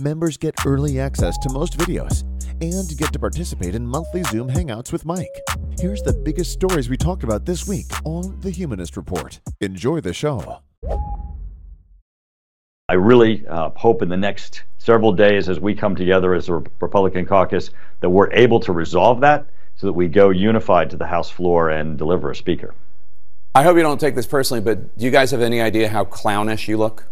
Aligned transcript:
Members 0.00 0.36
get 0.36 0.54
early 0.66 0.98
access 0.98 1.38
to 1.38 1.48
most 1.50 1.78
videos 1.78 2.22
and 2.60 2.98
get 2.98 3.12
to 3.12 3.18
participate 3.18 3.76
in 3.76 3.86
monthly 3.86 4.24
Zoom 4.24 4.48
hangouts 4.48 4.90
with 4.90 5.04
Mike. 5.04 5.40
Here's 5.78 6.02
the 6.02 6.12
biggest 6.12 6.50
stories 6.50 6.88
we 6.88 6.96
talked 6.96 7.22
about 7.22 7.46
this 7.46 7.68
week 7.68 7.86
on 8.04 8.40
the 8.40 8.50
Humanist 8.50 8.96
Report. 8.96 9.38
Enjoy 9.60 10.00
the 10.00 10.12
show. 10.12 10.58
I 12.88 12.94
really 12.94 13.46
uh, 13.46 13.70
hope 13.76 14.02
in 14.02 14.08
the 14.08 14.16
next 14.16 14.64
several 14.78 15.12
days 15.12 15.48
as 15.48 15.60
we 15.60 15.76
come 15.76 15.94
together 15.94 16.34
as 16.34 16.48
a 16.48 16.54
Republican 16.54 17.24
caucus 17.24 17.70
that 18.00 18.10
we're 18.10 18.32
able 18.32 18.58
to 18.60 18.72
resolve 18.72 19.20
that 19.20 19.46
so 19.76 19.86
that 19.86 19.92
we 19.92 20.08
go 20.08 20.30
unified 20.30 20.90
to 20.90 20.96
the 20.96 21.06
House 21.06 21.30
floor 21.30 21.70
and 21.70 21.96
deliver 21.96 22.32
a 22.32 22.36
speaker. 22.36 22.74
I 23.54 23.62
hope 23.62 23.76
you 23.76 23.82
don't 23.82 24.00
take 24.00 24.16
this 24.16 24.26
personally, 24.26 24.60
but 24.60 24.98
do 24.98 25.04
you 25.04 25.12
guys 25.12 25.30
have 25.30 25.40
any 25.40 25.60
idea 25.60 25.88
how 25.88 26.04
clownish 26.04 26.66
you 26.66 26.78
look? 26.78 27.06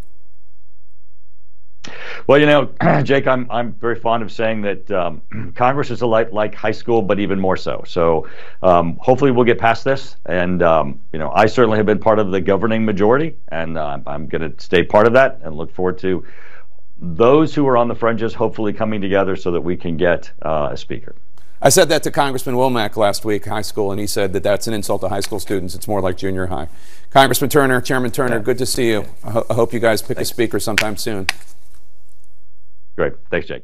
Well, 2.27 2.39
you 2.39 2.47
know, 2.47 2.71
Jake, 3.03 3.27
I'm 3.27 3.51
I'm 3.51 3.73
very 3.73 3.97
fond 3.97 4.23
of 4.23 4.33
saying 4.33 4.63
that 4.63 4.91
um, 4.91 5.23
Congress 5.57 5.91
is 5.91 6.03
a 6.03 6.07
like 6.07 6.33
like 6.33 6.55
high 6.55 6.73
school, 6.73 7.03
but 7.03 7.19
even 7.19 7.39
more 7.39 7.57
so. 7.57 7.85
So 7.87 8.29
um, 8.63 8.97
hopefully 9.01 9.31
we'll 9.31 9.45
get 9.45 9.59
past 9.59 9.85
this, 9.85 10.17
and 10.27 10.63
um, 10.63 11.01
you 11.13 11.19
know, 11.19 11.31
I 11.31 11.47
certainly 11.47 11.79
have 11.79 11.87
been 11.87 11.99
part 11.99 12.19
of 12.19 12.31
the 12.31 12.41
governing 12.41 12.85
majority, 12.85 13.37
and 13.49 13.79
uh, 13.79 13.99
I'm 14.07 14.27
going 14.27 14.51
to 14.51 14.63
stay 14.63 14.83
part 14.83 15.07
of 15.07 15.13
that, 15.15 15.41
and 15.43 15.57
look 15.57 15.75
forward 15.75 15.99
to 15.99 16.25
those 17.03 17.55
who 17.55 17.67
are 17.67 17.77
on 17.77 17.89
the 17.89 17.95
fringes 17.95 18.33
hopefully 18.33 18.73
coming 18.73 19.01
together 19.01 19.35
so 19.35 19.51
that 19.51 19.61
we 19.61 19.77
can 19.77 19.97
get 19.97 20.31
uh, 20.43 20.69
a 20.73 20.77
speaker. 20.77 21.15
I 21.65 21.69
said 21.69 21.89
that 21.91 22.03
to 22.03 22.11
Congressman 22.11 22.57
Womack 22.57 22.97
last 22.97 23.25
week, 23.25 23.47
high 23.47 23.63
school, 23.63 23.93
and 23.93 24.01
he 24.01 24.07
said 24.09 24.33
that 24.33 24.43
that's 24.43 24.67
an 24.67 24.75
insult 24.75 25.01
to 25.03 25.09
high 25.09 25.21
school 25.21 25.39
students. 25.39 25.77
It's 25.77 25.87
more 25.87 26.01
like 26.01 26.17
junior 26.17 26.47
high. 26.47 26.69
Congressman 27.11 27.51
Turner, 27.51 27.81
Chairman 27.81 28.11
Turner, 28.11 28.41
good 28.41 28.59
to 28.59 28.67
see 28.67 28.89
you. 28.89 29.07
I, 29.23 29.31
ho- 29.31 29.47
I, 29.49 29.55
hope 29.55 29.73
you 29.73 29.79
guys 29.79 30.03
pick 30.03 30.17
Thanks. 30.17 30.31
a 30.31 30.35
speaker 30.35 30.59
sometime 30.59 30.97
soon. 30.97 31.29
Great. 32.97 33.15
Thanks, 33.31 33.49
Jake. 33.49 33.63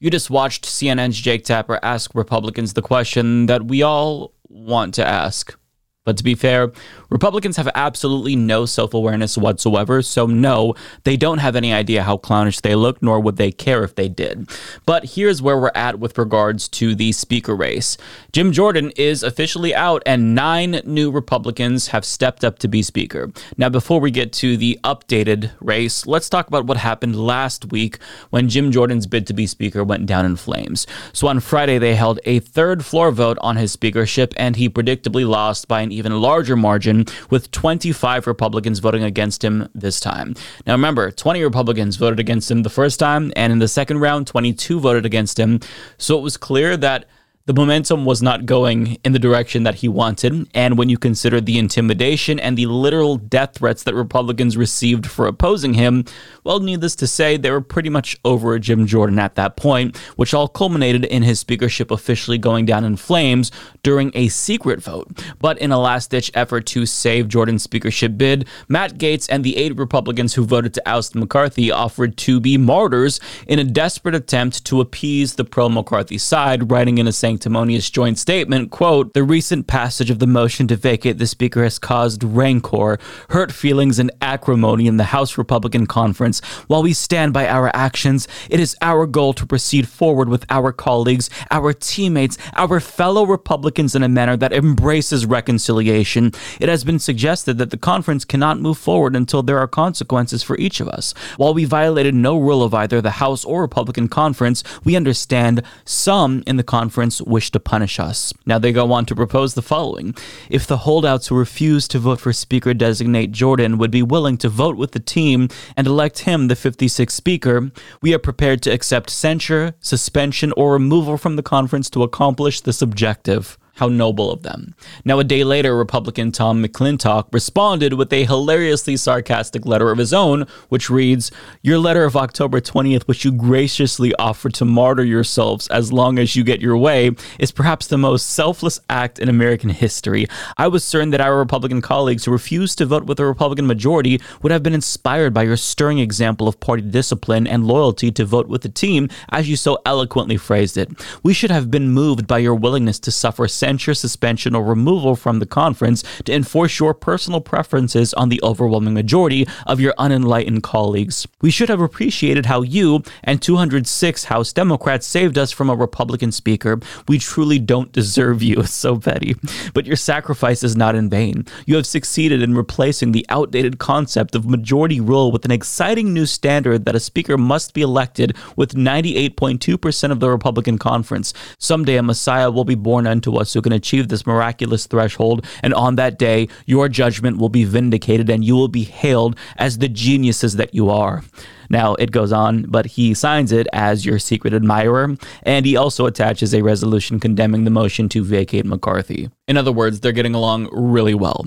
You 0.00 0.10
just 0.10 0.28
watched 0.28 0.66
CNN's 0.66 1.18
Jake 1.18 1.44
Tapper 1.44 1.78
ask 1.82 2.14
Republicans 2.14 2.74
the 2.74 2.82
question 2.82 3.46
that 3.46 3.64
we 3.66 3.82
all 3.82 4.34
want 4.48 4.94
to 4.94 5.06
ask. 5.06 5.56
But 6.04 6.18
to 6.18 6.24
be 6.24 6.34
fair, 6.34 6.70
Republicans 7.08 7.56
have 7.56 7.70
absolutely 7.74 8.36
no 8.36 8.66
self 8.66 8.92
awareness 8.92 9.38
whatsoever, 9.38 10.02
so 10.02 10.26
no, 10.26 10.74
they 11.04 11.16
don't 11.16 11.38
have 11.38 11.56
any 11.56 11.72
idea 11.72 12.02
how 12.02 12.18
clownish 12.18 12.60
they 12.60 12.74
look, 12.74 13.02
nor 13.02 13.18
would 13.20 13.38
they 13.38 13.50
care 13.50 13.82
if 13.84 13.94
they 13.94 14.10
did. 14.10 14.50
But 14.84 15.14
here's 15.14 15.40
where 15.40 15.58
we're 15.58 15.70
at 15.74 15.98
with 15.98 16.18
regards 16.18 16.68
to 16.70 16.94
the 16.94 17.12
speaker 17.12 17.56
race 17.56 17.96
Jim 18.34 18.52
Jordan 18.52 18.92
is 18.96 19.22
officially 19.22 19.74
out, 19.74 20.02
and 20.04 20.34
nine 20.34 20.82
new 20.84 21.10
Republicans 21.10 21.88
have 21.88 22.04
stepped 22.04 22.44
up 22.44 22.58
to 22.58 22.68
be 22.68 22.82
speaker. 22.82 23.32
Now, 23.56 23.70
before 23.70 23.98
we 23.98 24.10
get 24.10 24.30
to 24.34 24.58
the 24.58 24.78
updated 24.84 25.52
race, 25.58 26.06
let's 26.06 26.28
talk 26.28 26.48
about 26.48 26.66
what 26.66 26.76
happened 26.76 27.16
last 27.16 27.72
week 27.72 27.98
when 28.28 28.50
Jim 28.50 28.70
Jordan's 28.70 29.06
bid 29.06 29.26
to 29.28 29.32
be 29.32 29.46
speaker 29.46 29.82
went 29.82 30.04
down 30.04 30.26
in 30.26 30.36
flames. 30.36 30.86
So 31.14 31.28
on 31.28 31.40
Friday, 31.40 31.78
they 31.78 31.94
held 31.94 32.20
a 32.26 32.40
third 32.40 32.84
floor 32.84 33.10
vote 33.10 33.38
on 33.40 33.56
his 33.56 33.72
speakership, 33.72 34.34
and 34.36 34.56
he 34.56 34.68
predictably 34.68 35.26
lost 35.26 35.66
by 35.66 35.80
an 35.80 35.93
even 35.94 36.20
larger 36.20 36.56
margin, 36.56 37.06
with 37.30 37.50
25 37.50 38.26
Republicans 38.26 38.78
voting 38.78 39.02
against 39.02 39.42
him 39.42 39.68
this 39.74 40.00
time. 40.00 40.34
Now, 40.66 40.74
remember, 40.74 41.10
20 41.10 41.42
Republicans 41.42 41.96
voted 41.96 42.20
against 42.20 42.50
him 42.50 42.62
the 42.62 42.70
first 42.70 42.98
time, 42.98 43.32
and 43.36 43.52
in 43.52 43.58
the 43.58 43.68
second 43.68 43.98
round, 44.00 44.26
22 44.26 44.80
voted 44.80 45.06
against 45.06 45.38
him. 45.38 45.60
So 45.98 46.18
it 46.18 46.22
was 46.22 46.36
clear 46.36 46.76
that 46.76 47.06
the 47.46 47.52
momentum 47.52 48.06
was 48.06 48.22
not 48.22 48.46
going 48.46 48.96
in 49.04 49.12
the 49.12 49.18
direction 49.18 49.64
that 49.64 49.76
he 49.76 49.88
wanted. 49.88 50.48
And 50.54 50.78
when 50.78 50.88
you 50.88 50.96
consider 50.96 51.42
the 51.42 51.58
intimidation 51.58 52.40
and 52.40 52.56
the 52.56 52.64
literal 52.64 53.16
death 53.18 53.56
threats 53.56 53.82
that 53.82 53.94
Republicans 53.94 54.56
received 54.56 55.06
for 55.06 55.26
opposing 55.26 55.74
him, 55.74 56.06
well, 56.42 56.60
needless 56.60 56.96
to 56.96 57.06
say, 57.06 57.36
they 57.36 57.50
were 57.50 57.60
pretty 57.60 57.90
much 57.90 58.16
over 58.24 58.58
Jim 58.58 58.86
Jordan 58.86 59.18
at 59.18 59.34
that 59.34 59.56
point, 59.56 59.98
which 60.16 60.32
all 60.32 60.48
culminated 60.48 61.04
in 61.04 61.22
his 61.22 61.38
speakership 61.38 61.90
officially 61.90 62.38
going 62.38 62.64
down 62.64 62.82
in 62.82 62.96
flames 62.96 63.52
during 63.82 64.10
a 64.14 64.28
secret 64.28 64.82
vote. 64.82 65.22
But 65.38 65.58
in 65.58 65.70
a 65.70 65.78
last 65.78 66.10
ditch 66.10 66.30
effort 66.32 66.64
to 66.66 66.86
save 66.86 67.28
Jordan's 67.28 67.62
speakership 67.62 68.16
bid, 68.16 68.48
Matt 68.68 68.94
Gaetz 68.94 69.28
and 69.30 69.44
the 69.44 69.58
eight 69.58 69.76
Republicans 69.76 70.32
who 70.32 70.46
voted 70.46 70.72
to 70.74 70.88
oust 70.88 71.14
McCarthy 71.14 71.70
offered 71.70 72.16
to 72.18 72.40
be 72.40 72.56
martyrs 72.56 73.20
in 73.46 73.58
a 73.58 73.64
desperate 73.64 74.14
attempt 74.14 74.64
to 74.64 74.80
appease 74.80 75.34
the 75.34 75.44
pro 75.44 75.68
McCarthy 75.68 76.16
side, 76.16 76.70
writing 76.70 76.96
in 76.96 77.06
a 77.06 77.12
saying 77.12 77.33
sanctimonious 77.34 77.90
joint 77.90 78.16
statement, 78.16 78.70
quote, 78.70 79.12
the 79.12 79.24
recent 79.24 79.66
passage 79.66 80.08
of 80.08 80.20
the 80.20 80.26
motion 80.26 80.68
to 80.68 80.76
vacate 80.76 81.18
the 81.18 81.26
speaker 81.26 81.64
has 81.64 81.80
caused 81.80 82.22
rancor, 82.22 82.96
hurt 83.30 83.50
feelings, 83.50 83.98
and 83.98 84.12
acrimony 84.20 84.86
in 84.86 84.98
the 84.98 85.04
House 85.04 85.36
Republican 85.36 85.84
Conference. 85.84 86.38
While 86.68 86.84
we 86.84 86.92
stand 86.92 87.32
by 87.32 87.48
our 87.48 87.74
actions, 87.74 88.28
it 88.48 88.60
is 88.60 88.76
our 88.80 89.04
goal 89.04 89.32
to 89.34 89.46
proceed 89.46 89.88
forward 89.88 90.28
with 90.28 90.46
our 90.48 90.70
colleagues, 90.70 91.28
our 91.50 91.72
teammates, 91.72 92.38
our 92.54 92.78
fellow 92.78 93.26
Republicans 93.26 93.96
in 93.96 94.04
a 94.04 94.08
manner 94.08 94.36
that 94.36 94.52
embraces 94.52 95.26
reconciliation. 95.26 96.30
It 96.60 96.68
has 96.68 96.84
been 96.84 97.00
suggested 97.00 97.58
that 97.58 97.70
the 97.70 97.76
conference 97.76 98.24
cannot 98.24 98.60
move 98.60 98.78
forward 98.78 99.16
until 99.16 99.42
there 99.42 99.58
are 99.58 99.66
consequences 99.66 100.44
for 100.44 100.56
each 100.58 100.78
of 100.78 100.86
us. 100.86 101.14
While 101.36 101.54
we 101.54 101.64
violated 101.64 102.14
no 102.14 102.38
rule 102.38 102.62
of 102.62 102.74
either 102.74 103.00
the 103.00 103.18
House 103.22 103.44
or 103.44 103.62
Republican 103.62 104.06
conference, 104.06 104.62
we 104.84 104.94
understand 104.94 105.64
some 105.84 106.44
in 106.46 106.56
the 106.56 106.62
conference 106.62 107.23
wish 107.26 107.50
to 107.52 107.60
punish 107.60 107.98
us. 107.98 108.32
Now 108.46 108.58
they 108.58 108.72
go 108.72 108.92
on 108.92 109.06
to 109.06 109.14
propose 109.14 109.54
the 109.54 109.62
following 109.62 110.14
If 110.48 110.66
the 110.66 110.78
holdouts 110.78 111.28
who 111.28 111.36
refuse 111.36 111.88
to 111.88 111.98
vote 111.98 112.20
for 112.20 112.32
Speaker 112.32 112.74
designate 112.74 113.32
Jordan 113.32 113.78
would 113.78 113.90
be 113.90 114.02
willing 114.02 114.36
to 114.38 114.48
vote 114.48 114.76
with 114.76 114.92
the 114.92 115.00
team 115.00 115.48
and 115.76 115.86
elect 115.86 116.20
him 116.20 116.48
the 116.48 116.54
56th 116.54 117.10
Speaker, 117.10 117.70
we 118.00 118.14
are 118.14 118.18
prepared 118.18 118.62
to 118.62 118.72
accept 118.72 119.10
censure, 119.10 119.74
suspension, 119.80 120.52
or 120.56 120.72
removal 120.72 121.16
from 121.16 121.36
the 121.36 121.42
conference 121.42 121.90
to 121.90 122.02
accomplish 122.02 122.60
this 122.60 122.82
objective. 122.82 123.58
How 123.74 123.88
noble 123.88 124.30
of 124.30 124.42
them. 124.42 124.74
Now, 125.04 125.18
a 125.18 125.24
day 125.24 125.42
later, 125.42 125.76
Republican 125.76 126.30
Tom 126.30 126.62
McClintock 126.62 127.26
responded 127.32 127.94
with 127.94 128.12
a 128.12 128.24
hilariously 128.24 128.96
sarcastic 128.96 129.66
letter 129.66 129.90
of 129.90 129.98
his 129.98 130.12
own, 130.12 130.46
which 130.68 130.88
reads 130.88 131.32
Your 131.60 131.78
letter 131.78 132.04
of 132.04 132.16
October 132.16 132.60
20th, 132.60 133.02
which 133.04 133.24
you 133.24 133.32
graciously 133.32 134.14
offered 134.14 134.54
to 134.54 134.64
martyr 134.64 135.02
yourselves 135.02 135.66
as 135.68 135.92
long 135.92 136.20
as 136.20 136.36
you 136.36 136.44
get 136.44 136.60
your 136.60 136.76
way, 136.76 137.10
is 137.40 137.50
perhaps 137.50 137.88
the 137.88 137.98
most 137.98 138.30
selfless 138.30 138.78
act 138.88 139.18
in 139.18 139.28
American 139.28 139.70
history. 139.70 140.26
I 140.56 140.68
was 140.68 140.84
certain 140.84 141.10
that 141.10 141.20
our 141.20 141.36
Republican 141.36 141.80
colleagues 141.80 142.24
who 142.24 142.30
refused 142.30 142.78
to 142.78 142.86
vote 142.86 143.06
with 143.06 143.16
the 143.16 143.26
Republican 143.26 143.66
majority 143.66 144.20
would 144.40 144.52
have 144.52 144.62
been 144.62 144.74
inspired 144.74 145.34
by 145.34 145.42
your 145.42 145.56
stirring 145.56 145.98
example 145.98 146.46
of 146.46 146.60
party 146.60 146.82
discipline 146.82 147.48
and 147.48 147.66
loyalty 147.66 148.12
to 148.12 148.24
vote 148.24 148.46
with 148.46 148.62
the 148.62 148.68
team, 148.68 149.08
as 149.30 149.48
you 149.48 149.56
so 149.56 149.78
eloquently 149.84 150.36
phrased 150.36 150.76
it. 150.76 150.90
We 151.24 151.34
should 151.34 151.50
have 151.50 151.72
been 151.72 151.90
moved 151.90 152.28
by 152.28 152.38
your 152.38 152.54
willingness 152.54 153.00
to 153.00 153.10
suffer 153.10 153.48
censure, 153.64 153.94
suspension, 153.94 154.54
or 154.54 154.62
removal 154.62 155.16
from 155.16 155.38
the 155.38 155.46
conference 155.46 156.04
to 156.24 156.34
enforce 156.34 156.78
your 156.78 156.92
personal 156.92 157.40
preferences 157.40 158.12
on 158.12 158.28
the 158.28 158.38
overwhelming 158.42 158.92
majority 158.92 159.48
of 159.66 159.80
your 159.80 159.94
unenlightened 159.96 160.62
colleagues. 160.62 161.26
We 161.40 161.50
should 161.50 161.70
have 161.70 161.80
appreciated 161.80 162.44
how 162.44 162.60
you 162.60 163.02
and 163.22 163.40
206 163.40 164.24
House 164.24 164.52
Democrats 164.52 165.06
saved 165.06 165.38
us 165.38 165.50
from 165.50 165.70
a 165.70 165.74
Republican 165.74 166.30
speaker. 166.30 166.78
We 167.08 167.18
truly 167.18 167.58
don't 167.58 167.90
deserve 167.90 168.42
you, 168.42 168.62
so 168.84 168.98
petty. 168.98 169.34
But 169.72 169.86
your 169.86 169.96
sacrifice 169.96 170.62
is 170.62 170.76
not 170.76 170.94
in 170.94 171.08
vain. 171.08 171.46
You 171.64 171.76
have 171.76 171.86
succeeded 171.86 172.42
in 172.42 172.54
replacing 172.54 173.12
the 173.12 173.24
outdated 173.30 173.78
concept 173.78 174.34
of 174.34 174.44
majority 174.44 175.00
rule 175.00 175.32
with 175.32 175.46
an 175.46 175.50
exciting 175.50 176.12
new 176.12 176.26
standard 176.26 176.84
that 176.84 176.94
a 176.94 177.00
speaker 177.00 177.38
must 177.38 177.72
be 177.72 177.80
elected 177.80 178.36
with 178.56 178.74
98.2% 178.74 180.10
of 180.10 180.20
the 180.20 180.28
Republican 180.28 180.76
conference. 180.76 181.32
Someday 181.58 181.96
a 181.96 182.02
Messiah 182.02 182.50
will 182.50 182.66
be 182.66 182.74
born 182.74 183.06
unto 183.06 183.36
us 183.36 183.53
who 183.54 183.62
can 183.62 183.72
achieve 183.72 184.08
this 184.08 184.26
miraculous 184.26 184.86
threshold, 184.86 185.46
and 185.62 185.72
on 185.72 185.96
that 185.96 186.18
day, 186.18 186.48
your 186.66 186.88
judgment 186.88 187.38
will 187.38 187.48
be 187.48 187.64
vindicated 187.64 188.28
and 188.28 188.44
you 188.44 188.54
will 188.54 188.68
be 188.68 188.84
hailed 188.84 189.36
as 189.56 189.78
the 189.78 189.88
geniuses 189.88 190.56
that 190.56 190.74
you 190.74 190.90
are. 190.90 191.24
Now, 191.70 191.94
it 191.94 192.10
goes 192.10 192.32
on, 192.32 192.64
but 192.64 192.86
he 192.86 193.14
signs 193.14 193.50
it 193.50 193.66
as 193.72 194.04
your 194.04 194.18
secret 194.18 194.52
admirer, 194.52 195.16
and 195.42 195.64
he 195.64 195.76
also 195.76 196.06
attaches 196.06 196.54
a 196.54 196.62
resolution 196.62 197.18
condemning 197.18 197.64
the 197.64 197.70
motion 197.70 198.08
to 198.10 198.22
vacate 198.22 198.66
McCarthy. 198.66 199.30
In 199.48 199.56
other 199.56 199.72
words, 199.72 200.00
they're 200.00 200.12
getting 200.12 200.34
along 200.34 200.68
really 200.72 201.14
well. 201.14 201.46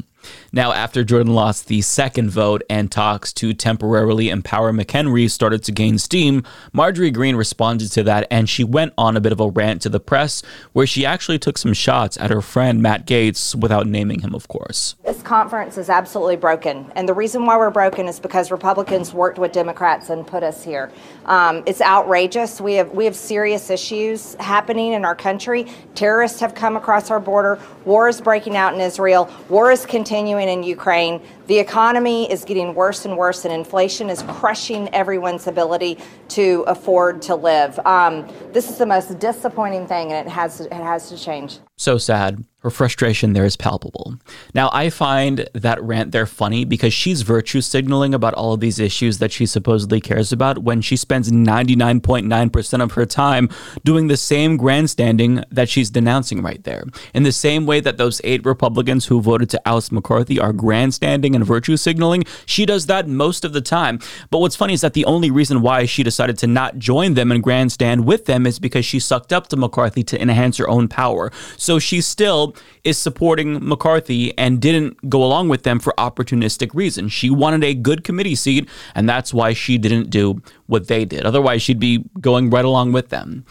Now, 0.51 0.71
after 0.71 1.03
Jordan 1.03 1.33
lost 1.33 1.67
the 1.67 1.81
second 1.81 2.31
vote 2.31 2.63
and 2.69 2.91
talks 2.91 3.31
to 3.33 3.53
temporarily 3.53 4.29
empower 4.29 4.71
McHenry 4.71 5.29
started 5.29 5.63
to 5.63 5.71
gain 5.71 5.97
steam, 5.97 6.43
Marjorie 6.73 7.11
Greene 7.11 7.35
responded 7.35 7.91
to 7.91 8.03
that 8.03 8.27
and 8.31 8.49
she 8.49 8.63
went 8.63 8.93
on 8.97 9.15
a 9.15 9.21
bit 9.21 9.31
of 9.31 9.39
a 9.39 9.49
rant 9.49 9.81
to 9.83 9.89
the 9.89 9.99
press 9.99 10.41
where 10.73 10.87
she 10.87 11.05
actually 11.05 11.37
took 11.37 11.57
some 11.57 11.73
shots 11.73 12.17
at 12.17 12.31
her 12.31 12.41
friend 12.41 12.81
Matt 12.81 13.05
Gaetz 13.05 13.53
without 13.53 13.87
naming 13.87 14.21
him, 14.21 14.33
of 14.33 14.47
course. 14.47 14.95
This 15.05 15.21
conference 15.21 15.77
is 15.77 15.89
absolutely 15.89 16.37
broken. 16.37 16.91
And 16.95 17.07
the 17.07 17.13
reason 17.13 17.45
why 17.45 17.57
we're 17.57 17.69
broken 17.69 18.07
is 18.07 18.19
because 18.19 18.49
Republicans 18.49 19.13
worked 19.13 19.37
with 19.37 19.51
Democrats 19.51 20.09
and 20.09 20.25
put 20.25 20.43
us 20.43 20.63
here. 20.63 20.91
Um, 21.25 21.63
it's 21.65 21.81
outrageous. 21.81 22.59
We 22.59 22.73
have, 22.75 22.91
we 22.91 23.05
have 23.05 23.15
serious 23.15 23.69
issues 23.69 24.35
happening 24.39 24.93
in 24.93 25.05
our 25.05 25.15
country. 25.15 25.67
Terrorists 25.93 26.39
have 26.39 26.55
come 26.55 26.75
across 26.75 27.11
our 27.11 27.19
border. 27.19 27.59
War 27.85 28.07
is 28.07 28.21
breaking 28.21 28.55
out 28.55 28.73
in 28.73 28.81
Israel. 28.81 29.29
War 29.49 29.71
is 29.71 29.85
continuing 29.85 30.16
in 30.49 30.63
Ukraine. 30.63 31.21
The 31.47 31.59
economy 31.59 32.29
is 32.29 32.43
getting 32.43 32.75
worse 32.75 33.05
and 33.05 33.17
worse, 33.17 33.45
and 33.45 33.53
inflation 33.53 34.09
is 34.09 34.21
crushing 34.23 34.93
everyone's 34.93 35.47
ability 35.47 35.97
to 36.29 36.65
afford 36.67 37.21
to 37.23 37.35
live. 37.35 37.79
Um, 37.85 38.27
this 38.51 38.69
is 38.69 38.77
the 38.77 38.85
most 38.85 39.17
disappointing 39.17 39.87
thing, 39.87 40.11
and 40.11 40.27
it 40.27 40.29
has 40.29 40.59
it 40.59 40.73
has 40.73 41.07
to 41.07 41.17
change. 41.17 41.59
So 41.77 41.97
sad. 41.97 42.43
Her 42.61 42.71
frustration 42.71 43.31
there 43.33 43.45
is 43.45 43.55
palpable. 43.55 44.15
Now, 44.53 44.69
I 44.73 44.89
find 44.89 45.47
that 45.53 45.81
rant 45.81 46.11
there 46.11 46.25
funny 46.25 46.65
because 46.65 46.91
she's 46.91 47.21
virtue 47.21 47.61
signaling 47.61 48.15
about 48.15 48.33
all 48.33 48.51
of 48.51 48.59
these 48.59 48.79
issues 48.79 49.19
that 49.19 49.31
she 49.31 49.45
supposedly 49.45 50.01
cares 50.01 50.33
about 50.33 50.63
when 50.63 50.81
she 50.81 50.97
spends 50.97 51.31
99.9% 51.31 52.83
of 52.83 52.91
her 52.93 53.05
time 53.05 53.47
doing 53.85 54.07
the 54.07 54.17
same 54.17 54.57
grandstanding 54.57 55.43
that 55.51 55.69
she's 55.69 55.91
denouncing 55.91 56.41
right 56.41 56.63
there. 56.63 56.83
In 57.13 57.21
the 57.21 57.31
same 57.31 57.67
way 57.67 57.79
that 57.79 57.97
those 57.97 58.19
eight 58.23 58.43
Republicans 58.43 59.05
who 59.05 59.21
voted 59.21 59.49
to 59.51 59.61
oust 59.65 59.91
McCarthy 59.91 60.39
are 60.39 60.51
grandstanding 60.51 61.35
and 61.37 61.45
virtue 61.45 61.77
signaling, 61.77 62.23
she 62.45 62.65
does 62.65 62.87
that 62.87 63.07
most 63.07 63.45
of 63.45 63.53
the 63.53 63.61
time. 63.61 63.99
But 64.29 64.39
what's 64.39 64.55
funny 64.55 64.73
is 64.73 64.81
that 64.81 64.93
the 64.93 65.05
only 65.05 65.31
reason 65.31 65.61
why 65.61 65.85
she 65.85 66.03
decided 66.03 66.37
to 66.39 66.47
not 66.47 66.77
join 66.77 67.13
them 67.13 67.31
and 67.31 67.41
grandstand 67.41 68.05
with 68.05 68.25
them 68.25 68.45
is 68.45 68.59
because 68.59 68.85
she 68.85 68.99
sucked 68.99 69.31
up 69.31 69.47
to 69.47 69.55
McCarthy 69.55 70.03
to 70.03 70.21
enhance 70.21 70.57
her 70.57 70.69
own 70.69 70.87
power. 70.87 71.31
So 71.55 71.79
she 71.79 72.01
still 72.01 72.55
is 72.83 72.97
supporting 72.97 73.65
McCarthy 73.65 74.37
and 74.37 74.59
didn't 74.59 75.09
go 75.09 75.23
along 75.23 75.49
with 75.49 75.63
them 75.63 75.79
for 75.79 75.93
opportunistic 75.97 76.73
reasons. 76.73 77.13
She 77.13 77.29
wanted 77.29 77.63
a 77.63 77.73
good 77.73 78.03
committee 78.03 78.35
seat, 78.35 78.67
and 78.95 79.07
that's 79.07 79.33
why 79.33 79.53
she 79.53 79.77
didn't 79.77 80.09
do 80.09 80.41
what 80.65 80.87
they 80.87 81.05
did. 81.05 81.25
Otherwise, 81.25 81.61
she'd 81.61 81.79
be 81.79 82.03
going 82.19 82.49
right 82.49 82.65
along 82.65 82.91
with 82.93 83.09
them. 83.09 83.45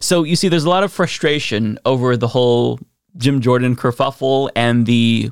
So 0.00 0.22
you 0.22 0.36
see, 0.36 0.48
there's 0.48 0.64
a 0.64 0.70
lot 0.70 0.84
of 0.84 0.92
frustration 0.92 1.78
over 1.84 2.16
the 2.16 2.28
whole 2.28 2.78
Jim 3.16 3.40
Jordan 3.40 3.76
kerfuffle 3.76 4.50
and 4.56 4.86
the 4.86 5.30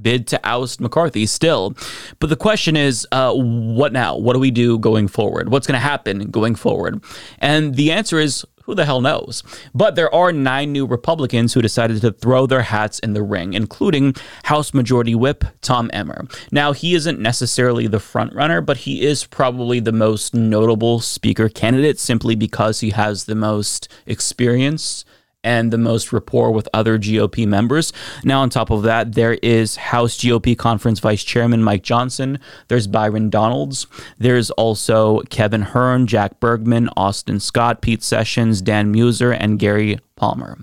bid 0.00 0.26
to 0.28 0.40
oust 0.44 0.80
McCarthy 0.80 1.26
still. 1.26 1.76
But 2.18 2.28
the 2.28 2.36
question 2.36 2.76
is, 2.76 3.06
uh, 3.12 3.32
what 3.34 3.92
now? 3.92 4.16
What 4.16 4.34
do 4.34 4.38
we 4.38 4.50
do 4.50 4.78
going 4.78 5.08
forward? 5.08 5.48
What's 5.48 5.66
going 5.66 5.80
to 5.80 5.86
happen 5.86 6.30
going 6.30 6.54
forward? 6.54 7.02
And 7.38 7.74
the 7.74 7.92
answer 7.92 8.18
is, 8.18 8.44
who 8.66 8.74
the 8.74 8.84
hell 8.84 9.00
knows? 9.00 9.44
But 9.74 9.94
there 9.94 10.12
are 10.12 10.32
nine 10.32 10.72
new 10.72 10.86
Republicans 10.86 11.54
who 11.54 11.62
decided 11.62 12.00
to 12.00 12.10
throw 12.10 12.46
their 12.46 12.62
hats 12.62 12.98
in 12.98 13.12
the 13.12 13.22
ring, 13.22 13.54
including 13.54 14.14
House 14.42 14.74
Majority 14.74 15.14
Whip 15.14 15.44
Tom 15.62 15.88
Emmer. 15.92 16.26
Now, 16.50 16.72
he 16.72 16.94
isn't 16.96 17.20
necessarily 17.20 17.86
the 17.86 17.98
frontrunner, 17.98 18.66
but 18.66 18.78
he 18.78 19.06
is 19.06 19.24
probably 19.24 19.78
the 19.78 19.92
most 19.92 20.34
notable 20.34 20.98
speaker 20.98 21.48
candidate 21.48 22.00
simply 22.00 22.34
because 22.34 22.80
he 22.80 22.90
has 22.90 23.24
the 23.24 23.36
most 23.36 23.88
experience 24.04 25.04
and 25.46 25.72
the 25.72 25.78
most 25.78 26.12
rapport 26.12 26.50
with 26.50 26.68
other 26.74 26.98
GOP 26.98 27.46
members. 27.46 27.92
Now, 28.24 28.40
on 28.42 28.50
top 28.50 28.70
of 28.70 28.82
that, 28.82 29.14
there 29.14 29.34
is 29.34 29.76
House 29.76 30.18
GOP 30.18 30.58
Conference 30.58 30.98
Vice 30.98 31.22
Chairman 31.22 31.62
Mike 31.62 31.84
Johnson. 31.84 32.40
There's 32.66 32.88
Byron 32.88 33.30
Donalds. 33.30 33.86
There's 34.18 34.50
also 34.50 35.20
Kevin 35.30 35.62
Hern, 35.62 36.08
Jack 36.08 36.40
Bergman, 36.40 36.90
Austin 36.96 37.38
Scott, 37.38 37.80
Pete 37.80 38.02
Sessions, 38.02 38.60
Dan 38.60 38.92
Meuser, 38.92 39.36
and 39.38 39.60
Gary 39.60 40.00
Palmer. 40.16 40.58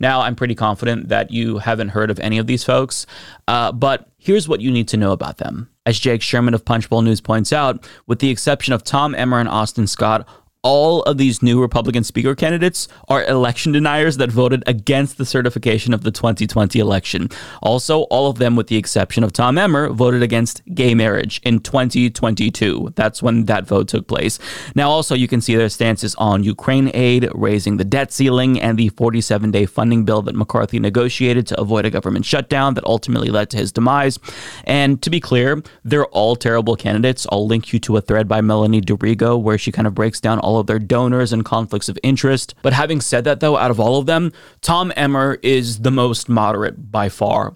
Now, 0.00 0.20
I'm 0.22 0.34
pretty 0.34 0.56
confident 0.56 1.08
that 1.08 1.30
you 1.30 1.58
haven't 1.58 1.90
heard 1.90 2.10
of 2.10 2.18
any 2.18 2.38
of 2.38 2.48
these 2.48 2.64
folks, 2.64 3.06
uh, 3.46 3.70
but 3.70 4.08
here's 4.18 4.48
what 4.48 4.60
you 4.60 4.70
need 4.70 4.88
to 4.88 4.96
know 4.96 5.12
about 5.12 5.38
them. 5.38 5.70
As 5.86 5.98
Jake 5.98 6.22
Sherman 6.22 6.54
of 6.54 6.64
Punchbowl 6.64 7.02
News 7.02 7.20
points 7.20 7.52
out, 7.52 7.86
with 8.06 8.18
the 8.18 8.30
exception 8.30 8.72
of 8.72 8.82
Tom 8.82 9.14
Emmer 9.14 9.38
and 9.38 9.48
Austin 9.48 9.86
Scott, 9.86 10.26
all 10.64 11.02
of 11.02 11.18
these 11.18 11.42
new 11.42 11.60
Republican 11.60 12.02
speaker 12.02 12.34
candidates 12.34 12.88
are 13.08 13.24
election 13.26 13.70
deniers 13.70 14.16
that 14.16 14.32
voted 14.32 14.64
against 14.66 15.18
the 15.18 15.26
certification 15.26 15.94
of 15.94 16.02
the 16.02 16.10
2020 16.10 16.80
election. 16.80 17.28
Also, 17.62 18.00
all 18.04 18.28
of 18.28 18.38
them, 18.38 18.56
with 18.56 18.66
the 18.66 18.76
exception 18.76 19.22
of 19.22 19.32
Tom 19.32 19.58
Emmer, 19.58 19.90
voted 19.90 20.22
against 20.22 20.62
gay 20.74 20.94
marriage 20.94 21.40
in 21.44 21.60
2022. 21.60 22.92
That's 22.96 23.22
when 23.22 23.44
that 23.44 23.66
vote 23.66 23.88
took 23.88 24.08
place. 24.08 24.38
Now, 24.74 24.90
also, 24.90 25.14
you 25.14 25.28
can 25.28 25.42
see 25.42 25.54
their 25.54 25.68
stances 25.68 26.14
on 26.16 26.42
Ukraine 26.42 26.90
aid, 26.94 27.28
raising 27.34 27.76
the 27.76 27.84
debt 27.84 28.10
ceiling, 28.10 28.60
and 28.60 28.78
the 28.78 28.88
47 28.88 29.50
day 29.50 29.66
funding 29.66 30.04
bill 30.04 30.22
that 30.22 30.34
McCarthy 30.34 30.80
negotiated 30.80 31.46
to 31.48 31.60
avoid 31.60 31.84
a 31.84 31.90
government 31.90 32.24
shutdown 32.24 32.74
that 32.74 32.84
ultimately 32.84 33.28
led 33.28 33.50
to 33.50 33.58
his 33.58 33.70
demise. 33.70 34.18
And 34.64 35.02
to 35.02 35.10
be 35.10 35.20
clear, 35.20 35.62
they're 35.84 36.06
all 36.06 36.36
terrible 36.36 36.74
candidates. 36.74 37.26
I'll 37.30 37.46
link 37.46 37.72
you 37.72 37.78
to 37.80 37.98
a 37.98 38.00
thread 38.00 38.26
by 38.26 38.40
Melanie 38.40 38.80
D'Arrigo 38.80 39.40
where 39.40 39.58
she 39.58 39.70
kind 39.70 39.86
of 39.86 39.94
breaks 39.94 40.20
down 40.20 40.38
all 40.38 40.53
all 40.54 40.60
of 40.60 40.66
their 40.66 40.78
donors 40.78 41.32
and 41.32 41.44
conflicts 41.44 41.88
of 41.88 41.98
interest. 42.02 42.54
But 42.62 42.72
having 42.72 43.00
said 43.00 43.24
that, 43.24 43.40
though, 43.40 43.56
out 43.56 43.70
of 43.70 43.80
all 43.80 43.98
of 43.98 44.06
them, 44.06 44.32
Tom 44.60 44.92
Emmer 44.96 45.38
is 45.42 45.80
the 45.80 45.90
most 45.90 46.28
moderate 46.28 46.90
by 46.90 47.08
far 47.08 47.54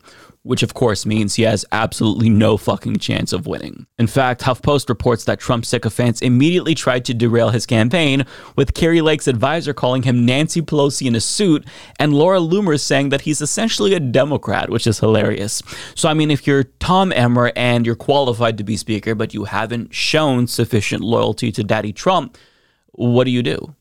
which 0.49 0.63
of 0.63 0.73
course 0.73 1.05
means 1.05 1.35
he 1.35 1.43
has 1.43 1.67
absolutely 1.73 2.31
no 2.31 2.57
fucking 2.57 2.97
chance 2.97 3.35
of 3.35 3.47
winning. 3.47 3.87
In 3.99 4.07
fact, 4.07 4.41
HuffPost 4.41 4.89
reports 4.89 5.25
that 5.25 5.39
Trump 5.39 5.67
sycophants 5.67 6.23
immediately 6.23 6.75
tried 6.75 7.05
to 7.05 7.13
derail 7.13 7.51
his 7.51 7.67
campaign, 7.67 8.25
with 8.57 8.73
Kari 8.73 9.03
Lake's 9.03 9.29
advisor 9.29 9.75
calling 9.75 10.05
him 10.05 10.25
Nancy 10.25 10.63
Pelosi 10.63 11.07
in 11.07 11.15
a 11.15 11.21
suit, 11.21 11.67
and 11.99 12.15
Laura 12.15 12.39
Loomer 12.39 12.81
saying 12.81 13.11
that 13.11 13.21
he's 13.21 13.43
essentially 13.43 13.93
a 13.93 14.01
Democrat, 14.01 14.71
which 14.71 14.87
is 14.87 15.01
hilarious. 15.01 15.63
So, 15.95 16.09
I 16.09 16.15
mean, 16.15 16.31
if 16.31 16.47
you're 16.47 16.65
Tom 16.65 17.13
Emmer 17.13 17.53
and 17.55 17.85
you're 17.85 17.95
qualified 17.95 18.57
to 18.57 18.65
be 18.65 18.79
Speaker, 18.79 19.15
but 19.15 19.35
you 19.35 19.45
haven't 19.45 19.95
shown 19.95 20.47
sufficient 20.47 21.03
loyalty 21.03 21.53
to 21.53 21.63
Daddy 21.63 21.93
Trump, 21.93 22.39
what 22.99 23.25
do 23.25 23.31
you 23.31 23.43
do? 23.43 23.75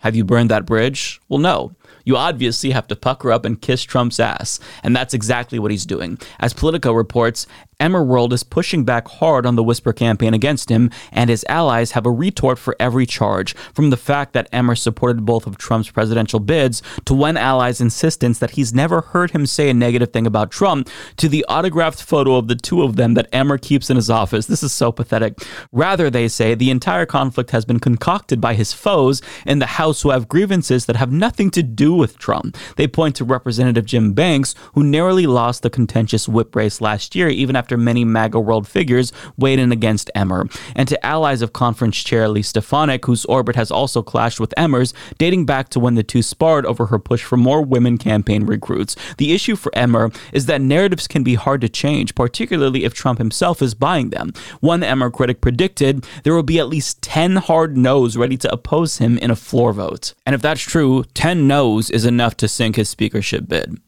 Have 0.00 0.14
you 0.14 0.24
burned 0.24 0.50
that 0.50 0.66
bridge? 0.66 1.20
Well, 1.28 1.40
no 1.40 1.74
you 2.08 2.16
obviously 2.16 2.70
have 2.70 2.86
to 2.86 2.96
pucker 2.96 3.30
up 3.30 3.44
and 3.44 3.60
kiss 3.60 3.82
Trump's 3.82 4.18
ass. 4.18 4.60
And 4.82 4.96
that's 4.96 5.12
exactly 5.12 5.58
what 5.58 5.70
he's 5.70 5.84
doing. 5.84 6.18
As 6.40 6.54
Politico 6.54 6.92
reports, 6.92 7.46
Emmer 7.80 8.02
World 8.02 8.32
is 8.32 8.42
pushing 8.42 8.84
back 8.84 9.06
hard 9.06 9.46
on 9.46 9.54
the 9.54 9.62
Whisper 9.62 9.92
campaign 9.92 10.34
against 10.34 10.68
him, 10.68 10.90
and 11.12 11.30
his 11.30 11.44
allies 11.48 11.92
have 11.92 12.06
a 12.06 12.10
retort 12.10 12.58
for 12.58 12.74
every 12.80 13.06
charge, 13.06 13.54
from 13.72 13.90
the 13.90 13.96
fact 13.96 14.32
that 14.32 14.48
Emmer 14.50 14.74
supported 14.74 15.24
both 15.24 15.46
of 15.46 15.58
Trump's 15.58 15.88
presidential 15.88 16.40
bids 16.40 16.82
to 17.04 17.14
one 17.14 17.36
ally's 17.36 17.80
insistence 17.80 18.40
that 18.40 18.50
he's 18.50 18.74
never 18.74 19.00
heard 19.00 19.30
him 19.30 19.46
say 19.46 19.70
a 19.70 19.74
negative 19.74 20.12
thing 20.12 20.26
about 20.26 20.50
Trump 20.50 20.88
to 21.18 21.28
the 21.28 21.44
autographed 21.48 22.02
photo 22.02 22.34
of 22.34 22.48
the 22.48 22.56
two 22.56 22.82
of 22.82 22.96
them 22.96 23.14
that 23.14 23.28
Emmer 23.32 23.58
keeps 23.58 23.90
in 23.90 23.96
his 23.96 24.10
office. 24.10 24.46
This 24.46 24.64
is 24.64 24.72
so 24.72 24.90
pathetic. 24.90 25.38
Rather, 25.70 26.10
they 26.10 26.26
say 26.26 26.56
the 26.56 26.70
entire 26.70 27.06
conflict 27.06 27.52
has 27.52 27.64
been 27.64 27.78
concocted 27.78 28.40
by 28.40 28.54
his 28.54 28.72
foes 28.72 29.22
in 29.46 29.60
the 29.60 29.66
House 29.66 30.02
who 30.02 30.10
have 30.10 30.26
grievances 30.26 30.86
that 30.86 30.96
have 30.96 31.12
nothing 31.12 31.48
to 31.52 31.62
do 31.62 31.94
with 31.94 32.18
Trump. 32.18 32.56
They 32.74 32.88
point 32.88 33.14
to 33.16 33.24
Representative 33.24 33.86
Jim 33.86 34.14
Banks, 34.14 34.56
who 34.74 34.82
narrowly 34.82 35.28
lost 35.28 35.62
the 35.62 35.70
contentious 35.70 36.28
whip 36.28 36.56
race 36.56 36.80
last 36.80 37.14
year, 37.14 37.28
even 37.28 37.54
after 37.54 37.67
many 37.76 38.04
MAGA 38.04 38.40
world 38.40 38.66
figures 38.66 39.12
weighed 39.36 39.58
in 39.58 39.72
against 39.72 40.10
Emmer, 40.14 40.46
and 40.74 40.88
to 40.88 41.06
allies 41.06 41.42
of 41.42 41.52
conference 41.52 41.96
chair 41.96 42.24
Elise 42.24 42.48
Stefanik, 42.48 43.04
whose 43.06 43.24
orbit 43.26 43.56
has 43.56 43.70
also 43.70 44.02
clashed 44.02 44.40
with 44.40 44.54
Emmer's, 44.56 44.94
dating 45.18 45.46
back 45.46 45.68
to 45.70 45.80
when 45.80 45.94
the 45.94 46.02
two 46.02 46.22
sparred 46.22 46.66
over 46.66 46.86
her 46.86 46.98
push 46.98 47.22
for 47.22 47.36
more 47.36 47.62
women 47.62 47.98
campaign 47.98 48.44
recruits. 48.46 48.96
The 49.18 49.32
issue 49.32 49.56
for 49.56 49.74
Emmer 49.74 50.10
is 50.32 50.46
that 50.46 50.60
narratives 50.60 51.08
can 51.08 51.22
be 51.22 51.34
hard 51.34 51.60
to 51.60 51.68
change, 51.68 52.14
particularly 52.14 52.84
if 52.84 52.94
Trump 52.94 53.18
himself 53.18 53.60
is 53.62 53.74
buying 53.74 54.10
them. 54.10 54.32
One 54.60 54.82
Emmer 54.82 55.10
critic 55.10 55.40
predicted 55.40 56.06
there 56.24 56.34
will 56.34 56.42
be 56.42 56.58
at 56.58 56.68
least 56.68 57.02
10 57.02 57.36
hard 57.36 57.76
no's 57.76 58.16
ready 58.16 58.36
to 58.38 58.52
oppose 58.52 58.98
him 58.98 59.18
in 59.18 59.30
a 59.30 59.36
floor 59.36 59.72
vote. 59.72 60.14
And 60.26 60.34
if 60.34 60.42
that's 60.42 60.60
true, 60.60 61.04
10 61.14 61.46
no's 61.46 61.90
is 61.90 62.04
enough 62.04 62.36
to 62.38 62.48
sink 62.48 62.76
his 62.76 62.88
speakership 62.88 63.48
bid. 63.48 63.78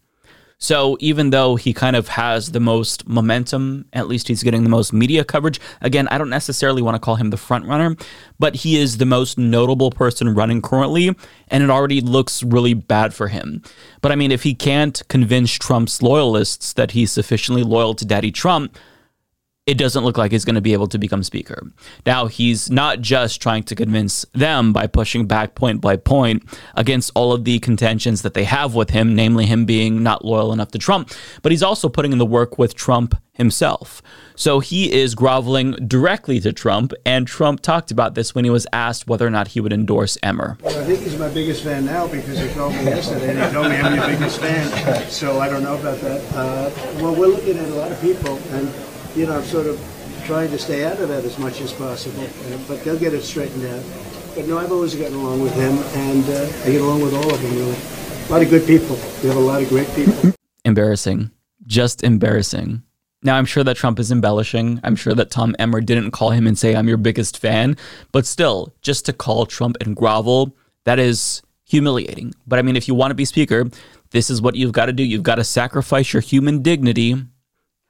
So 0.63 0.99
even 1.01 1.31
though 1.31 1.57
he 1.57 1.73
kind 1.73 1.97
of 1.97 2.09
has 2.09 2.53
the 2.53 2.61
most 2.61 3.09
momentum, 3.09 3.87
at 3.95 4.09
least 4.09 4.29
he's 4.29 4.43
getting 4.43 4.63
the 4.63 4.69
most 4.69 4.93
media 4.93 5.25
coverage. 5.25 5.59
Again, 5.81 6.07
I 6.09 6.19
don't 6.19 6.29
necessarily 6.29 6.83
want 6.83 6.97
to 6.97 7.01
call 7.01 7.17
him 7.17 7.31
the 7.31 7.39
front 7.39 7.65
runner, 7.65 7.97
but 8.39 8.57
he 8.57 8.77
is 8.77 8.99
the 8.99 9.07
most 9.07 9.39
notable 9.39 9.91
person 9.91 10.35
running 10.35 10.61
currently, 10.61 11.17
and 11.49 11.63
it 11.65 11.71
already 11.71 12.03
looks 12.03 12.43
really 12.43 12.75
bad 12.75 13.15
for 13.15 13.29
him. 13.29 13.63
But 14.03 14.13
I 14.13 14.17
mean, 14.17 14.31
if 14.31 14.43
he 14.43 14.55
can't 14.55 15.03
convince 15.09 15.51
Trump's 15.51 16.03
loyalists 16.03 16.75
that 16.75 16.91
he's 16.91 17.11
sufficiently 17.11 17.63
loyal 17.63 17.95
to 17.95 18.05
Daddy 18.05 18.31
Trump, 18.31 18.77
it 19.71 19.79
doesn't 19.79 20.03
look 20.03 20.19
like 20.19 20.33
he's 20.33 20.45
going 20.45 20.57
to 20.57 20.61
be 20.61 20.73
able 20.73 20.89
to 20.89 20.99
become 20.99 21.23
speaker. 21.23 21.63
Now, 22.05 22.27
he's 22.27 22.73
not 22.73 23.01
just 23.01 23.41
trying 23.41 23.63
to 23.65 23.77
convince 23.77 24.27
them 24.33 24.73
by 24.73 24.89
pushing 24.89 25.27
back 25.27 25.55
point 25.55 25.81
by 25.81 25.95
point 25.95 26.43
against 26.75 27.13
all 27.15 27.33
of 27.33 27.45
the 27.45 27.61
contentions 27.61 28.23
that 28.23 28.35
they 28.35 28.43
have 28.43 28.75
with 28.75 28.91
him, 28.91 29.15
namely 29.15 29.47
him 29.47 29.67
being 29.67 30.03
not 30.03 30.25
loyal 30.25 30.53
enough 30.53 30.73
to 30.73 30.79
Trump, 30.79 31.13
but 31.43 31.53
he's 31.53 31.63
also 31.63 31.89
putting 31.89 32.11
in 32.11 32.19
the 32.19 32.27
work 32.27 32.59
with 32.59 32.75
Trump 32.75 33.15
himself. 33.33 34.03
So 34.35 34.59
he 34.59 34.93
is 34.93 35.15
groveling 35.15 35.73
directly 35.87 36.41
to 36.41 36.53
Trump, 36.53 36.93
and 37.07 37.29
Trump 37.29 37.61
talked 37.61 37.93
about 37.93 38.17
this 38.17 38.35
when 38.35 38.45
he 38.45 38.51
was 38.51 38.67
asked 38.73 39.07
whether 39.07 39.25
or 39.25 39.31
not 39.31 39.49
he 39.49 39.61
would 39.61 39.73
endorse 39.73 40.19
Emmer. 40.21 40.59
Well, 40.63 40.83
I 40.83 40.85
think 40.85 41.01
he's 41.01 41.17
my 41.17 41.29
biggest 41.29 41.63
fan 41.63 41.87
now 41.87 42.09
because 42.09 42.41
he 42.41 42.49
called 42.55 42.75
me 42.75 42.87
yesterday 42.87 43.31
and 43.31 43.39
he 43.39 43.53
told 43.53 43.69
me 43.69 43.77
I'm 43.77 43.95
your 43.95 44.07
biggest 44.09 44.41
fan. 44.41 45.09
So 45.09 45.39
I 45.39 45.49
don't 45.49 45.63
know 45.63 45.79
about 45.79 46.01
that. 46.01 46.21
Uh, 46.35 46.71
well, 47.01 47.15
we're 47.15 47.29
looking 47.29 47.57
at 47.57 47.69
a 47.69 47.75
lot 47.75 47.93
of 47.93 48.01
people, 48.01 48.37
and 48.51 48.69
you 49.15 49.27
know, 49.27 49.39
I'm 49.39 49.45
sort 49.45 49.67
of 49.67 49.79
trying 50.25 50.51
to 50.51 50.59
stay 50.59 50.85
out 50.85 51.01
of 51.01 51.09
that 51.09 51.25
as 51.25 51.39
much 51.39 51.61
as 51.61 51.73
possible. 51.73 52.23
Uh, 52.23 52.59
but 52.69 52.83
they'll 52.85 52.99
get 52.99 53.15
it 53.15 53.23
straightened 53.23 53.65
out. 53.67 53.83
But 54.35 54.47
no, 54.47 54.59
I've 54.59 54.73
always 54.73 54.95
gotten 54.95 55.17
along 55.17 55.41
with 55.43 55.55
him, 55.55 55.77
and 56.01 56.25
uh, 56.29 56.65
I 56.65 56.71
get 56.73 56.81
along 56.81 57.03
with 57.03 57.15
all 57.15 57.35
of 57.35 57.43
them. 57.43 57.53
Really, 57.53 57.77
a 58.29 58.31
lot 58.31 58.43
of 58.43 58.49
good 58.49 58.67
people. 58.67 58.97
We 59.23 59.29
have 59.29 59.37
a 59.37 59.41
lot 59.41 59.63
of 59.63 59.69
great 59.69 59.93
people. 59.95 60.33
Embarrassing, 60.65 61.31
just 61.67 62.05
embarrassing. 62.05 62.83
Now, 63.23 63.37
I'm 63.37 63.45
sure 63.45 63.65
that 63.65 63.77
Trump 63.77 63.99
is 63.99 64.11
embellishing. 64.11 64.81
I'm 64.83 64.97
sure 64.97 65.15
that 65.15 65.31
Tom 65.31 65.55
Emmer 65.59 65.81
didn't 65.81 66.13
call 66.13 66.31
him 66.31 66.47
and 66.47 66.57
say, 66.57 66.75
I'm 66.75 66.89
your 66.89 66.97
biggest 66.97 67.37
fan. 67.37 67.77
But 68.13 68.25
still, 68.25 68.73
just 68.81 69.05
to 69.07 69.13
call 69.13 69.45
Trump 69.45 69.77
and 69.81 69.95
grovel, 69.95 70.57
that 70.85 70.99
is 70.99 71.43
humiliating. 71.65 72.35
But 72.47 72.59
I 72.59 72.63
mean, 72.63 72.77
if 72.77 72.89
you 72.89 72.95
want 72.95 73.11
to 73.11 73.15
be 73.15 73.27
speaker, 73.27 73.69
this 74.11 74.31
is 74.31 74.41
what 74.41 74.55
you've 74.55 74.73
got 74.73 74.87
to 74.87 74.93
do. 74.93 75.05
You've 75.05 75.23
got 75.23 75.35
to 75.35 75.45
sacrifice 75.45 76.13
your 76.13 76.23
human 76.23 76.63
dignity 76.63 77.17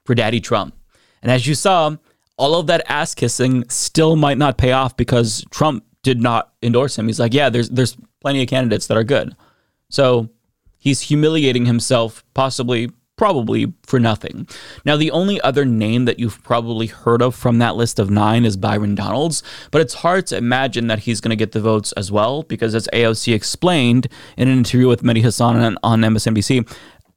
for 0.05 0.15
Daddy 0.15 0.41
Trump. 0.41 0.75
And 1.21 1.31
as 1.31 1.45
you 1.47 1.55
saw, 1.55 1.95
all 2.37 2.55
of 2.55 2.67
that 2.67 2.83
ass 2.89 3.13
kissing 3.13 3.67
still 3.69 4.15
might 4.15 4.37
not 4.37 4.57
pay 4.57 4.71
off 4.71 4.97
because 4.97 5.45
Trump 5.51 5.85
did 6.03 6.21
not 6.21 6.53
endorse 6.63 6.97
him. 6.97 7.07
He's 7.07 7.19
like, 7.19 7.33
yeah, 7.33 7.49
there's 7.49 7.69
there's 7.69 7.97
plenty 8.19 8.41
of 8.41 8.49
candidates 8.49 8.87
that 8.87 8.97
are 8.97 9.03
good. 9.03 9.35
So 9.89 10.29
he's 10.77 11.01
humiliating 11.01 11.65
himself, 11.65 12.23
possibly 12.33 12.91
probably 13.21 13.71
for 13.83 13.99
nothing. 13.99 14.47
Now, 14.83 14.97
the 14.97 15.11
only 15.11 15.39
other 15.41 15.63
name 15.63 16.05
that 16.05 16.17
you've 16.17 16.41
probably 16.41 16.87
heard 16.87 17.21
of 17.21 17.35
from 17.35 17.59
that 17.59 17.75
list 17.75 17.99
of 17.99 18.09
nine 18.09 18.45
is 18.45 18.57
Byron 18.57 18.95
Donalds, 18.95 19.43
but 19.69 19.79
it's 19.79 19.93
hard 19.93 20.25
to 20.27 20.37
imagine 20.37 20.87
that 20.87 20.97
he's 20.97 21.21
going 21.21 21.29
to 21.29 21.35
get 21.35 21.51
the 21.51 21.61
votes 21.61 21.91
as 21.91 22.11
well 22.11 22.41
because, 22.41 22.73
as 22.73 22.89
AOC 22.91 23.35
explained 23.35 24.07
in 24.37 24.47
an 24.47 24.57
interview 24.57 24.87
with 24.87 25.03
Mehdi 25.03 25.21
Hasan 25.21 25.77
on 25.83 26.01
MSNBC, 26.01 26.67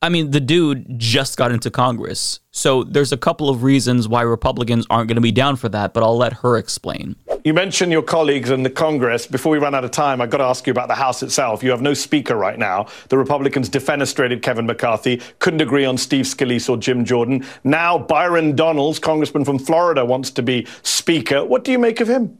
I 0.04 0.10
mean, 0.10 0.32
the 0.32 0.40
dude 0.40 0.98
just 0.98 1.38
got 1.38 1.50
into 1.50 1.70
Congress. 1.70 2.40
So 2.50 2.84
there's 2.84 3.10
a 3.10 3.16
couple 3.16 3.48
of 3.48 3.62
reasons 3.62 4.06
why 4.06 4.20
Republicans 4.20 4.86
aren't 4.90 5.08
going 5.08 5.16
to 5.16 5.22
be 5.22 5.32
down 5.32 5.56
for 5.56 5.70
that, 5.70 5.94
but 5.94 6.02
I'll 6.02 6.18
let 6.18 6.34
her 6.34 6.58
explain. 6.58 7.16
You 7.42 7.54
mentioned 7.54 7.90
your 7.90 8.02
colleagues 8.02 8.50
in 8.50 8.64
the 8.64 8.70
Congress. 8.70 9.26
Before 9.26 9.50
we 9.50 9.56
run 9.56 9.74
out 9.74 9.82
of 9.82 9.92
time, 9.92 10.20
I've 10.20 10.28
got 10.28 10.38
to 10.38 10.44
ask 10.44 10.66
you 10.66 10.72
about 10.72 10.88
the 10.88 10.94
House 10.94 11.22
itself. 11.22 11.62
You 11.62 11.70
have 11.70 11.80
no 11.80 11.94
speaker 11.94 12.36
right 12.36 12.58
now. 12.58 12.86
The 13.08 13.16
Republicans 13.16 13.70
defenestrated 13.70 14.42
Kevin 14.42 14.66
McCarthy, 14.66 15.22
couldn't 15.38 15.62
agree 15.62 15.86
on 15.86 15.96
Steve 15.96 16.26
Scalise 16.26 16.68
or 16.68 16.76
Jim 16.76 17.06
Jordan. 17.06 17.42
Now 17.64 17.96
Byron 17.96 18.54
Donalds, 18.54 18.98
congressman 18.98 19.46
from 19.46 19.58
Florida, 19.58 20.04
wants 20.04 20.30
to 20.32 20.42
be 20.42 20.66
speaker. 20.82 21.46
What 21.46 21.64
do 21.64 21.72
you 21.72 21.78
make 21.78 22.02
of 22.02 22.10
him? 22.10 22.38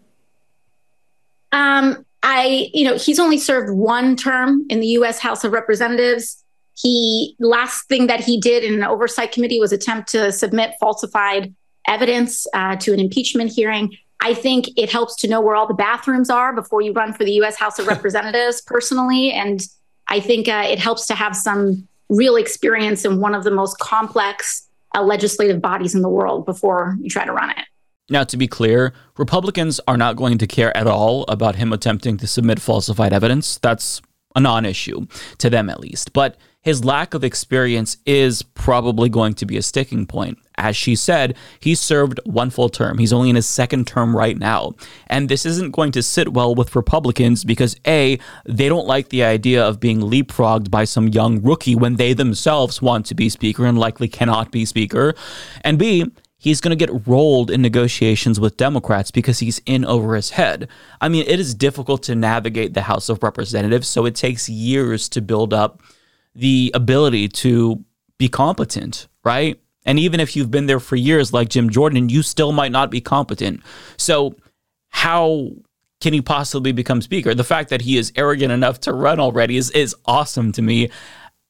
Um, 1.50 2.04
I, 2.22 2.70
you 2.74 2.84
know, 2.84 2.98
he's 2.98 3.18
only 3.18 3.38
served 3.38 3.70
one 3.70 4.16
term 4.16 4.66
in 4.68 4.80
the 4.80 4.88
U.S. 4.88 5.18
House 5.18 5.44
of 5.44 5.52
Representatives. 5.52 6.43
He 6.76 7.36
last 7.38 7.88
thing 7.88 8.06
that 8.08 8.20
he 8.20 8.40
did 8.40 8.64
in 8.64 8.74
an 8.74 8.84
oversight 8.84 9.32
committee 9.32 9.60
was 9.60 9.72
attempt 9.72 10.08
to 10.10 10.32
submit 10.32 10.74
falsified 10.80 11.54
evidence 11.86 12.46
uh, 12.54 12.76
to 12.76 12.92
an 12.92 13.00
impeachment 13.00 13.52
hearing. 13.52 13.96
I 14.20 14.34
think 14.34 14.68
it 14.76 14.90
helps 14.90 15.16
to 15.16 15.28
know 15.28 15.40
where 15.40 15.54
all 15.54 15.66
the 15.66 15.74
bathrooms 15.74 16.30
are 16.30 16.54
before 16.54 16.80
you 16.80 16.92
run 16.92 17.12
for 17.12 17.24
the 17.24 17.32
U.S. 17.32 17.56
House 17.56 17.78
of 17.78 17.86
Representatives 17.94 18.62
personally, 18.62 19.32
and 19.32 19.60
I 20.08 20.20
think 20.20 20.48
uh, 20.48 20.64
it 20.66 20.78
helps 20.78 21.06
to 21.06 21.14
have 21.14 21.36
some 21.36 21.86
real 22.08 22.36
experience 22.36 23.04
in 23.04 23.20
one 23.20 23.34
of 23.34 23.44
the 23.44 23.50
most 23.50 23.78
complex 23.78 24.68
uh, 24.94 25.02
legislative 25.02 25.60
bodies 25.60 25.94
in 25.94 26.02
the 26.02 26.08
world 26.08 26.46
before 26.46 26.96
you 27.00 27.10
try 27.10 27.24
to 27.24 27.32
run 27.32 27.50
it. 27.50 27.64
Now, 28.10 28.24
to 28.24 28.36
be 28.36 28.46
clear, 28.46 28.92
Republicans 29.16 29.80
are 29.88 29.96
not 29.96 30.16
going 30.16 30.38
to 30.38 30.46
care 30.46 30.76
at 30.76 30.86
all 30.86 31.24
about 31.26 31.56
him 31.56 31.72
attempting 31.72 32.18
to 32.18 32.26
submit 32.26 32.60
falsified 32.60 33.12
evidence. 33.12 33.58
That's 33.58 34.02
a 34.34 34.40
non 34.40 34.66
issue, 34.66 35.06
to 35.38 35.48
them 35.48 35.70
at 35.70 35.80
least. 35.80 36.12
But 36.12 36.36
his 36.64 36.82
lack 36.82 37.12
of 37.12 37.22
experience 37.22 37.98
is 38.06 38.42
probably 38.42 39.10
going 39.10 39.34
to 39.34 39.44
be 39.44 39.58
a 39.58 39.62
sticking 39.62 40.06
point. 40.06 40.38
As 40.56 40.74
she 40.74 40.96
said, 40.96 41.36
he 41.60 41.74
served 41.74 42.18
one 42.24 42.48
full 42.48 42.70
term. 42.70 42.96
He's 42.96 43.12
only 43.12 43.28
in 43.28 43.36
his 43.36 43.46
second 43.46 43.86
term 43.86 44.16
right 44.16 44.38
now. 44.38 44.72
And 45.08 45.28
this 45.28 45.44
isn't 45.44 45.72
going 45.72 45.92
to 45.92 46.02
sit 46.02 46.32
well 46.32 46.54
with 46.54 46.74
Republicans 46.74 47.44
because 47.44 47.76
A, 47.86 48.18
they 48.46 48.70
don't 48.70 48.86
like 48.86 49.10
the 49.10 49.24
idea 49.24 49.62
of 49.62 49.78
being 49.78 50.00
leapfrogged 50.00 50.70
by 50.70 50.84
some 50.84 51.08
young 51.08 51.42
rookie 51.42 51.74
when 51.74 51.96
they 51.96 52.14
themselves 52.14 52.80
want 52.80 53.04
to 53.06 53.14
be 53.14 53.28
speaker 53.28 53.66
and 53.66 53.78
likely 53.78 54.08
cannot 54.08 54.50
be 54.50 54.64
speaker. 54.64 55.14
And 55.60 55.78
B, 55.78 56.10
he's 56.38 56.62
going 56.62 56.76
to 56.76 56.86
get 56.86 57.06
rolled 57.06 57.50
in 57.50 57.60
negotiations 57.60 58.40
with 58.40 58.56
Democrats 58.56 59.10
because 59.10 59.40
he's 59.40 59.60
in 59.66 59.84
over 59.84 60.16
his 60.16 60.30
head. 60.30 60.68
I 60.98 61.10
mean, 61.10 61.26
it 61.28 61.38
is 61.38 61.54
difficult 61.54 62.02
to 62.04 62.14
navigate 62.14 62.72
the 62.72 62.82
House 62.82 63.10
of 63.10 63.22
Representatives, 63.22 63.86
so 63.86 64.06
it 64.06 64.14
takes 64.14 64.48
years 64.48 65.10
to 65.10 65.20
build 65.20 65.52
up 65.52 65.82
the 66.34 66.70
ability 66.74 67.28
to 67.28 67.84
be 68.18 68.28
competent, 68.28 69.08
right? 69.24 69.60
And 69.84 69.98
even 69.98 70.20
if 70.20 70.34
you've 70.34 70.50
been 70.50 70.66
there 70.66 70.80
for 70.80 70.96
years, 70.96 71.32
like 71.32 71.48
Jim 71.48 71.70
Jordan, 71.70 72.08
you 72.08 72.22
still 72.22 72.52
might 72.52 72.72
not 72.72 72.90
be 72.90 73.00
competent. 73.00 73.62
So, 73.96 74.36
how 74.88 75.50
can 76.00 76.12
he 76.12 76.22
possibly 76.22 76.72
become 76.72 77.02
speaker? 77.02 77.34
The 77.34 77.44
fact 77.44 77.70
that 77.70 77.82
he 77.82 77.96
is 77.96 78.12
arrogant 78.16 78.52
enough 78.52 78.80
to 78.80 78.92
run 78.92 79.20
already 79.20 79.56
is, 79.56 79.70
is 79.72 79.94
awesome 80.06 80.52
to 80.52 80.62
me. 80.62 80.90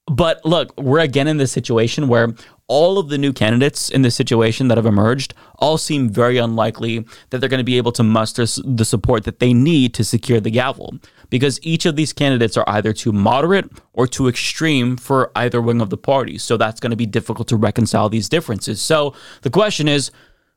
But 0.06 0.44
look, 0.44 0.78
we're 0.78 1.00
again 1.00 1.28
in 1.28 1.38
this 1.38 1.52
situation 1.52 2.08
where 2.08 2.34
all 2.66 2.98
of 2.98 3.08
the 3.08 3.18
new 3.18 3.32
candidates 3.32 3.90
in 3.90 4.02
this 4.02 4.14
situation 4.14 4.68
that 4.68 4.78
have 4.78 4.86
emerged 4.86 5.34
all 5.58 5.78
seem 5.78 6.08
very 6.08 6.38
unlikely 6.38 7.04
that 7.30 7.38
they're 7.38 7.48
going 7.48 7.58
to 7.58 7.64
be 7.64 7.78
able 7.78 7.92
to 7.92 8.02
muster 8.02 8.44
the 8.64 8.84
support 8.84 9.24
that 9.24 9.38
they 9.38 9.52
need 9.52 9.94
to 9.94 10.04
secure 10.04 10.40
the 10.40 10.50
gavel 10.50 10.94
because 11.30 11.58
each 11.62 11.86
of 11.86 11.96
these 11.96 12.12
candidates 12.12 12.56
are 12.56 12.64
either 12.68 12.92
too 12.92 13.12
moderate 13.12 13.70
or 13.92 14.06
too 14.06 14.28
extreme 14.28 14.96
for 14.96 15.30
either 15.36 15.60
wing 15.60 15.80
of 15.80 15.90
the 15.90 15.96
party. 15.96 16.38
So 16.38 16.56
that's 16.56 16.80
going 16.80 16.90
to 16.90 16.96
be 16.96 17.06
difficult 17.06 17.48
to 17.48 17.56
reconcile 17.56 18.08
these 18.08 18.28
differences. 18.28 18.80
So 18.80 19.14
the 19.42 19.50
question 19.50 19.88
is 19.88 20.10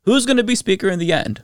who's 0.04 0.26
going 0.26 0.38
to 0.38 0.44
be 0.44 0.56
speaker 0.56 0.90
in 0.90 1.00
the 1.00 1.14
end? 1.14 1.44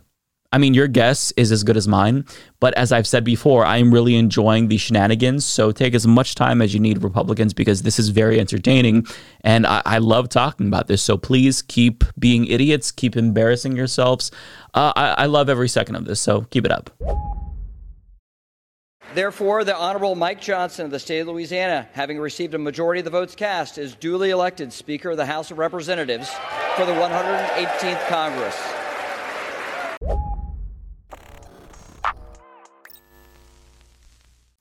I 0.54 0.60
mean, 0.60 0.76
your 0.76 0.88
guess 0.88 1.32
is 1.32 1.52
as 1.52 1.64
good 1.64 1.76
as 1.76 1.88
mine. 1.88 2.26
But 2.60 2.76
as 2.76 2.92
I've 2.92 3.08
said 3.08 3.24
before, 3.24 3.66
I 3.66 3.78
am 3.78 3.92
really 3.92 4.16
enjoying 4.16 4.68
the 4.68 4.78
shenanigans. 4.78 5.44
So 5.46 5.72
take 5.72 5.96
as 5.96 6.06
much 6.06 6.36
time 6.36 6.62
as 6.62 6.76
you 6.76 6.80
need, 6.80 7.04
Republicans, 7.04 7.56
because 7.56 7.82
this 7.82 7.98
is 7.98 8.10
very 8.10 8.40
entertaining. 8.40 9.08
And 9.42 9.66
I, 9.66 9.82
I 9.84 9.98
love 9.98 10.30
talking 10.30 10.68
about 10.68 10.86
this. 10.86 11.02
So 11.02 11.18
please 11.18 11.64
keep 11.64 12.04
being 12.20 12.46
idiots, 12.46 12.92
keep 12.92 13.18
embarrassing 13.18 13.76
yourselves. 13.76 14.30
Uh, 14.76 14.94
I, 14.96 15.24
I 15.24 15.26
love 15.26 15.50
every 15.50 15.68
second 15.68 15.96
of 15.96 16.06
this. 16.06 16.22
So 16.22 16.42
keep 16.52 16.66
it 16.66 16.72
up. 16.72 16.92
Therefore, 19.14 19.64
the 19.64 19.76
Honorable 19.76 20.16
Mike 20.16 20.42
Johnson 20.42 20.86
of 20.86 20.92
the 20.92 20.98
state 20.98 21.20
of 21.20 21.28
Louisiana, 21.28 21.88
having 21.94 22.18
received 22.18 22.56
a 22.56 22.58
majority 22.58 23.00
of 23.00 23.06
the 23.06 23.12
votes 23.12 23.36
cast, 23.36 23.78
is 23.78 23.94
duly 23.94 24.32
elected 24.32 24.74
Speaker 24.74 25.12
of 25.12 25.18
the 25.18 25.26
House 25.28 25.52
of 25.52 25.60
Representatives 25.60 26.30
for 26.76 26.86
the 26.86 26.94
118th 26.94 28.08
Congress. 28.08 28.60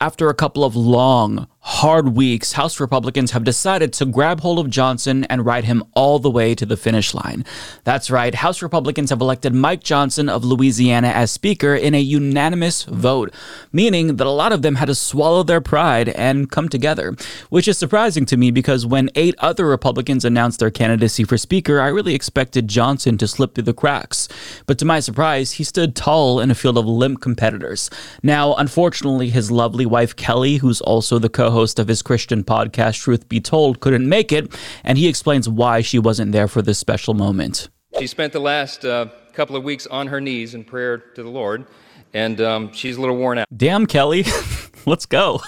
After 0.02 0.28
a 0.28 0.34
couple 0.34 0.64
of 0.64 0.76
long, 0.76 1.48
hard 1.82 2.14
weeks, 2.14 2.52
House 2.52 2.78
Republicans 2.78 3.32
have 3.32 3.42
decided 3.42 3.92
to 3.92 4.06
grab 4.06 4.38
hold 4.38 4.60
of 4.60 4.70
Johnson 4.70 5.24
and 5.24 5.44
ride 5.44 5.64
him 5.64 5.82
all 5.94 6.20
the 6.20 6.30
way 6.30 6.54
to 6.54 6.64
the 6.64 6.76
finish 6.76 7.12
line. 7.12 7.44
That's 7.82 8.08
right, 8.08 8.36
House 8.36 8.62
Republicans 8.62 9.10
have 9.10 9.20
elected 9.20 9.52
Mike 9.52 9.82
Johnson 9.82 10.28
of 10.28 10.44
Louisiana 10.44 11.08
as 11.08 11.32
Speaker 11.32 11.74
in 11.74 11.92
a 11.92 12.00
unanimous 12.00 12.84
vote, 12.84 13.34
meaning 13.72 14.14
that 14.14 14.28
a 14.28 14.30
lot 14.30 14.52
of 14.52 14.62
them 14.62 14.76
had 14.76 14.84
to 14.84 14.94
swallow 14.94 15.42
their 15.42 15.60
pride 15.60 16.10
and 16.10 16.48
come 16.52 16.68
together, 16.68 17.16
which 17.50 17.66
is 17.66 17.78
surprising 17.78 18.26
to 18.26 18.36
me 18.36 18.52
because 18.52 18.86
when 18.86 19.10
eight 19.16 19.34
other 19.38 19.66
Republicans 19.66 20.24
announced 20.24 20.60
their 20.60 20.70
candidacy 20.70 21.24
for 21.24 21.36
Speaker, 21.36 21.80
I 21.80 21.88
really 21.88 22.14
expected 22.14 22.68
Johnson 22.68 23.18
to 23.18 23.26
slip 23.26 23.56
through 23.56 23.64
the 23.64 23.74
cracks. 23.74 24.28
But 24.66 24.78
to 24.78 24.84
my 24.84 25.00
surprise, 25.00 25.50
he 25.52 25.64
stood 25.64 25.96
tall 25.96 26.38
in 26.38 26.48
a 26.48 26.54
field 26.54 26.78
of 26.78 26.86
limp 26.86 27.20
competitors. 27.20 27.90
Now, 28.22 28.54
unfortunately, 28.54 29.30
his 29.30 29.50
lovely 29.50 29.84
wife 29.84 30.14
Kelly, 30.14 30.58
who's 30.58 30.80
also 30.80 31.18
the 31.18 31.28
co 31.28 31.50
host 31.50 31.71
of 31.78 31.88
his 31.88 32.02
Christian 32.02 32.44
podcast, 32.44 33.00
Truth 33.02 33.28
Be 33.28 33.40
Told, 33.40 33.80
couldn't 33.80 34.08
make 34.08 34.32
it, 34.32 34.54
and 34.84 34.98
he 34.98 35.08
explains 35.08 35.48
why 35.48 35.80
she 35.80 35.98
wasn't 35.98 36.32
there 36.32 36.48
for 36.48 36.62
this 36.62 36.78
special 36.78 37.14
moment. 37.14 37.68
She 37.98 38.06
spent 38.06 38.32
the 38.32 38.40
last 38.40 38.84
uh, 38.84 39.06
couple 39.32 39.56
of 39.56 39.64
weeks 39.64 39.86
on 39.86 40.06
her 40.06 40.20
knees 40.20 40.54
in 40.54 40.64
prayer 40.64 40.98
to 40.98 41.22
the 41.22 41.28
Lord, 41.28 41.66
and 42.14 42.40
um, 42.40 42.72
she's 42.72 42.96
a 42.96 43.00
little 43.00 43.16
worn 43.16 43.38
out. 43.38 43.46
Damn, 43.54 43.86
Kelly, 43.86 44.24
let's 44.86 45.06
go. 45.06 45.40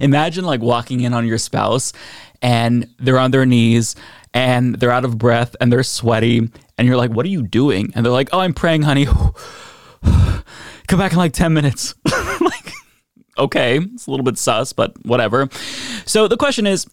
Imagine 0.00 0.44
like 0.44 0.60
walking 0.60 1.00
in 1.00 1.12
on 1.12 1.26
your 1.26 1.38
spouse 1.38 1.92
and 2.40 2.88
they're 2.98 3.18
on 3.18 3.30
their 3.30 3.46
knees 3.46 3.96
and 4.32 4.74
they're 4.76 4.90
out 4.90 5.04
of 5.04 5.18
breath 5.18 5.56
and 5.60 5.72
they're 5.72 5.82
sweaty 5.82 6.50
and 6.76 6.86
you're 6.86 6.96
like, 6.96 7.10
"What 7.10 7.26
are 7.26 7.30
you 7.30 7.42
doing?" 7.42 7.92
And 7.94 8.04
they're 8.04 8.12
like, 8.12 8.30
"Oh, 8.32 8.40
I'm 8.40 8.54
praying, 8.54 8.82
honey. 8.82 9.06
Come 10.86 10.98
back 10.98 11.12
in 11.12 11.18
like 11.18 11.32
10 11.32 11.52
minutes." 11.52 11.94
okay, 13.38 13.78
it's 13.78 14.06
a 14.06 14.10
little 14.10 14.24
bit 14.24 14.38
sus, 14.38 14.72
but 14.72 14.92
whatever. 15.04 15.48
So 16.04 16.28
the 16.28 16.36
question 16.36 16.66
is, 16.66 16.86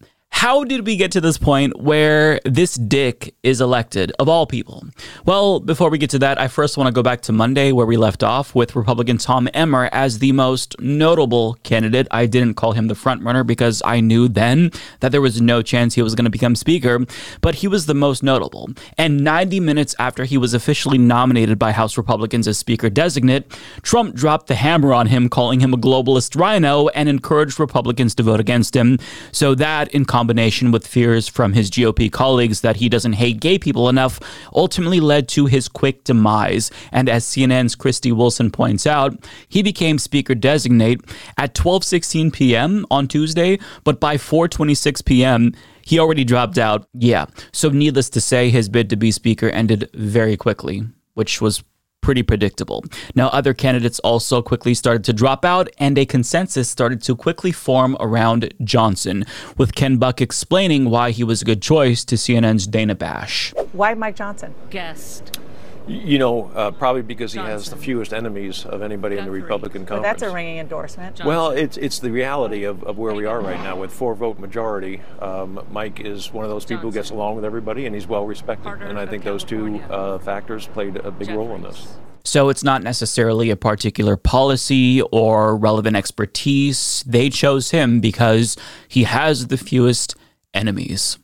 how 0.46 0.63
did 0.63 0.86
we 0.86 0.96
get 0.96 1.12
to 1.13 1.20
this 1.20 1.39
point 1.39 1.82
where 1.82 2.39
this 2.46 2.75
dick 2.75 3.34
is 3.41 3.62
elected, 3.62 4.12
of 4.20 4.29
all 4.29 4.46
people? 4.46 4.84
Well, 5.25 5.60
before 5.60 5.89
we 5.89 5.98
get 5.98 6.12
to 6.12 6.20
that, 6.20 6.39
I 6.39 6.50
first 6.50 6.77
want 6.77 6.88
to 6.88 6.94
go 6.94 7.01
back 7.01 7.22
to 7.22 7.32
Monday 7.32 7.72
where 7.72 7.88
we 7.88 7.98
left 7.98 8.22
off 8.22 8.53
with 8.53 8.75
Republican 8.75 9.17
Tom 9.17 9.50
Emmer 9.55 9.89
as 9.91 10.20
the 10.20 10.34
most 10.34 10.79
notable 10.79 11.55
candidate. 11.63 12.08
I 12.12 12.27
didn't 12.27 12.53
call 12.53 12.74
him 12.74 12.89
the 12.89 12.94
frontrunner 12.94 13.44
because 13.48 13.82
I 13.86 14.01
knew 14.01 14.27
then 14.27 14.70
that 15.00 15.12
there 15.12 15.20
was 15.20 15.41
no 15.41 15.63
chance 15.63 15.96
he 15.96 16.03
was 16.03 16.13
going 16.13 16.25
to 16.25 16.29
become 16.29 16.53
Speaker, 16.53 17.00
but 17.41 17.55
he 17.55 17.67
was 17.67 17.88
the 17.88 17.96
most 17.96 18.22
notable. 18.22 18.70
And 19.00 19.24
90 19.24 19.60
minutes 19.62 19.96
after 19.98 20.25
he 20.25 20.38
was 20.38 20.53
officially 20.53 21.00
nominated 21.00 21.58
by 21.58 21.72
House 21.72 21.98
Republicans 21.98 22.48
as 22.48 22.60
Speaker 22.60 22.91
designate, 22.91 23.50
Trump 23.82 24.13
dropped 24.13 24.46
the 24.46 24.55
hammer 24.55 24.94
on 24.94 25.08
him, 25.08 25.27
calling 25.27 25.62
him 25.62 25.74
a 25.74 25.77
globalist 25.77 26.39
RINO, 26.39 26.89
and 26.89 27.10
encouraged 27.10 27.60
Republicans 27.60 28.13
to 28.13 28.22
vote 28.22 28.39
against 28.39 28.75
him. 28.75 29.00
So 29.32 29.55
that, 29.55 29.88
in 29.89 30.05
combination, 30.15 30.72
with 30.72 30.88
fears 30.88 31.27
from 31.27 31.51
his 31.51 31.69
GOP 31.69 32.10
colleagues 32.10 32.62
that 32.62 32.77
he 32.77 32.88
doesn't 32.88 33.19
hate 33.24 33.41
gay 33.41 33.60
people 33.60 33.89
enough, 33.89 34.17
ultimately 34.53 35.01
led 35.01 35.27
to 35.27 35.45
his 35.45 35.67
quick 35.67 36.05
demise. 36.05 36.72
And 36.93 37.10
as 37.10 37.25
CNN's 37.25 37.75
Krysty 37.75 38.15
Wilson 38.15 38.50
points 38.50 38.88
out, 38.88 39.12
he 39.50 39.62
became 39.62 39.98
speaker 39.98 40.34
designate 40.34 41.01
at 41.38 41.53
12:16 41.53 42.31
p.m. 42.31 42.86
on 42.89 43.10
Tuesday, 43.10 43.60
but 43.84 44.00
by 44.00 44.15
4:26 44.15 45.03
p.m., 45.03 45.51
he 45.81 46.00
already 46.00 46.24
dropped 46.24 46.57
out. 46.57 46.88
Yeah. 46.93 47.25
So 47.51 47.67
needless 47.67 48.10
to 48.12 48.22
say, 48.22 48.50
his 48.50 48.69
bid 48.69 48.89
to 48.91 48.95
be 48.95 49.12
speaker 49.12 49.50
ended 49.50 49.89
very 49.93 50.38
quickly, 50.38 50.84
which 51.15 51.41
was 51.41 51.62
pretty 52.05 52.21
predictable. 52.21 52.85
Now, 53.15 53.29
other 53.29 53.55
candidates 53.55 53.97
also 54.00 54.43
quickly 54.43 54.75
started 54.75 55.03
to 55.05 55.12
drop 55.12 55.43
out, 55.43 55.69
and 55.79 55.97
a 55.97 56.05
consensus 56.05 56.69
started 56.69 57.01
to 57.01 57.15
quickly 57.15 57.51
form 57.51 57.97
around 58.00 58.53
Johnson, 58.63 59.25
with 59.57 59.74
Ken 59.74 59.97
Buck 59.97 60.21
explaining 60.21 60.91
why 60.91 61.09
he 61.09 61.24
was 61.24 61.41
a 61.41 61.45
good 61.45 61.63
choice 61.63 62.05
to 62.05 62.15
CNN's 62.15 62.67
Dana 62.67 62.93
Bash. 62.93 63.55
Why 63.74 63.95
Mike 63.95 64.15
Johnson? 64.15 64.53
Guest. 64.69 65.39
You 65.88 66.18
know, 66.18 66.46
uh, 66.56 66.72
probably 66.72 67.04
because 67.04 67.34
he 67.34 67.39
has 67.39 67.70
the 67.70 67.75
fewest 67.75 68.12
enemies 68.12 68.65
of 68.65 68.82
anybody 68.82 69.18
in 69.18 69.25
the 69.25 69.32
Republican 69.32 69.82
Well, 69.82 70.00
conference. 70.00 70.22
that's 70.22 70.32
a 70.32 70.34
ringing 70.34 70.58
endorsement. 70.58 71.24
Well, 71.24 71.51
it's 71.51 71.77
it's 71.77 72.00
the 72.00 72.10
reality 72.12 72.63
of, 72.63 72.84
of 72.84 72.98
where 72.98 73.13
we 73.13 73.25
are 73.25 73.39
right 73.39 73.60
now 73.60 73.75
with 73.77 73.92
four 73.94 74.15
vote 74.15 74.39
majority. 74.39 75.01
Um, 75.20 75.63
Mike 75.70 76.00
is 76.00 76.34
one 76.34 76.44
of 76.44 76.50
those 76.50 76.65
people 76.65 76.89
who 76.89 76.92
gets 76.92 77.12
along 77.12 77.36
with 77.36 77.46
everybody, 77.46 77.86
and 77.86 77.94
he's 77.94 78.08
well 78.08 78.25
respected. 78.25 78.82
And 78.82 78.98
I 78.98 79.06
think 79.06 79.24
those 79.24 79.44
two 79.44 79.80
uh, 79.89 80.18
factors 80.20 80.65
played 80.68 80.96
a 80.98 81.12
big 81.12 81.30
role 81.30 81.54
in 81.54 81.62
this. 81.62 81.88
So 82.24 82.50
it's 82.50 82.63
not 82.63 82.82
necessarily 82.82 83.51
a 83.51 83.56
particular 83.56 84.18
policy 84.18 85.01
or 85.12 85.56
relevant 85.56 85.96
expertise. 85.96 87.04
They 87.06 87.30
chose 87.30 87.70
him 87.70 88.00
because 88.00 88.58
he 88.88 89.04
has 89.04 89.48
the 89.48 89.58
fewest 89.58 90.15
enemies. 90.51 91.20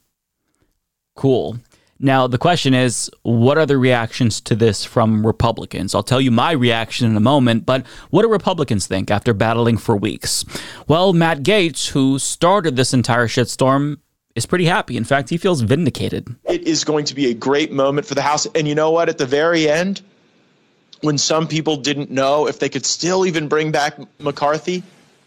Cool. 1.15 1.57
Now, 2.03 2.25
the 2.25 2.39
question 2.39 2.73
is, 2.73 3.11
what 3.21 3.59
are 3.59 3.65
the 3.67 3.77
reactions 3.77 4.41
to 4.41 4.55
this 4.55 4.83
from 4.83 5.25
Republicans? 5.25 5.93
I'll 5.93 6.01
tell 6.01 6.19
you 6.19 6.31
my 6.31 6.51
reaction 6.51 7.07
in 7.07 7.15
a 7.15 7.19
moment, 7.19 7.65
but 7.65 7.85
what 8.09 8.23
do 8.23 8.27
Republicans 8.27 8.87
think 8.87 9.11
after 9.11 9.35
battling 9.35 9.77
for 9.77 9.95
weeks? 9.95 10.43
Well, 10.87 11.13
Matt 11.13 11.43
Gaetz, 11.43 11.89
who 11.89 12.17
started 12.17 12.75
this 12.75 12.91
entire 12.91 13.27
shitstorm, 13.27 13.99
is 14.33 14.47
pretty 14.47 14.65
happy. 14.65 14.97
In 14.97 15.03
fact, 15.03 15.29
he 15.29 15.37
feels 15.37 15.61
vindicated. 15.61 16.35
It 16.45 16.63
is 16.63 16.83
going 16.83 17.05
to 17.05 17.15
be 17.15 17.29
a 17.29 17.35
great 17.35 17.71
moment 17.71 18.07
for 18.07 18.15
the 18.15 18.23
House. 18.23 18.47
And 18.55 18.67
you 18.67 18.73
know 18.73 18.89
what? 18.89 19.07
At 19.07 19.19
the 19.19 19.27
very 19.27 19.69
end, 19.69 20.01
when 21.01 21.19
some 21.19 21.47
people 21.47 21.77
didn't 21.77 22.09
know 22.09 22.47
if 22.47 22.57
they 22.57 22.69
could 22.69 22.85
still 22.85 23.27
even 23.27 23.47
bring 23.47 23.71
back 23.71 23.99
McCarthy, 24.19 24.81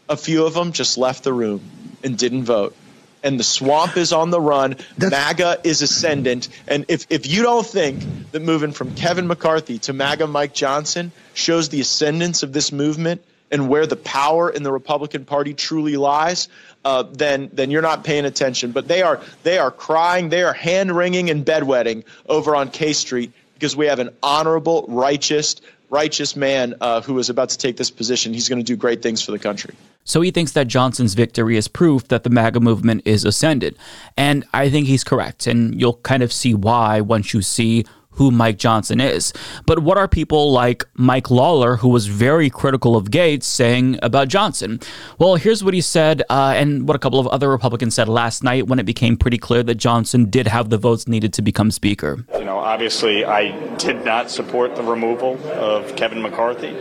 a 0.09 0.17
few 0.17 0.45
of 0.45 0.55
them 0.55 0.73
just 0.73 0.99
left 0.99 1.23
the 1.23 1.33
room 1.33 1.61
and 2.03 2.19
didn't 2.19 2.45
vote. 2.45 2.77
And 3.25 3.41
the 3.41 3.45
swamp 3.45 3.97
is 3.97 4.13
on 4.13 4.31
the 4.31 4.41
run. 4.41 4.77
MAGA 4.99 5.63
is 5.65 5.83
ascendant. 5.83 6.49
And 6.69 6.85
if, 6.89 7.07
if 7.11 7.27
you 7.27 7.43
don't 7.43 7.67
think 7.67 8.05
that 8.33 8.43
moving 8.43 8.71
from 8.71 8.95
Kevin 8.95 9.27
McCarthy 9.27 9.79
to 9.81 9.93
MAGA 9.93 10.27
Mike 10.27 10.55
Johnson 10.55 11.11
shows 11.33 11.71
the 11.71 11.81
ascendance 11.81 12.43
of 12.43 12.53
this 12.53 12.71
movement 12.71 13.25
and 13.51 13.69
where 13.69 13.87
the 13.87 13.97
power 13.97 14.51
in 14.51 14.63
the 14.63 14.71
Republican 14.71 15.25
Party 15.25 15.55
truly 15.55 15.97
lies, 15.97 16.49
uh, 16.85 17.05
then 17.05 17.51
then 17.53 17.71
you're 17.71 17.83
not 17.83 18.05
paying 18.05 18.25
attention. 18.25 18.73
But 18.73 18.89
they 18.89 19.03
are 19.03 19.21
they 19.43 19.59
are 19.59 19.71
crying, 19.71 20.29
they 20.29 20.43
are 20.43 20.53
hand 20.53 20.95
wringing 20.95 21.31
and 21.31 21.47
bedwetting 21.47 22.05
over 22.29 22.55
on 22.55 22.71
K 22.71 22.93
Street 22.93 23.33
because 23.55 23.77
we 23.77 23.87
have 23.87 24.01
an 24.01 24.11
honorable, 24.23 24.85
righteous, 24.89 25.57
righteous 25.89 26.37
man 26.37 26.75
uh, 26.81 27.01
who 27.01 27.19
is 27.19 27.31
about 27.31 27.51
to 27.51 27.59
take 27.59 27.77
this 27.77 27.91
position. 27.91 28.35
He's 28.35 28.49
going 28.49 28.59
to 28.59 28.65
do 28.65 28.77
great 28.77 29.03
things 29.03 29.23
for 29.23 29.33
the 29.33 29.39
country. 29.39 29.75
So 30.05 30.21
he 30.21 30.31
thinks 30.31 30.53
that 30.53 30.69
Johnson's 30.69 31.15
victory 31.15 31.57
is 31.57 31.67
proof 31.67 32.09
that 32.09 32.25
the 32.25 32.31
MAGA 32.31 32.61
movement 32.61 33.03
is 33.05 33.25
ascended. 33.25 33.77
And 34.17 34.45
I 34.53 34.69
think 34.69 34.87
he's 34.87 35.03
correct. 35.03 35.47
And 35.47 35.81
you'll 35.81 35.97
kind 35.99 36.23
of 36.23 36.33
see 36.33 36.55
why 36.55 37.01
once 37.01 37.33
you 37.33 37.41
see 37.43 37.87
who 38.15 38.31
Mike 38.31 38.59
Johnson 38.59 39.01
is. 39.01 39.33
But 39.67 39.81
what 39.81 39.99
are 39.99 40.09
people 40.09 40.53
like 40.53 40.85
Mike 40.95 41.31
Lawler, 41.31 41.77
who 41.77 41.89
was 41.89 42.07
very 42.07 42.51
critical 42.51 42.97
of 42.97 43.11
Gaetz, 43.11 43.45
saying 43.45 43.99
about 44.03 44.29
Johnson? 44.29 44.81
Well, 45.19 45.37
here's 45.37 45.63
what 45.63 45.75
he 45.75 45.81
said, 45.81 46.23
uh, 46.31 46.55
and 46.57 46.87
what 46.89 46.95
a 46.97 46.99
couple 46.99 47.19
of 47.19 47.27
other 47.29 47.49
Republicans 47.49 47.95
said 47.95 48.09
last 48.09 48.43
night 48.43 48.67
when 48.67 48.79
it 48.79 48.87
became 48.87 49.17
pretty 49.17 49.39
clear 49.39 49.63
that 49.63 49.77
Johnson 49.77 50.31
did 50.31 50.47
have 50.47 50.71
the 50.71 50.79
votes 50.79 51.07
needed 51.09 51.33
to 51.35 51.43
become 51.43 51.71
Speaker. 51.71 52.25
You 52.39 52.45
know, 52.45 52.59
obviously, 52.59 53.25
I 53.25 53.77
did 53.77 54.05
not 54.05 54.31
support 54.31 54.77
the 54.77 54.83
removal 54.83 55.39
of 55.53 55.97
Kevin 55.97 56.23
McCarthy. 56.23 56.75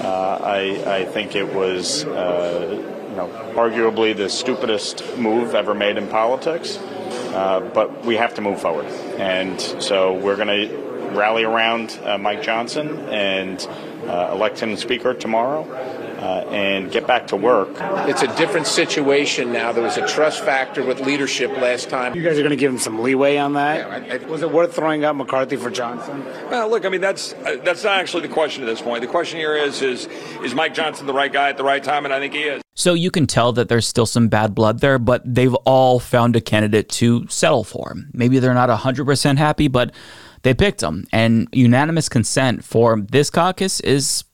Uh, 0.00 0.38
I, 0.42 1.00
I 1.00 1.04
think 1.06 1.34
it 1.34 1.54
was, 1.54 2.04
uh, 2.04 3.06
you 3.10 3.16
know, 3.16 3.28
arguably 3.54 4.16
the 4.16 4.28
stupidest 4.28 5.16
move 5.16 5.54
ever 5.54 5.74
made 5.74 5.96
in 5.96 6.08
politics. 6.08 6.78
Uh, 7.34 7.60
but 7.60 8.04
we 8.04 8.16
have 8.16 8.34
to 8.34 8.40
move 8.40 8.60
forward, 8.60 8.86
and 9.18 9.60
so 9.60 10.14
we're 10.14 10.36
going 10.36 10.48
to 10.68 10.76
rally 11.14 11.44
around 11.44 11.98
uh, 12.04 12.16
Mike 12.16 12.42
Johnson 12.42 12.98
and 13.08 13.66
uh, 14.06 14.30
elect 14.32 14.60
him 14.60 14.76
Speaker 14.76 15.14
tomorrow. 15.14 15.64
Uh, 16.24 16.40
and 16.50 16.90
get 16.90 17.06
back 17.06 17.26
to 17.26 17.36
work. 17.36 17.68
It's 18.08 18.22
a 18.22 18.36
different 18.38 18.66
situation 18.66 19.52
now. 19.52 19.72
There 19.72 19.82
was 19.82 19.98
a 19.98 20.08
trust 20.08 20.42
factor 20.42 20.82
with 20.82 21.00
leadership 21.00 21.50
last 21.58 21.90
time. 21.90 22.16
You 22.16 22.22
guys 22.22 22.38
are 22.38 22.42
going 22.42 22.48
to 22.48 22.56
give 22.56 22.72
him 22.72 22.78
some 22.78 23.02
leeway 23.02 23.36
on 23.36 23.52
that. 23.52 24.06
Yeah, 24.06 24.14
I, 24.14 24.24
I, 24.24 24.26
was 24.26 24.40
it 24.40 24.50
worth 24.50 24.74
throwing 24.74 25.04
out 25.04 25.16
McCarthy 25.16 25.56
for 25.56 25.68
Johnson? 25.68 26.24
Well, 26.48 26.70
look, 26.70 26.86
I 26.86 26.88
mean 26.88 27.02
that's 27.02 27.34
uh, 27.34 27.58
that's 27.62 27.84
not 27.84 27.98
actually 28.00 28.26
the 28.26 28.32
question 28.32 28.62
at 28.62 28.66
this 28.66 28.80
point. 28.80 29.02
The 29.02 29.06
question 29.06 29.38
here 29.38 29.54
is 29.54 29.82
is 29.82 30.06
is 30.42 30.54
Mike 30.54 30.72
Johnson 30.72 31.06
the 31.06 31.12
right 31.12 31.30
guy 31.30 31.50
at 31.50 31.58
the 31.58 31.64
right 31.64 31.84
time, 31.84 32.06
and 32.06 32.14
I 32.14 32.20
think 32.20 32.32
he 32.32 32.44
is. 32.44 32.62
So 32.72 32.94
you 32.94 33.10
can 33.10 33.26
tell 33.26 33.52
that 33.52 33.68
there's 33.68 33.86
still 33.86 34.06
some 34.06 34.28
bad 34.28 34.54
blood 34.54 34.80
there, 34.80 34.98
but 34.98 35.22
they've 35.26 35.54
all 35.66 36.00
found 36.00 36.36
a 36.36 36.40
candidate 36.40 36.88
to 36.90 37.28
settle 37.28 37.64
for. 37.64 37.96
Maybe 38.14 38.38
they're 38.38 38.54
not 38.54 38.70
100% 38.70 39.36
happy, 39.36 39.68
but 39.68 39.92
they 40.42 40.54
picked 40.54 40.82
him. 40.82 41.06
And 41.12 41.48
unanimous 41.52 42.08
consent 42.08 42.64
for 42.64 43.00
this 43.00 43.28
caucus 43.28 43.80
is 43.80 44.24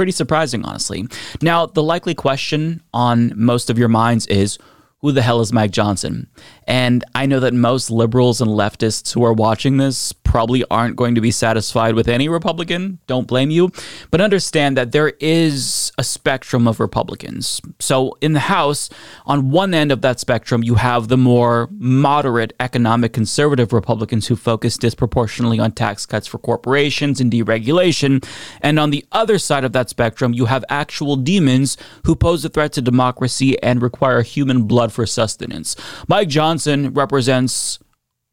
pretty 0.00 0.12
surprising, 0.12 0.64
honestly. 0.64 1.06
Now, 1.42 1.66
the 1.66 1.82
likely 1.82 2.14
question 2.14 2.82
on 2.94 3.34
most 3.36 3.68
of 3.68 3.76
your 3.76 3.88
minds 3.88 4.26
is 4.28 4.56
who 5.02 5.12
the 5.12 5.20
hell 5.20 5.42
is 5.42 5.52
Mike 5.52 5.72
Johnson? 5.72 6.26
And 6.66 7.04
I 7.14 7.26
know 7.26 7.38
that 7.40 7.52
most 7.52 7.90
liberals 7.90 8.40
and 8.40 8.50
leftists 8.50 9.12
who 9.12 9.22
are 9.22 9.34
watching 9.34 9.76
this 9.76 10.14
probably 10.30 10.64
aren't 10.70 10.94
going 10.94 11.16
to 11.16 11.20
be 11.20 11.32
satisfied 11.32 11.96
with 11.96 12.06
any 12.06 12.28
Republican. 12.28 13.00
Don't 13.08 13.26
blame 13.26 13.50
you. 13.50 13.72
But 14.12 14.20
understand 14.20 14.76
that 14.76 14.92
there 14.92 15.12
is 15.18 15.90
a 15.98 16.04
spectrum 16.04 16.68
of 16.68 16.78
Republicans. 16.78 17.60
So 17.80 18.16
in 18.20 18.32
the 18.32 18.40
House, 18.40 18.88
on 19.26 19.50
one 19.50 19.74
end 19.74 19.90
of 19.90 20.02
that 20.02 20.20
spectrum, 20.20 20.62
you 20.62 20.76
have 20.76 21.08
the 21.08 21.16
more 21.16 21.68
moderate 21.72 22.52
economic 22.60 23.12
conservative 23.12 23.72
Republicans 23.72 24.28
who 24.28 24.36
focus 24.36 24.78
disproportionately 24.78 25.58
on 25.58 25.72
tax 25.72 26.06
cuts 26.06 26.28
for 26.28 26.38
corporations 26.38 27.20
and 27.20 27.32
deregulation. 27.32 28.24
And 28.60 28.78
on 28.78 28.90
the 28.90 29.04
other 29.10 29.36
side 29.36 29.64
of 29.64 29.72
that 29.72 29.90
spectrum, 29.90 30.32
you 30.32 30.44
have 30.44 30.64
actual 30.68 31.16
demons 31.16 31.76
who 32.04 32.14
pose 32.14 32.44
a 32.44 32.48
threat 32.48 32.72
to 32.74 32.82
democracy 32.82 33.60
and 33.64 33.82
require 33.82 34.22
human 34.22 34.62
blood 34.62 34.92
for 34.92 35.06
sustenance. 35.06 35.74
Mike 36.06 36.28
Johnson 36.28 36.94
represents 36.94 37.80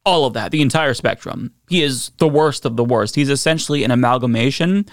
all 0.08 0.24
of 0.24 0.34
that, 0.34 0.52
the 0.52 0.62
entire 0.62 0.94
spectrum. 0.94 1.52
He 1.68 1.84
is 1.84 2.12
the 2.18 2.30
worst 2.30 2.64
of 2.64 2.78
the 2.78 2.86
worst. 2.86 3.16
He's 3.16 3.30
essentially 3.30 3.84
an 3.84 3.92
amalgamation 3.92 4.86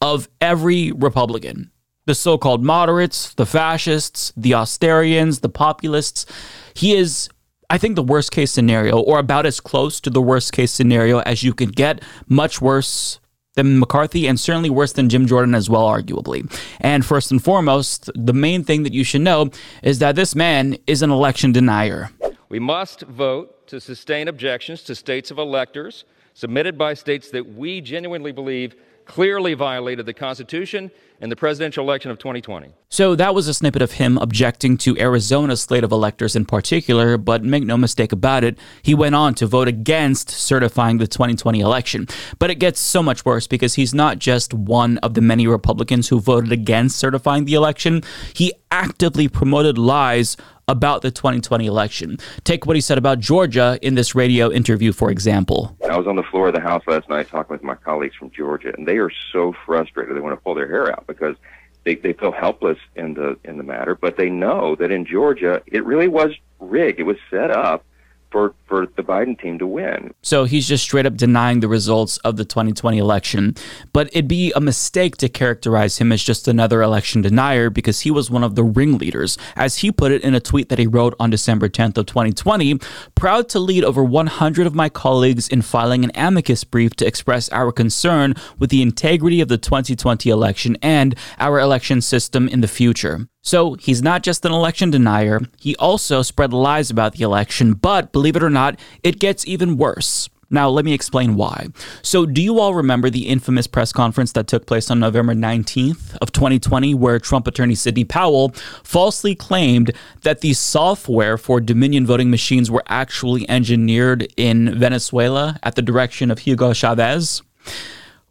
of 0.00 0.30
every 0.40 0.92
Republican. 0.92 1.70
The 2.06 2.14
so 2.14 2.38
called 2.38 2.64
moderates, 2.64 3.34
the 3.34 3.44
fascists, 3.44 4.32
the 4.34 4.54
austerians, 4.54 5.40
the 5.40 5.50
populists. 5.50 6.24
He 6.72 6.94
is, 6.94 7.28
I 7.68 7.76
think, 7.76 7.96
the 7.96 8.02
worst 8.02 8.32
case 8.32 8.50
scenario, 8.50 8.98
or 8.98 9.18
about 9.18 9.44
as 9.44 9.60
close 9.60 10.00
to 10.00 10.10
the 10.10 10.22
worst 10.22 10.54
case 10.54 10.72
scenario 10.72 11.18
as 11.18 11.42
you 11.42 11.52
could 11.52 11.76
get, 11.76 12.00
much 12.26 12.62
worse 12.62 13.20
than 13.54 13.78
McCarthy 13.78 14.26
and 14.26 14.40
certainly 14.40 14.70
worse 14.70 14.94
than 14.94 15.10
Jim 15.10 15.26
Jordan 15.26 15.54
as 15.54 15.68
well, 15.68 15.86
arguably. 15.86 16.50
And 16.80 17.04
first 17.04 17.30
and 17.30 17.44
foremost, 17.44 18.08
the 18.14 18.32
main 18.32 18.64
thing 18.64 18.84
that 18.84 18.94
you 18.94 19.04
should 19.04 19.20
know 19.20 19.50
is 19.82 19.98
that 19.98 20.16
this 20.16 20.34
man 20.34 20.78
is 20.86 21.02
an 21.02 21.10
election 21.10 21.52
denier. 21.52 22.08
We 22.48 22.58
must 22.58 23.02
vote 23.02 23.61
to 23.72 23.80
sustain 23.80 24.28
objections 24.28 24.82
to 24.82 24.94
states 24.94 25.30
of 25.30 25.38
electors 25.38 26.04
submitted 26.34 26.76
by 26.76 26.92
states 26.92 27.30
that 27.30 27.54
we 27.54 27.80
genuinely 27.80 28.30
believe 28.30 28.76
clearly 29.06 29.54
violated 29.54 30.04
the 30.04 30.12
Constitution 30.12 30.90
in 31.22 31.30
the 31.30 31.36
presidential 31.36 31.82
election 31.82 32.10
of 32.10 32.18
2020. 32.18 32.74
So 32.92 33.14
that 33.14 33.34
was 33.34 33.48
a 33.48 33.54
snippet 33.54 33.80
of 33.80 33.92
him 33.92 34.18
objecting 34.18 34.76
to 34.76 34.98
Arizona's 34.98 35.62
slate 35.62 35.82
of 35.82 35.92
electors 35.92 36.36
in 36.36 36.44
particular, 36.44 37.16
but 37.16 37.42
make 37.42 37.64
no 37.64 37.78
mistake 37.78 38.12
about 38.12 38.44
it, 38.44 38.58
he 38.82 38.94
went 38.94 39.14
on 39.14 39.34
to 39.36 39.46
vote 39.46 39.66
against 39.66 40.28
certifying 40.28 40.98
the 40.98 41.06
2020 41.06 41.58
election. 41.58 42.06
But 42.38 42.50
it 42.50 42.56
gets 42.56 42.80
so 42.80 43.02
much 43.02 43.24
worse 43.24 43.46
because 43.46 43.76
he's 43.76 43.94
not 43.94 44.18
just 44.18 44.52
one 44.52 44.98
of 44.98 45.14
the 45.14 45.22
many 45.22 45.46
Republicans 45.46 46.10
who 46.10 46.20
voted 46.20 46.52
against 46.52 46.98
certifying 46.98 47.46
the 47.46 47.54
election, 47.54 48.02
he 48.34 48.52
actively 48.70 49.26
promoted 49.26 49.78
lies 49.78 50.36
about 50.68 51.00
the 51.00 51.10
2020 51.10 51.64
election. 51.64 52.18
Take 52.44 52.66
what 52.66 52.76
he 52.76 52.82
said 52.82 52.98
about 52.98 53.20
Georgia 53.20 53.78
in 53.80 53.94
this 53.94 54.14
radio 54.14 54.50
interview, 54.50 54.92
for 54.92 55.10
example. 55.10 55.74
I 55.90 55.96
was 55.96 56.06
on 56.06 56.16
the 56.16 56.22
floor 56.24 56.48
of 56.48 56.54
the 56.54 56.60
House 56.60 56.82
last 56.86 57.08
night 57.08 57.28
talking 57.28 57.54
with 57.54 57.62
my 57.62 57.74
colleagues 57.74 58.16
from 58.16 58.30
Georgia, 58.30 58.70
and 58.76 58.86
they 58.86 58.98
are 58.98 59.10
so 59.32 59.54
frustrated. 59.64 60.14
They 60.14 60.20
want 60.20 60.34
to 60.38 60.42
pull 60.42 60.54
their 60.54 60.68
hair 60.68 60.92
out 60.92 61.06
because 61.06 61.36
they, 61.84 61.96
they 61.96 62.12
feel 62.12 62.32
helpless 62.32 62.78
in 62.96 63.14
the 63.14 63.36
in 63.44 63.56
the 63.56 63.64
matter, 63.64 63.94
but 63.94 64.16
they 64.16 64.30
know 64.30 64.76
that 64.76 64.90
in 64.90 65.04
Georgia 65.04 65.62
it 65.66 65.84
really 65.84 66.08
was 66.08 66.32
rigged. 66.60 67.00
It 67.00 67.04
was 67.04 67.16
set 67.30 67.50
up 67.50 67.84
for, 68.32 68.54
for 68.66 68.86
the 68.96 69.02
Biden 69.02 69.38
team 69.40 69.58
to 69.58 69.66
win. 69.66 70.14
So 70.22 70.44
he's 70.44 70.66
just 70.66 70.82
straight 70.82 71.06
up 71.06 71.16
denying 71.16 71.60
the 71.60 71.68
results 71.68 72.16
of 72.18 72.36
the 72.36 72.44
2020 72.44 72.98
election. 72.98 73.54
But 73.92 74.08
it'd 74.08 74.26
be 74.26 74.52
a 74.56 74.60
mistake 74.60 75.18
to 75.18 75.28
characterize 75.28 75.98
him 75.98 76.10
as 76.10 76.22
just 76.22 76.48
another 76.48 76.82
election 76.82 77.20
denier 77.22 77.70
because 77.70 78.00
he 78.00 78.10
was 78.10 78.30
one 78.30 78.42
of 78.42 78.54
the 78.54 78.64
ringleaders. 78.64 79.36
As 79.54 79.78
he 79.78 79.92
put 79.92 80.10
it 80.10 80.22
in 80.22 80.34
a 80.34 80.40
tweet 80.40 80.70
that 80.70 80.78
he 80.78 80.86
wrote 80.86 81.14
on 81.20 81.30
December 81.30 81.68
10th 81.68 81.98
of 81.98 82.06
2020, 82.06 82.78
proud 83.14 83.48
to 83.50 83.60
lead 83.60 83.84
over 83.84 84.02
100 84.02 84.66
of 84.66 84.74
my 84.74 84.88
colleagues 84.88 85.48
in 85.48 85.62
filing 85.62 86.02
an 86.02 86.12
amicus 86.14 86.64
brief 86.64 86.96
to 86.96 87.06
express 87.06 87.50
our 87.50 87.70
concern 87.70 88.34
with 88.58 88.70
the 88.70 88.82
integrity 88.82 89.40
of 89.40 89.48
the 89.48 89.58
2020 89.58 90.30
election 90.30 90.76
and 90.80 91.14
our 91.38 91.60
election 91.60 92.00
system 92.00 92.48
in 92.48 92.62
the 92.62 92.68
future. 92.68 93.28
So 93.42 93.74
he's 93.74 94.02
not 94.02 94.22
just 94.22 94.44
an 94.44 94.52
election 94.52 94.90
denier, 94.90 95.40
he 95.58 95.74
also 95.76 96.22
spread 96.22 96.52
lies 96.52 96.90
about 96.90 97.14
the 97.14 97.24
election, 97.24 97.74
but 97.74 98.12
believe 98.12 98.36
it 98.36 98.42
or 98.42 98.50
not, 98.50 98.78
it 99.02 99.18
gets 99.18 99.46
even 99.46 99.76
worse. 99.76 100.28
Now, 100.48 100.68
let 100.68 100.84
me 100.84 100.92
explain 100.92 101.34
why. 101.34 101.68
So, 102.02 102.26
do 102.26 102.42
you 102.42 102.60
all 102.60 102.74
remember 102.74 103.08
the 103.08 103.26
infamous 103.26 103.66
press 103.66 103.90
conference 103.90 104.32
that 104.32 104.46
took 104.46 104.66
place 104.66 104.90
on 104.90 105.00
November 105.00 105.34
19th 105.34 106.14
of 106.20 106.30
2020 106.30 106.94
where 106.94 107.18
Trump 107.18 107.46
attorney 107.46 107.74
Sidney 107.74 108.04
Powell 108.04 108.50
falsely 108.84 109.34
claimed 109.34 109.92
that 110.24 110.42
the 110.42 110.52
software 110.52 111.38
for 111.38 111.58
Dominion 111.58 112.06
voting 112.06 112.30
machines 112.30 112.70
were 112.70 112.84
actually 112.86 113.48
engineered 113.48 114.30
in 114.36 114.78
Venezuela 114.78 115.58
at 115.62 115.74
the 115.74 115.82
direction 115.82 116.30
of 116.30 116.40
Hugo 116.40 116.74
Chavez? 116.74 117.42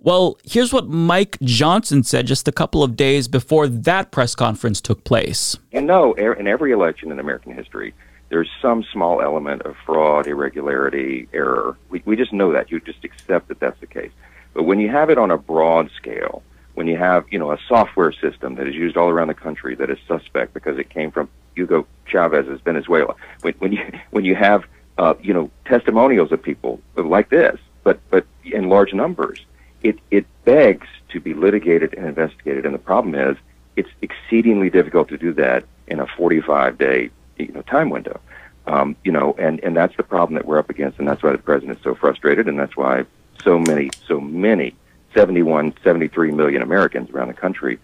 Well, 0.04 0.40
here's 0.44 0.74
what 0.74 0.88
Mike 0.88 1.38
Johnson 1.44 2.02
said 2.02 2.26
just 2.26 2.48
a 2.48 2.52
couple 2.52 2.82
of 2.82 2.96
days 2.96 3.28
before 3.28 3.68
that 3.68 4.10
press 4.10 4.34
conference 4.34 4.82
took 4.82 5.04
place. 5.04 5.56
You 5.72 5.82
know, 5.82 6.14
in 6.14 6.48
every 6.48 6.72
election 6.72 7.12
in 7.12 7.20
American 7.20 7.54
history, 7.54 7.94
there's 8.30 8.50
some 8.64 8.84
small 8.92 9.22
element 9.22 9.62
of 9.62 9.76
fraud, 9.86 10.26
irregularity, 10.26 11.28
error. 11.34 11.78
We, 11.90 12.02
we 12.04 12.16
just 12.16 12.34
know 12.34 12.52
that. 12.52 12.72
You 12.72 12.80
just 12.80 13.04
accept 13.04 13.48
that 13.50 13.60
that's 13.60 13.80
the 13.80 13.86
case. 13.86 14.10
But 14.56 14.64
when 14.64 14.80
you 14.80 14.90
have 14.90 15.12
it 15.12 15.20
on 15.20 15.30
a 15.30 15.38
broad 15.38 15.92
scale, 15.96 16.42
when 16.74 16.88
you 16.88 16.98
have, 16.98 17.26
you 17.30 17.38
know, 17.38 17.52
a 17.52 17.60
software 17.68 18.12
system 18.12 18.56
that 18.56 18.68
is 18.68 18.74
used 18.74 18.98
all 18.98 19.10
around 19.10 19.28
the 19.28 19.36
country 19.36 19.76
that 19.76 19.92
is 19.92 20.00
suspect 20.08 20.56
because 20.56 20.80
it 20.80 20.90
came 20.90 21.12
from 21.12 21.30
Hugo 21.54 21.86
Chavez's 22.08 22.60
Venezuela, 22.62 23.14
when, 23.42 23.54
when 23.60 23.72
you 23.72 23.92
when 24.10 24.26
you 24.26 24.34
have, 24.34 24.64
uh, 24.98 25.14
you 25.22 25.32
know, 25.34 25.52
testimonials 25.66 26.32
of 26.32 26.42
people 26.42 26.82
like 26.96 27.30
this, 27.30 27.60
but 27.84 28.00
but 28.10 28.26
in 28.46 28.68
large 28.68 28.94
numbers, 28.94 29.46
it, 29.84 30.00
it 30.10 30.26
begs 30.46 30.88
to 31.10 31.20
be 31.20 31.34
litigated 31.34 31.94
and 31.94 32.06
investigated. 32.06 32.66
And 32.66 32.74
the 32.74 32.80
problem 32.80 33.16
is, 33.16 33.38
it's 33.76 33.90
exceedingly 34.02 34.70
difficult 34.70 35.08
to 35.10 35.18
do 35.18 35.34
that 35.34 35.64
in 35.88 36.00
a 36.00 36.08
45 36.08 36.78
day 36.78 37.10
you 37.38 37.52
know, 37.52 37.62
time 37.64 37.90
window. 37.90 38.20
Um, 38.68 38.96
you 39.04 39.12
know, 39.12 39.36
and, 39.40 39.60
and 39.62 39.76
that's 39.76 39.96
the 39.98 40.04
problem 40.04 40.36
that 40.36 40.46
we're 40.46 40.60
up 40.60 40.70
against, 40.70 41.00
and 41.00 41.08
that's 41.08 41.24
why 41.24 41.32
the 41.32 41.40
president 41.40 41.80
is 41.80 41.84
so 41.84 41.96
frustrated, 41.96 42.48
and 42.48 42.60
that's 42.60 42.78
why 42.78 43.06
so 43.44 43.58
many, 43.58 43.90
so 44.08 44.20
many, 44.20 44.76
71, 45.16 45.74
73 45.84 46.32
million 46.32 46.62
Americans 46.62 47.10
around 47.10 47.30
the 47.30 47.34
country 47.34 47.80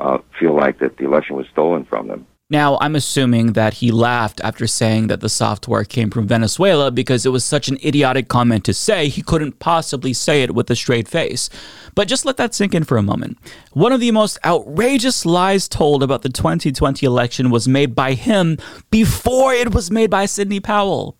uh, 0.00 0.18
feel 0.38 0.52
like 0.52 0.78
that 0.80 0.96
the 0.96 1.04
election 1.04 1.36
was 1.36 1.46
stolen 1.48 1.84
from 1.84 2.08
them. 2.08 2.26
Now, 2.48 2.78
I'm 2.80 2.94
assuming 2.94 3.54
that 3.54 3.74
he 3.74 3.90
laughed 3.90 4.40
after 4.44 4.68
saying 4.68 5.08
that 5.08 5.20
the 5.20 5.28
software 5.28 5.82
came 5.82 6.10
from 6.10 6.28
Venezuela 6.28 6.92
because 6.92 7.26
it 7.26 7.30
was 7.30 7.44
such 7.44 7.66
an 7.66 7.76
idiotic 7.84 8.28
comment 8.28 8.64
to 8.66 8.74
say, 8.74 9.08
he 9.08 9.20
couldn't 9.20 9.58
possibly 9.58 10.12
say 10.12 10.44
it 10.44 10.54
with 10.54 10.70
a 10.70 10.76
straight 10.76 11.08
face. 11.08 11.50
But 11.96 12.06
just 12.06 12.24
let 12.24 12.36
that 12.36 12.54
sink 12.54 12.72
in 12.72 12.84
for 12.84 12.98
a 12.98 13.02
moment. 13.02 13.38
One 13.72 13.90
of 13.90 13.98
the 13.98 14.12
most 14.12 14.38
outrageous 14.44 15.26
lies 15.26 15.66
told 15.66 16.04
about 16.04 16.22
the 16.22 16.28
2020 16.28 17.04
election 17.04 17.50
was 17.50 17.66
made 17.66 17.96
by 17.96 18.12
him 18.12 18.58
before 18.92 19.52
it 19.52 19.74
was 19.74 19.90
made 19.90 20.10
by 20.10 20.26
Sidney 20.26 20.60
Powell. 20.60 21.18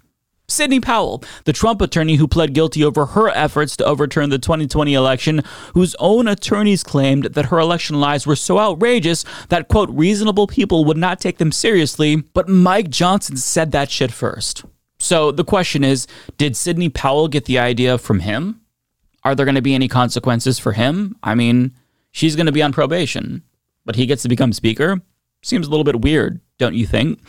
Sidney 0.49 0.79
Powell, 0.79 1.25
the 1.45 1.53
Trump 1.53 1.81
attorney 1.81 2.17
who 2.17 2.29
pled 2.29 2.55
guilty 2.55 2.85
over 2.85 3.07
her 3.07 3.29
efforts 3.31 3.77
to 3.77 3.85
overturn 3.85 4.31
the 4.31 4.39
2020 4.39 4.95
election, 4.95 5.43
whose 5.75 5.97
own 5.99 6.29
attorneys 6.29 6.85
claimed 6.85 7.25
that 7.25 7.47
her 7.47 7.59
election 7.59 8.01
lies 8.01 8.27
were 8.27 8.37
so 8.37 8.59
outrageous 8.59 9.25
that, 9.49 9.69
quote, 9.69 9.91
reasonable 9.91 10.47
people 10.47 10.85
would 10.85 10.97
not 10.97 11.21
take 11.21 11.39
them 11.39 11.51
seriously, 11.51 12.17
but 12.17 12.49
Mike 12.49 12.91
Johnson 12.91 13.37
said 13.37 13.73
that 13.73 13.91
shit 13.91 14.13
first. 14.13 14.65
So 14.99 15.33
the 15.33 15.45
question 15.45 15.83
is 15.83 16.07
did 16.39 16.57
Sidney 16.57 16.89
Powell 16.89 17.29
get 17.29 17.47
the 17.47 17.59
idea 17.59 17.99
from 17.99 18.21
him? 18.21 18.61
Are 19.25 19.35
there 19.35 19.47
going 19.47 19.57
to 19.57 19.63
be 19.63 19.75
any 19.75 19.89
consequences 19.89 20.59
for 20.61 20.73
him? 20.73 21.17
I 21.23 21.35
mean, 21.35 21.73
she's 22.13 22.37
going 22.37 22.47
to 22.47 22.53
be 22.53 22.63
on 22.63 22.73
probation, 22.73 23.43
but 23.85 23.97
he 23.97 24.07
gets 24.07 24.23
to 24.23 24.29
become 24.29 24.53
speaker? 24.53 25.03
Seems 25.47 25.69
a 25.69 25.71
little 25.71 25.85
bit 25.85 26.01
weird, 26.01 26.41
don't 26.59 26.75
you 26.75 26.89
think? 26.89 27.21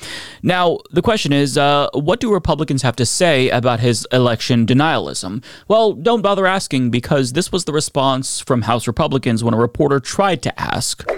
Now, 0.42 0.80
the 0.90 1.04
question 1.04 1.32
is 1.32 1.56
uh, 1.56 1.88
what 1.94 2.20
do 2.20 2.34
Republicans 2.34 2.82
have 2.82 2.96
to 2.96 3.06
say 3.06 3.48
about 3.52 3.80
his 3.80 4.08
election 4.12 4.66
denialism? 4.66 5.44
Well, 5.68 5.94
don't 5.94 6.24
bother 6.24 6.48
asking 6.48 6.90
because 6.90 7.34
this 7.34 7.52
was 7.52 7.66
the 7.66 7.74
response 7.74 8.40
from 8.40 8.64
House 8.64 8.88
Republicans 8.88 9.44
when 9.44 9.54
a 9.54 9.58
reporter 9.58 10.00
tried 10.00 10.42
to 10.42 10.60
ask. 10.60 11.08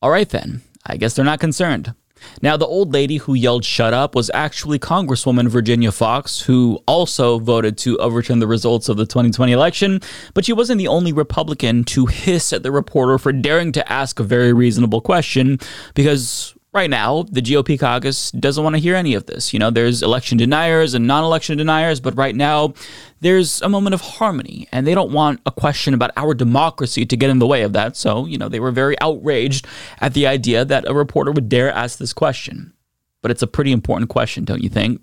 All 0.00 0.10
right, 0.10 0.28
then. 0.28 0.62
I 0.86 0.96
guess 0.96 1.14
they're 1.14 1.24
not 1.24 1.40
concerned. 1.40 1.94
Now, 2.42 2.56
the 2.56 2.66
old 2.66 2.92
lady 2.92 3.18
who 3.18 3.34
yelled 3.34 3.64
shut 3.64 3.92
up 3.92 4.14
was 4.14 4.30
actually 4.34 4.78
Congresswoman 4.78 5.48
Virginia 5.48 5.92
Foxx, 5.92 6.40
who 6.40 6.80
also 6.86 7.38
voted 7.38 7.78
to 7.78 7.96
overturn 7.98 8.38
the 8.38 8.46
results 8.46 8.88
of 8.88 8.96
the 8.96 9.06
2020 9.06 9.52
election, 9.52 10.00
but 10.34 10.44
she 10.44 10.52
wasn't 10.52 10.78
the 10.78 10.88
only 10.88 11.12
Republican 11.12 11.84
to 11.84 12.06
hiss 12.06 12.52
at 12.52 12.62
the 12.62 12.72
reporter 12.72 13.18
for 13.18 13.32
daring 13.32 13.72
to 13.72 13.92
ask 13.92 14.18
a 14.18 14.24
very 14.24 14.52
reasonable 14.52 15.00
question, 15.00 15.58
because 15.94 16.54
right 16.78 16.88
now, 16.88 17.24
the 17.24 17.42
GOP 17.42 17.78
caucus 17.78 18.30
doesn't 18.30 18.62
want 18.62 18.76
to 18.76 18.80
hear 18.80 18.94
any 18.94 19.14
of 19.14 19.26
this. 19.26 19.52
You 19.52 19.58
know, 19.58 19.70
there's 19.70 20.02
election 20.02 20.38
deniers 20.38 20.94
and 20.94 21.06
non 21.06 21.24
election 21.24 21.58
deniers, 21.58 21.98
but 22.00 22.16
right 22.16 22.34
now, 22.34 22.72
there's 23.20 23.60
a 23.62 23.68
moment 23.68 23.94
of 23.94 24.00
harmony, 24.00 24.68
and 24.70 24.86
they 24.86 24.94
don't 24.94 25.12
want 25.12 25.40
a 25.44 25.50
question 25.50 25.92
about 25.92 26.12
our 26.16 26.34
democracy 26.34 27.04
to 27.04 27.16
get 27.16 27.30
in 27.30 27.40
the 27.40 27.46
way 27.46 27.62
of 27.62 27.72
that. 27.72 27.96
So, 27.96 28.26
you 28.26 28.38
know, 28.38 28.48
they 28.48 28.60
were 28.60 28.70
very 28.70 28.98
outraged 29.00 29.66
at 30.00 30.14
the 30.14 30.26
idea 30.28 30.64
that 30.64 30.88
a 30.88 30.94
reporter 30.94 31.32
would 31.32 31.48
dare 31.48 31.72
ask 31.72 31.98
this 31.98 32.12
question. 32.12 32.72
But 33.20 33.32
it's 33.32 33.42
a 33.42 33.48
pretty 33.48 33.72
important 33.72 34.08
question, 34.08 34.44
don't 34.44 34.62
you 34.62 34.70
think? 34.70 35.00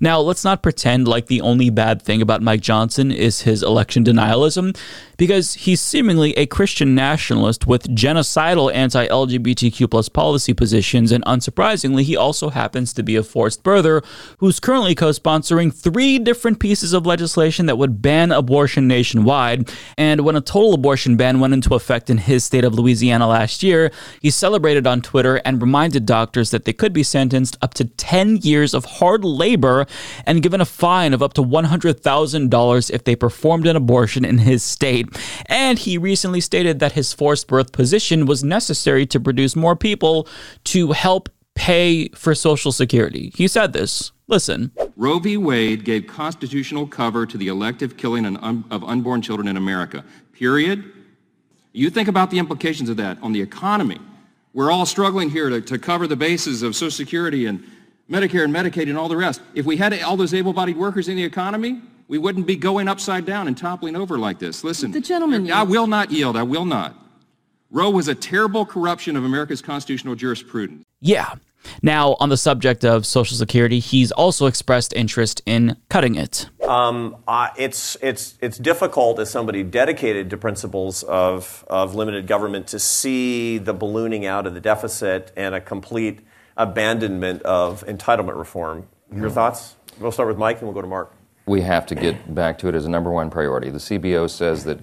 Now, 0.00 0.20
let's 0.20 0.44
not 0.44 0.62
pretend 0.62 1.08
like 1.08 1.26
the 1.26 1.40
only 1.40 1.70
bad 1.70 2.00
thing 2.02 2.22
about 2.22 2.42
Mike 2.42 2.60
Johnson 2.60 3.10
is 3.10 3.42
his 3.42 3.62
election 3.62 4.04
denialism, 4.04 4.76
because 5.16 5.54
he's 5.54 5.80
seemingly 5.80 6.32
a 6.38 6.46
Christian 6.46 6.94
nationalist 6.94 7.66
with 7.66 7.94
genocidal 7.94 8.72
anti 8.72 9.08
LGBTQ 9.08 10.12
policy 10.12 10.54
positions, 10.54 11.10
and 11.10 11.24
unsurprisingly, 11.24 12.02
he 12.02 12.16
also 12.16 12.50
happens 12.50 12.92
to 12.92 13.02
be 13.02 13.16
a 13.16 13.22
forced 13.24 13.64
birther 13.64 14.04
who's 14.38 14.60
currently 14.60 14.94
co 14.94 15.10
sponsoring 15.10 15.74
three 15.74 16.18
different 16.18 16.60
pieces 16.60 16.92
of 16.92 17.04
legislation 17.04 17.66
that 17.66 17.76
would 17.76 18.00
ban 18.00 18.30
abortion 18.30 18.86
nationwide. 18.86 19.68
And 19.96 20.20
when 20.20 20.36
a 20.36 20.40
total 20.40 20.74
abortion 20.74 21.16
ban 21.16 21.40
went 21.40 21.54
into 21.54 21.74
effect 21.74 22.08
in 22.08 22.18
his 22.18 22.44
state 22.44 22.64
of 22.64 22.74
Louisiana 22.74 23.26
last 23.26 23.64
year, 23.64 23.90
he 24.22 24.30
celebrated 24.30 24.86
on 24.86 25.02
Twitter 25.02 25.36
and 25.44 25.60
reminded 25.60 26.06
doctors 26.06 26.52
that 26.52 26.64
they 26.64 26.72
could 26.72 26.92
be 26.92 27.02
sentenced 27.02 27.58
up 27.60 27.74
to 27.74 27.84
10 27.84 28.38
years 28.38 28.74
of 28.74 28.84
hard 28.84 29.24
labor 29.24 29.47
and 30.26 30.42
given 30.42 30.60
a 30.60 30.64
fine 30.64 31.14
of 31.14 31.22
up 31.22 31.34
to 31.34 31.42
$100,000 31.42 32.90
if 32.90 33.04
they 33.04 33.16
performed 33.16 33.66
an 33.66 33.76
abortion 33.76 34.24
in 34.24 34.38
his 34.38 34.62
state. 34.62 35.08
And 35.46 35.78
he 35.78 35.96
recently 35.98 36.40
stated 36.40 36.80
that 36.80 36.92
his 36.92 37.12
forced 37.12 37.46
birth 37.46 37.72
position 37.72 38.26
was 38.26 38.44
necessary 38.44 39.06
to 39.06 39.20
produce 39.20 39.56
more 39.56 39.76
people 39.76 40.28
to 40.64 40.92
help 40.92 41.28
pay 41.54 42.08
for 42.10 42.34
Social 42.34 42.72
Security. 42.72 43.32
He 43.34 43.48
said 43.48 43.72
this. 43.72 44.12
Listen. 44.28 44.72
Roe 44.96 45.18
v. 45.18 45.36
Wade 45.36 45.84
gave 45.84 46.06
constitutional 46.06 46.86
cover 46.86 47.24
to 47.26 47.38
the 47.38 47.48
elective 47.48 47.96
killing 47.96 48.36
of 48.36 48.84
unborn 48.84 49.22
children 49.22 49.48
in 49.48 49.56
America. 49.56 50.04
Period. 50.32 50.92
You 51.72 51.90
think 51.90 52.08
about 52.08 52.30
the 52.30 52.38
implications 52.38 52.88
of 52.88 52.96
that 52.98 53.18
on 53.22 53.32
the 53.32 53.40
economy. 53.40 53.98
We're 54.52 54.70
all 54.70 54.86
struggling 54.86 55.30
here 55.30 55.48
to, 55.48 55.60
to 55.62 55.78
cover 55.78 56.06
the 56.06 56.16
bases 56.16 56.62
of 56.62 56.74
Social 56.74 56.90
Security 56.90 57.46
and 57.46 57.64
Medicare 58.10 58.44
and 58.44 58.54
Medicaid 58.54 58.88
and 58.88 58.96
all 58.96 59.08
the 59.08 59.16
rest. 59.16 59.42
If 59.54 59.66
we 59.66 59.76
had 59.76 59.98
all 60.02 60.16
those 60.16 60.32
able-bodied 60.32 60.76
workers 60.76 61.08
in 61.08 61.16
the 61.16 61.24
economy, 61.24 61.80
we 62.08 62.16
wouldn't 62.16 62.46
be 62.46 62.56
going 62.56 62.88
upside 62.88 63.26
down 63.26 63.48
and 63.48 63.56
toppling 63.56 63.96
over 63.96 64.18
like 64.18 64.38
this. 64.38 64.64
Listen, 64.64 64.90
the 64.92 65.00
gentleman. 65.00 65.50
I 65.52 65.62
will 65.62 65.86
not 65.86 66.10
yield. 66.10 66.36
I 66.36 66.42
will 66.42 66.64
not. 66.64 66.96
Roe 67.70 67.90
was 67.90 68.08
a 68.08 68.14
terrible 68.14 68.64
corruption 68.64 69.14
of 69.14 69.24
America's 69.24 69.60
constitutional 69.60 70.14
jurisprudence. 70.14 70.84
Yeah. 71.00 71.34
Now, 71.82 72.16
on 72.18 72.30
the 72.30 72.36
subject 72.38 72.82
of 72.84 73.04
Social 73.04 73.36
Security, 73.36 73.78
he's 73.78 74.10
also 74.12 74.46
expressed 74.46 74.94
interest 74.94 75.42
in 75.44 75.76
cutting 75.90 76.14
it. 76.14 76.48
Um, 76.66 77.16
uh, 77.26 77.48
it's 77.58 77.96
it's 78.00 78.38
it's 78.40 78.56
difficult 78.58 79.18
as 79.18 79.30
somebody 79.30 79.62
dedicated 79.64 80.30
to 80.30 80.36
principles 80.38 81.02
of 81.02 81.64
of 81.68 81.94
limited 81.94 82.26
government 82.26 82.68
to 82.68 82.78
see 82.78 83.58
the 83.58 83.74
ballooning 83.74 84.24
out 84.24 84.46
of 84.46 84.54
the 84.54 84.60
deficit 84.60 85.32
and 85.36 85.54
a 85.54 85.60
complete 85.60 86.20
abandonment 86.58 87.40
of 87.42 87.86
entitlement 87.86 88.36
reform. 88.36 88.86
Your 89.14 89.30
thoughts? 89.30 89.76
We'll 89.98 90.12
start 90.12 90.28
with 90.28 90.36
Mike 90.38 90.58
and 90.58 90.64
we'll 90.64 90.74
go 90.74 90.82
to 90.82 90.88
Mark. 90.88 91.14
We 91.46 91.62
have 91.62 91.86
to 91.86 91.94
get 91.94 92.34
back 92.34 92.58
to 92.58 92.68
it 92.68 92.74
as 92.74 92.84
a 92.84 92.90
number 92.90 93.10
one 93.10 93.30
priority. 93.30 93.70
The 93.70 93.78
CBO 93.78 94.28
says 94.28 94.64
that 94.64 94.80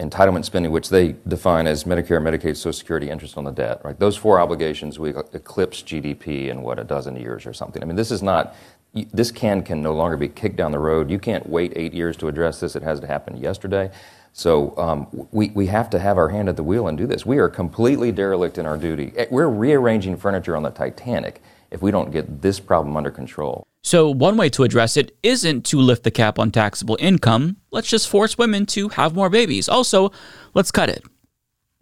entitlement 0.00 0.44
spending, 0.44 0.72
which 0.72 0.88
they 0.88 1.14
define 1.28 1.68
as 1.68 1.84
Medicare, 1.84 2.20
Medicaid, 2.20 2.56
Social 2.56 2.72
Security, 2.72 3.08
interest 3.08 3.38
on 3.38 3.44
the 3.44 3.52
debt, 3.52 3.80
right? 3.84 3.98
Those 3.98 4.16
four 4.16 4.40
obligations 4.40 4.98
we 4.98 5.10
eclipse 5.10 5.82
GDP 5.82 6.48
in 6.48 6.62
what 6.62 6.80
a 6.80 6.84
dozen 6.84 7.14
years 7.16 7.46
or 7.46 7.52
something. 7.52 7.82
I 7.82 7.86
mean, 7.86 7.96
this 7.96 8.10
is 8.10 8.22
not. 8.22 8.56
This 8.94 9.30
can 9.30 9.62
can 9.62 9.80
no 9.80 9.94
longer 9.94 10.18
be 10.18 10.28
kicked 10.28 10.56
down 10.56 10.70
the 10.70 10.78
road. 10.78 11.10
You 11.10 11.18
can't 11.18 11.48
wait 11.48 11.72
eight 11.76 11.94
years 11.94 12.14
to 12.18 12.28
address 12.28 12.60
this. 12.60 12.76
It 12.76 12.82
has 12.82 13.00
to 13.00 13.06
happen 13.06 13.36
yesterday. 13.38 13.90
So 14.32 14.76
um, 14.78 15.06
we, 15.30 15.50
we 15.50 15.66
have 15.66 15.90
to 15.90 15.98
have 15.98 16.16
our 16.16 16.30
hand 16.30 16.48
at 16.48 16.56
the 16.56 16.62
wheel 16.62 16.88
and 16.88 16.96
do 16.96 17.06
this. 17.06 17.26
We 17.26 17.38
are 17.38 17.48
completely 17.48 18.12
derelict 18.12 18.58
in 18.58 18.66
our 18.66 18.78
duty. 18.78 19.12
Eh, 19.16 19.26
we're 19.30 19.48
rearranging 19.48 20.16
furniture 20.16 20.56
on 20.56 20.62
the 20.62 20.70
Titanic 20.70 21.42
if 21.70 21.82
we 21.82 21.90
don't 21.90 22.10
get 22.10 22.42
this 22.42 22.58
problem 22.58 22.96
under 22.96 23.10
control. 23.10 23.66
So, 23.84 24.08
one 24.08 24.36
way 24.36 24.48
to 24.50 24.62
address 24.62 24.96
it 24.96 25.16
isn't 25.22 25.64
to 25.66 25.78
lift 25.78 26.04
the 26.04 26.10
cap 26.10 26.38
on 26.38 26.52
taxable 26.52 26.96
income. 27.00 27.56
Let's 27.72 27.88
just 27.88 28.08
force 28.08 28.38
women 28.38 28.64
to 28.66 28.90
have 28.90 29.14
more 29.14 29.28
babies. 29.28 29.68
Also, 29.68 30.12
let's 30.54 30.70
cut 30.70 30.88
it. 30.88 31.02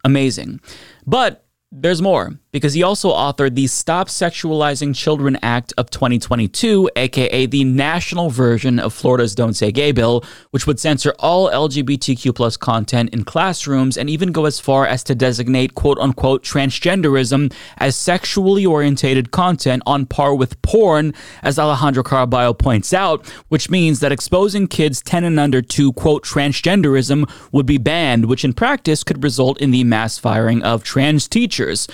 Amazing. 0.02 0.60
But 1.06 1.46
there's 1.70 2.00
more, 2.00 2.38
because 2.52 2.74
he 2.74 2.82
also 2.82 3.10
authored 3.10 3.54
the 3.54 3.66
Stop 3.66 4.08
Sexualizing 4.08 4.94
Children 4.94 5.38
Act 5.42 5.72
of 5.76 5.90
2022, 5.90 6.90
aka 6.96 7.46
the 7.46 7.64
national 7.64 8.30
version 8.30 8.78
of 8.78 8.92
Florida's 8.92 9.34
Don't 9.34 9.54
Say 9.54 9.70
Gay 9.70 9.92
bill, 9.92 10.24
which 10.50 10.66
would 10.66 10.80
censor 10.80 11.14
all 11.18 11.50
LGBTQ 11.50 12.34
plus 12.34 12.56
content 12.56 13.10
in 13.14 13.24
classrooms 13.24 13.96
and 13.96 14.10
even 14.10 14.32
go 14.32 14.46
as 14.46 14.58
far 14.58 14.86
as 14.86 15.04
to 15.04 15.14
designate 15.14 15.74
quote 15.74 15.98
unquote 15.98 16.42
transgenderism 16.42 17.52
as 17.78 17.96
sexually 17.96 18.66
orientated 18.66 19.30
content 19.30 19.82
on 19.86 20.06
par 20.06 20.34
with 20.34 20.60
porn, 20.62 21.14
as 21.42 21.56
Alejandra 21.56 22.02
Caraballo 22.02 22.56
points 22.56 22.92
out, 22.92 23.26
which 23.48 23.70
means 23.70 24.00
that 24.00 24.12
exposing 24.12 24.66
kids 24.66 25.02
10 25.02 25.24
and 25.24 25.38
under 25.38 25.62
to 25.62 25.92
quote 25.92 26.24
transgenderism 26.24 27.30
would 27.52 27.66
be 27.66 27.78
banned, 27.78 28.26
which 28.26 28.44
in 28.44 28.52
practice 28.52 29.04
could 29.04 29.22
result 29.22 29.58
in 29.60 29.70
the 29.70 29.84
mass 29.84 30.18
firing 30.18 30.62
of 30.62 30.82
trans 30.82 31.28
teachers. 31.28 31.50
Teachers, 31.50 31.88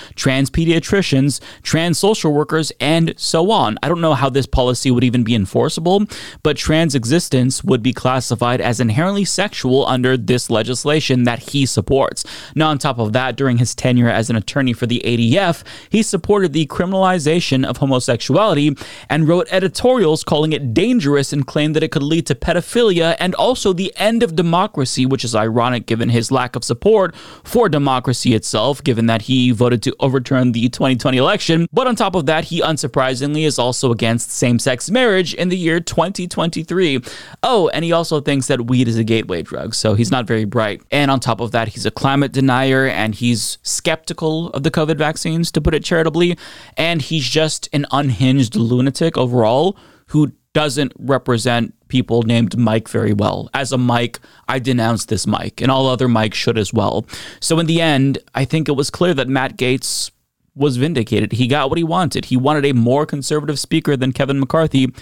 trans 0.47 0.67
pediatricians, 0.67 1.39
trans 1.63 1.97
social 1.97 2.33
workers, 2.33 2.71
and 2.79 3.13
so 3.17 3.51
on. 3.51 3.77
I 3.83 3.89
don't 3.89 4.01
know 4.01 4.13
how 4.13 4.29
this 4.29 4.45
policy 4.45 4.91
would 4.91 5.03
even 5.03 5.23
be 5.23 5.35
enforceable, 5.35 6.05
but 6.43 6.57
trans 6.57 6.95
existence 6.95 7.63
would 7.63 7.83
be 7.83 7.93
classified 7.93 8.61
as 8.61 8.79
inherently 8.79 9.25
sexual 9.25 9.85
under 9.87 10.17
this 10.17 10.49
legislation 10.49 11.23
that 11.23 11.39
he 11.51 11.65
supports. 11.65 12.25
Now, 12.55 12.69
on 12.69 12.77
top 12.77 12.99
of 12.99 13.13
that, 13.13 13.35
during 13.35 13.57
his 13.57 13.75
tenure 13.75 14.09
as 14.09 14.29
an 14.29 14.35
attorney 14.35 14.73
for 14.73 14.85
the 14.85 15.01
ADF, 15.05 15.63
he 15.89 16.03
supported 16.03 16.53
the 16.53 16.67
criminalization 16.67 17.65
of 17.65 17.77
homosexuality 17.77 18.77
and 19.09 19.27
wrote 19.27 19.47
editorials 19.51 20.23
calling 20.23 20.53
it 20.53 20.73
dangerous 20.73 21.33
and 21.33 21.45
claimed 21.47 21.75
that 21.75 21.83
it 21.83 21.91
could 21.91 22.03
lead 22.03 22.25
to 22.27 22.35
pedophilia 22.35 23.15
and 23.19 23.35
also 23.35 23.73
the 23.73 23.93
end 23.97 24.23
of 24.23 24.35
democracy, 24.35 25.05
which 25.05 25.23
is 25.23 25.35
ironic 25.35 25.85
given 25.85 26.09
his 26.09 26.31
lack 26.31 26.55
of 26.55 26.63
support 26.63 27.15
for 27.43 27.69
democracy 27.69 28.33
itself, 28.33 28.83
given 28.83 29.07
that 29.07 29.23
he 29.23 29.51
voted 29.51 29.81
to 29.83 29.95
overturn 29.99 30.36
the 30.51 30.69
2020 30.69 31.17
election. 31.17 31.67
But 31.71 31.87
on 31.87 31.95
top 31.95 32.15
of 32.15 32.25
that, 32.27 32.45
he 32.45 32.61
unsurprisingly 32.61 33.45
is 33.45 33.59
also 33.59 33.91
against 33.91 34.31
same 34.31 34.59
sex 34.59 34.89
marriage 34.89 35.33
in 35.33 35.49
the 35.49 35.57
year 35.57 35.79
2023. 35.79 37.01
Oh, 37.43 37.69
and 37.69 37.83
he 37.83 37.91
also 37.91 38.21
thinks 38.21 38.47
that 38.47 38.67
weed 38.67 38.87
is 38.87 38.97
a 38.97 39.03
gateway 39.03 39.41
drug, 39.41 39.75
so 39.75 39.93
he's 39.93 40.11
not 40.11 40.25
very 40.25 40.45
bright. 40.45 40.81
And 40.91 41.11
on 41.11 41.19
top 41.19 41.41
of 41.41 41.51
that, 41.51 41.69
he's 41.69 41.85
a 41.85 41.91
climate 41.91 42.31
denier 42.31 42.85
and 42.85 43.15
he's 43.15 43.57
skeptical 43.63 44.49
of 44.49 44.63
the 44.63 44.71
COVID 44.71 44.97
vaccines, 44.97 45.51
to 45.51 45.61
put 45.61 45.73
it 45.73 45.83
charitably. 45.83 46.37
And 46.75 47.01
he's 47.01 47.27
just 47.27 47.69
an 47.73 47.85
unhinged 47.91 48.55
lunatic 48.55 49.17
overall 49.17 49.77
who 50.07 50.31
doesn't 50.53 50.91
represent 50.97 51.73
people 51.87 52.23
named 52.23 52.57
Mike 52.57 52.87
very 52.89 53.13
well. 53.13 53.49
As 53.53 53.71
a 53.71 53.77
Mike, 53.77 54.19
I 54.47 54.59
denounce 54.59 55.05
this 55.05 55.27
Mike, 55.27 55.61
and 55.61 55.69
all 55.69 55.87
other 55.87 56.07
Mikes 56.07 56.37
should 56.37 56.57
as 56.57 56.73
well. 56.73 57.05
So 57.39 57.59
in 57.59 57.67
the 57.67 57.79
end, 57.79 58.17
I 58.33 58.43
think 58.45 58.67
it 58.67 58.71
was 58.71 58.89
clear 58.89 59.13
that 59.13 59.27
Matt 59.27 59.57
Gaetz 59.57 60.09
was 60.57 60.77
vindicated. 60.77 61.33
He 61.33 61.47
got 61.47 61.69
what 61.69 61.77
he 61.77 61.83
wanted. 61.83 62.25
He 62.25 62.37
wanted 62.37 62.65
a 62.65 62.73
more 62.73 63.05
conservative 63.05 63.59
speaker 63.59 63.95
than 63.95 64.11
Kevin 64.11 64.39
McCarthy, 64.39 64.93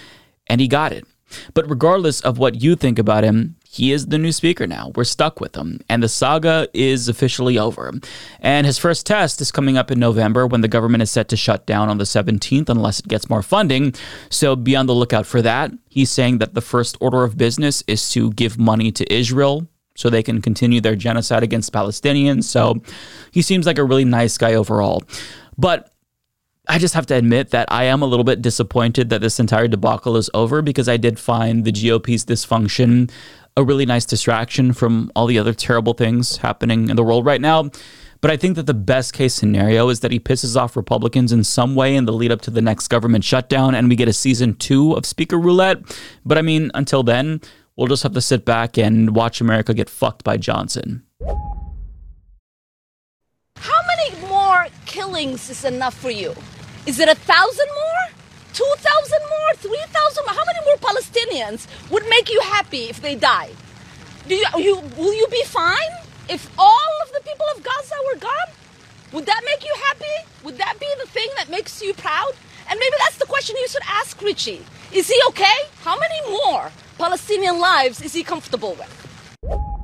and 0.47 0.61
he 0.61 0.67
got 0.67 0.91
it. 0.91 1.05
But 1.53 1.69
regardless 1.69 2.21
of 2.21 2.37
what 2.37 2.61
you 2.61 2.75
think 2.75 2.99
about 2.99 3.23
him, 3.23 3.55
he 3.67 3.91
is 3.91 4.05
the 4.05 4.17
new 4.17 4.31
speaker 4.31 4.67
now. 4.67 4.91
We're 4.95 5.03
stuck 5.03 5.41
with 5.41 5.55
him, 5.55 5.81
and 5.89 6.01
the 6.01 6.07
saga 6.07 6.67
is 6.73 7.09
officially 7.09 7.57
over. 7.57 7.91
And 8.39 8.65
his 8.65 8.77
first 8.77 9.05
test 9.05 9.41
is 9.41 9.51
coming 9.51 9.77
up 9.77 9.91
in 9.91 9.99
November 9.99 10.47
when 10.47 10.61
the 10.61 10.67
government 10.67 11.03
is 11.03 11.11
set 11.11 11.27
to 11.29 11.37
shut 11.37 11.65
down 11.65 11.89
on 11.89 11.97
the 11.97 12.03
17th 12.03 12.69
unless 12.69 12.99
it 12.99 13.07
gets 13.07 13.29
more 13.29 13.41
funding. 13.41 13.93
So 14.29 14.55
be 14.55 14.75
on 14.75 14.85
the 14.85 14.95
lookout 14.95 15.25
for 15.25 15.41
that. 15.41 15.71
He's 15.89 16.11
saying 16.11 16.37
that 16.37 16.53
the 16.53 16.61
first 16.61 16.95
order 17.01 17.23
of 17.23 17.37
business 17.37 17.83
is 17.87 18.09
to 18.11 18.31
give 18.33 18.57
money 18.57 18.91
to 18.93 19.13
Israel 19.13 19.67
so 19.95 20.09
they 20.09 20.23
can 20.23 20.41
continue 20.41 20.81
their 20.81 20.95
genocide 20.95 21.43
against 21.43 21.73
Palestinians. 21.73 22.43
So 22.43 22.81
he 23.31 23.41
seems 23.41 23.65
like 23.65 23.77
a 23.77 23.83
really 23.83 24.05
nice 24.05 24.37
guy 24.37 24.53
overall. 24.53 25.03
But 25.57 25.91
I 26.67 26.79
just 26.79 26.93
have 26.95 27.05
to 27.07 27.15
admit 27.15 27.51
that 27.51 27.71
I 27.71 27.83
am 27.85 28.01
a 28.01 28.05
little 28.05 28.23
bit 28.23 28.41
disappointed 28.41 29.09
that 29.09 29.21
this 29.21 29.39
entire 29.39 29.67
debacle 29.67 30.17
is 30.17 30.29
over 30.33 30.61
because 30.61 30.89
I 30.89 30.97
did 30.97 31.19
find 31.19 31.63
the 31.63 31.71
GOP's 31.71 32.25
dysfunction 32.25 33.11
a 33.57 33.63
really 33.63 33.85
nice 33.85 34.05
distraction 34.05 34.73
from 34.73 35.11
all 35.15 35.27
the 35.27 35.39
other 35.39 35.53
terrible 35.53 35.93
things 35.93 36.37
happening 36.37 36.89
in 36.89 36.95
the 36.95 37.03
world 37.03 37.25
right 37.25 37.39
now. 37.39 37.69
But 38.21 38.31
I 38.31 38.37
think 38.37 38.55
that 38.55 38.65
the 38.65 38.73
best 38.73 39.13
case 39.13 39.33
scenario 39.33 39.87
is 39.89 39.99
that 40.01 40.11
he 40.11 40.19
pisses 40.19 40.59
off 40.59 40.75
Republicans 40.75 41.31
in 41.31 41.43
some 41.43 41.75
way 41.75 41.95
in 41.95 42.05
the 42.05 42.13
lead 42.13 42.31
up 42.31 42.41
to 42.41 42.51
the 42.51 42.61
next 42.61 42.87
government 42.87 43.23
shutdown 43.23 43.75
and 43.75 43.87
we 43.87 43.95
get 43.95 44.07
a 44.07 44.13
season 44.13 44.55
two 44.55 44.93
of 44.93 45.05
Speaker 45.05 45.37
Roulette. 45.39 45.79
But 46.25 46.37
I 46.37 46.41
mean, 46.41 46.71
until 46.73 47.03
then, 47.03 47.39
we'll 47.75 47.87
just 47.87 48.03
have 48.03 48.13
to 48.13 48.21
sit 48.21 48.43
back 48.43 48.77
and 48.77 49.15
watch 49.15 49.41
America 49.41 49.73
get 49.73 49.89
fucked 49.89 50.23
by 50.23 50.37
Johnson. 50.37 51.03
How 53.57 53.79
many 53.87 54.24
killings 54.95 55.49
is 55.49 55.65
enough 55.65 55.93
for 55.93 56.09
you? 56.09 56.33
Is 56.85 56.99
it 56.99 57.09
a 57.09 57.15
thousand 57.15 57.69
more? 57.83 58.03
2,000 58.53 59.19
more? 59.33 59.51
3,000 59.55 60.25
more? 60.25 60.33
How 60.33 60.45
many 60.45 60.61
more 60.67 60.77
Palestinians 60.89 61.67
would 61.91 62.05
make 62.09 62.29
you 62.29 62.39
happy 62.39 62.83
if 62.93 63.01
they 63.01 63.15
died? 63.15 63.55
Do 64.29 64.35
you, 64.35 64.45
you, 64.57 64.75
will 64.95 65.13
you 65.13 65.27
be 65.27 65.43
fine 65.43 65.93
if 66.29 66.49
all 66.57 66.93
of 67.03 67.11
the 67.11 67.19
people 67.29 67.45
of 67.53 67.61
Gaza 67.61 67.95
were 68.07 68.19
gone? 68.19 68.49
Would 69.11 69.25
that 69.25 69.41
make 69.45 69.65
you 69.65 69.75
happy? 69.87 70.17
Would 70.45 70.57
that 70.59 70.79
be 70.79 70.87
the 71.01 71.09
thing 71.09 71.27
that 71.35 71.49
makes 71.49 71.81
you 71.83 71.93
proud? 71.93 72.31
And 72.69 72.79
maybe 72.79 72.95
that's 72.99 73.17
the 73.17 73.25
question 73.25 73.57
you 73.59 73.67
should 73.67 73.87
ask 73.99 74.21
Richie. 74.21 74.65
Is 74.93 75.09
he 75.09 75.19
okay? 75.29 75.59
How 75.83 75.99
many 75.99 76.19
more 76.31 76.71
Palestinian 76.97 77.59
lives 77.59 78.01
is 78.01 78.13
he 78.13 78.23
comfortable 78.23 78.75
with? 78.79 79.74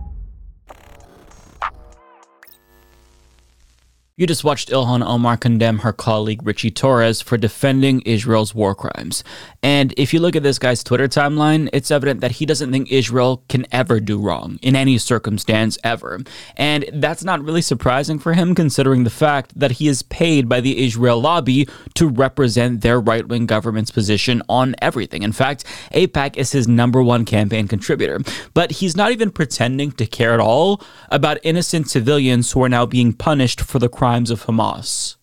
You 4.21 4.27
just 4.27 4.43
watched 4.43 4.69
Ilhan 4.69 5.03
Omar 5.03 5.35
condemn 5.35 5.79
her 5.79 5.91
colleague 5.91 6.45
Richie 6.45 6.69
Torres 6.69 7.21
for 7.21 7.37
defending 7.37 8.01
Israel's 8.01 8.53
war 8.53 8.75
crimes. 8.75 9.23
And 9.63 9.95
if 9.97 10.13
you 10.13 10.19
look 10.19 10.35
at 10.35 10.43
this 10.43 10.59
guy's 10.59 10.83
Twitter 10.83 11.07
timeline, 11.07 11.69
it's 11.73 11.89
evident 11.89 12.21
that 12.21 12.33
he 12.33 12.45
doesn't 12.45 12.71
think 12.71 12.91
Israel 12.91 13.43
can 13.49 13.65
ever 13.71 13.99
do 13.99 14.19
wrong 14.19 14.59
in 14.61 14.75
any 14.75 14.99
circumstance 14.99 15.79
ever. 15.83 16.19
And 16.55 16.85
that's 16.93 17.23
not 17.23 17.43
really 17.43 17.63
surprising 17.63 18.19
for 18.19 18.33
him 18.33 18.53
considering 18.53 19.05
the 19.05 19.09
fact 19.09 19.57
that 19.59 19.71
he 19.71 19.87
is 19.87 20.03
paid 20.03 20.47
by 20.47 20.61
the 20.61 20.85
Israel 20.85 21.19
lobby 21.19 21.67
to 21.95 22.07
represent 22.07 22.81
their 22.81 23.01
right 23.01 23.27
wing 23.27 23.47
government's 23.47 23.89
position 23.89 24.43
on 24.47 24.75
everything. 24.83 25.23
In 25.23 25.31
fact, 25.31 25.65
AIPAC 25.95 26.37
is 26.37 26.51
his 26.51 26.67
number 26.67 27.01
one 27.01 27.25
campaign 27.25 27.67
contributor. 27.67 28.19
But 28.53 28.69
he's 28.73 28.95
not 28.95 29.11
even 29.11 29.31
pretending 29.31 29.93
to 29.93 30.05
care 30.05 30.35
at 30.35 30.39
all 30.39 30.79
about 31.09 31.39
innocent 31.41 31.89
civilians 31.89 32.51
who 32.51 32.61
are 32.63 32.69
now 32.69 32.85
being 32.85 33.13
punished 33.13 33.61
for 33.61 33.79
the 33.79 33.89
crime 33.89 34.10
crimes 34.11 34.29
of 34.29 34.43
Hamas. 34.43 35.15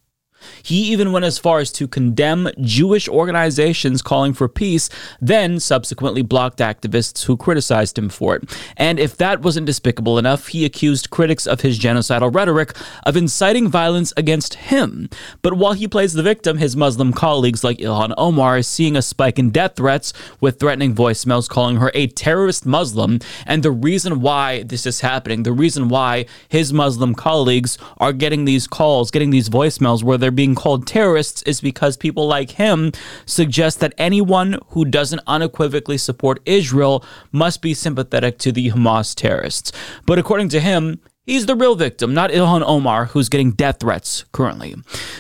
He 0.62 0.92
even 0.92 1.12
went 1.12 1.24
as 1.24 1.38
far 1.38 1.58
as 1.58 1.72
to 1.72 1.88
condemn 1.88 2.48
Jewish 2.60 3.08
organizations 3.08 4.02
calling 4.02 4.32
for 4.32 4.48
peace, 4.48 4.88
then 5.20 5.60
subsequently 5.60 6.22
blocked 6.22 6.58
activists 6.58 7.24
who 7.24 7.36
criticized 7.36 7.98
him 7.98 8.08
for 8.08 8.36
it. 8.36 8.56
And 8.76 8.98
if 8.98 9.16
that 9.16 9.42
wasn't 9.42 9.66
despicable 9.66 10.18
enough, 10.18 10.48
he 10.48 10.64
accused 10.64 11.10
critics 11.10 11.46
of 11.46 11.60
his 11.60 11.78
genocidal 11.78 12.34
rhetoric 12.34 12.76
of 13.04 13.16
inciting 13.16 13.68
violence 13.68 14.12
against 14.16 14.54
him. 14.54 15.08
But 15.42 15.54
while 15.54 15.72
he 15.72 15.88
plays 15.88 16.12
the 16.12 16.22
victim, 16.22 16.58
his 16.58 16.76
Muslim 16.76 17.12
colleagues 17.12 17.64
like 17.64 17.78
Ilhan 17.78 18.14
Omar 18.16 18.58
is 18.58 18.68
seeing 18.68 18.96
a 18.96 19.02
spike 19.02 19.38
in 19.38 19.50
death 19.50 19.76
threats 19.76 20.12
with 20.40 20.58
threatening 20.58 20.94
voicemails 20.94 21.48
calling 21.48 21.76
her 21.76 21.90
a 21.94 22.06
terrorist 22.08 22.66
Muslim. 22.66 23.18
And 23.46 23.62
the 23.62 23.70
reason 23.70 24.20
why 24.20 24.62
this 24.62 24.86
is 24.86 25.00
happening, 25.00 25.42
the 25.42 25.52
reason 25.52 25.88
why 25.88 26.26
his 26.48 26.72
Muslim 26.72 27.14
colleagues 27.14 27.78
are 27.98 28.12
getting 28.12 28.44
these 28.44 28.66
calls, 28.66 29.10
getting 29.10 29.30
these 29.30 29.48
voicemails 29.48 30.02
where 30.02 30.18
they're 30.18 30.30
being 30.38 30.54
called 30.54 30.86
terrorists 30.86 31.42
is 31.42 31.60
because 31.60 31.96
people 31.96 32.28
like 32.28 32.52
him 32.52 32.92
suggest 33.26 33.80
that 33.80 33.92
anyone 33.98 34.56
who 34.68 34.84
doesn't 34.84 35.20
unequivocally 35.26 35.98
support 35.98 36.38
Israel 36.46 37.04
must 37.32 37.60
be 37.60 37.74
sympathetic 37.74 38.38
to 38.38 38.52
the 38.52 38.70
Hamas 38.70 39.16
terrorists. 39.16 39.72
But 40.06 40.20
according 40.20 40.50
to 40.50 40.60
him, 40.60 41.00
He's 41.26 41.44
the 41.44 41.54
real 41.54 41.74
victim, 41.74 42.14
not 42.14 42.30
Ilhan 42.30 42.62
Omar, 42.64 43.04
who's 43.04 43.28
getting 43.28 43.50
death 43.50 43.80
threats 43.80 44.24
currently. 44.32 44.74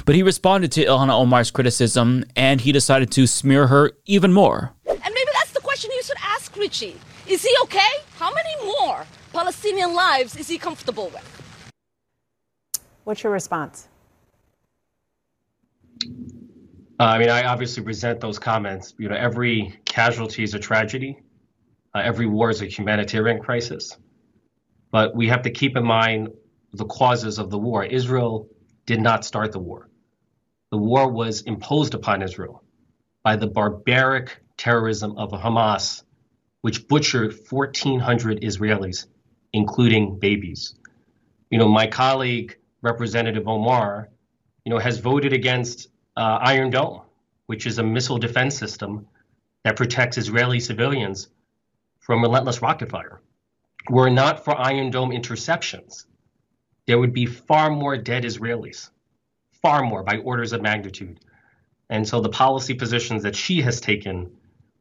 But 0.06 0.14
he 0.14 0.22
responded 0.22 0.72
to 0.72 0.86
Ilhan 0.86 1.10
Omar's 1.10 1.50
criticism 1.50 2.24
and 2.34 2.62
he 2.62 2.72
decided 2.72 3.10
to 3.12 3.26
smear 3.26 3.66
her 3.66 3.92
even 4.06 4.32
more. 4.32 4.72
And 4.86 5.12
maybe 5.18 5.32
that's 5.34 5.52
the 5.52 5.60
question 5.60 5.90
you 5.94 6.02
should 6.02 6.16
ask 6.22 6.56
Richie. 6.56 6.96
Is 7.26 7.42
he 7.42 7.54
okay? 7.64 7.92
How 8.18 8.32
many 8.32 8.54
more 8.64 9.04
Palestinian 9.34 9.92
lives 9.92 10.34
is 10.36 10.48
he 10.48 10.56
comfortable 10.56 11.10
with? 11.12 11.26
What's 13.04 13.22
your 13.22 13.32
response? 13.32 13.88
Uh, 17.00 17.04
I 17.04 17.18
mean, 17.18 17.30
I 17.30 17.44
obviously 17.44 17.82
resent 17.84 18.20
those 18.20 18.38
comments. 18.38 18.94
You 18.98 19.08
know, 19.08 19.14
every 19.14 19.78
casualty 19.84 20.42
is 20.42 20.54
a 20.54 20.58
tragedy. 20.58 21.20
Uh, 21.94 22.00
every 22.04 22.26
war 22.26 22.50
is 22.50 22.60
a 22.60 22.66
humanitarian 22.66 23.40
crisis. 23.40 23.96
But 24.90 25.14
we 25.14 25.28
have 25.28 25.42
to 25.42 25.50
keep 25.50 25.76
in 25.76 25.84
mind 25.84 26.28
the 26.72 26.84
causes 26.86 27.38
of 27.38 27.50
the 27.50 27.58
war. 27.58 27.84
Israel 27.84 28.48
did 28.86 29.00
not 29.00 29.24
start 29.24 29.52
the 29.52 29.58
war. 29.58 29.88
The 30.70 30.78
war 30.78 31.10
was 31.10 31.42
imposed 31.42 31.94
upon 31.94 32.22
Israel 32.22 32.62
by 33.22 33.36
the 33.36 33.46
barbaric 33.46 34.38
terrorism 34.56 35.16
of 35.16 35.30
Hamas, 35.30 36.02
which 36.62 36.88
butchered 36.88 37.34
1,400 37.48 38.40
Israelis, 38.42 39.06
including 39.52 40.18
babies. 40.18 40.74
You 41.50 41.58
know, 41.58 41.68
my 41.68 41.86
colleague, 41.86 42.56
Representative 42.82 43.46
Omar, 43.46 44.10
you 44.68 44.74
know, 44.74 44.78
has 44.78 44.98
voted 44.98 45.32
against 45.32 45.88
uh, 46.14 46.40
Iron 46.42 46.68
Dome, 46.68 47.00
which 47.46 47.66
is 47.66 47.78
a 47.78 47.82
missile 47.82 48.18
defense 48.18 48.54
system 48.54 49.08
that 49.64 49.76
protects 49.76 50.18
Israeli 50.18 50.60
civilians 50.60 51.28
from 52.00 52.20
relentless 52.20 52.60
rocket 52.60 52.90
fire. 52.90 53.22
Were 53.88 54.08
it 54.08 54.10
not 54.10 54.44
for 54.44 54.54
Iron 54.60 54.90
Dome 54.90 55.12
interceptions, 55.12 56.04
there 56.86 56.98
would 56.98 57.14
be 57.14 57.24
far 57.24 57.70
more 57.70 57.96
dead 57.96 58.24
Israelis, 58.24 58.90
far 59.62 59.82
more 59.82 60.02
by 60.02 60.18
orders 60.18 60.52
of 60.52 60.60
magnitude. 60.60 61.18
And 61.88 62.06
so 62.06 62.20
the 62.20 62.28
policy 62.28 62.74
positions 62.74 63.22
that 63.22 63.34
she 63.34 63.62
has 63.62 63.80
taken 63.80 64.30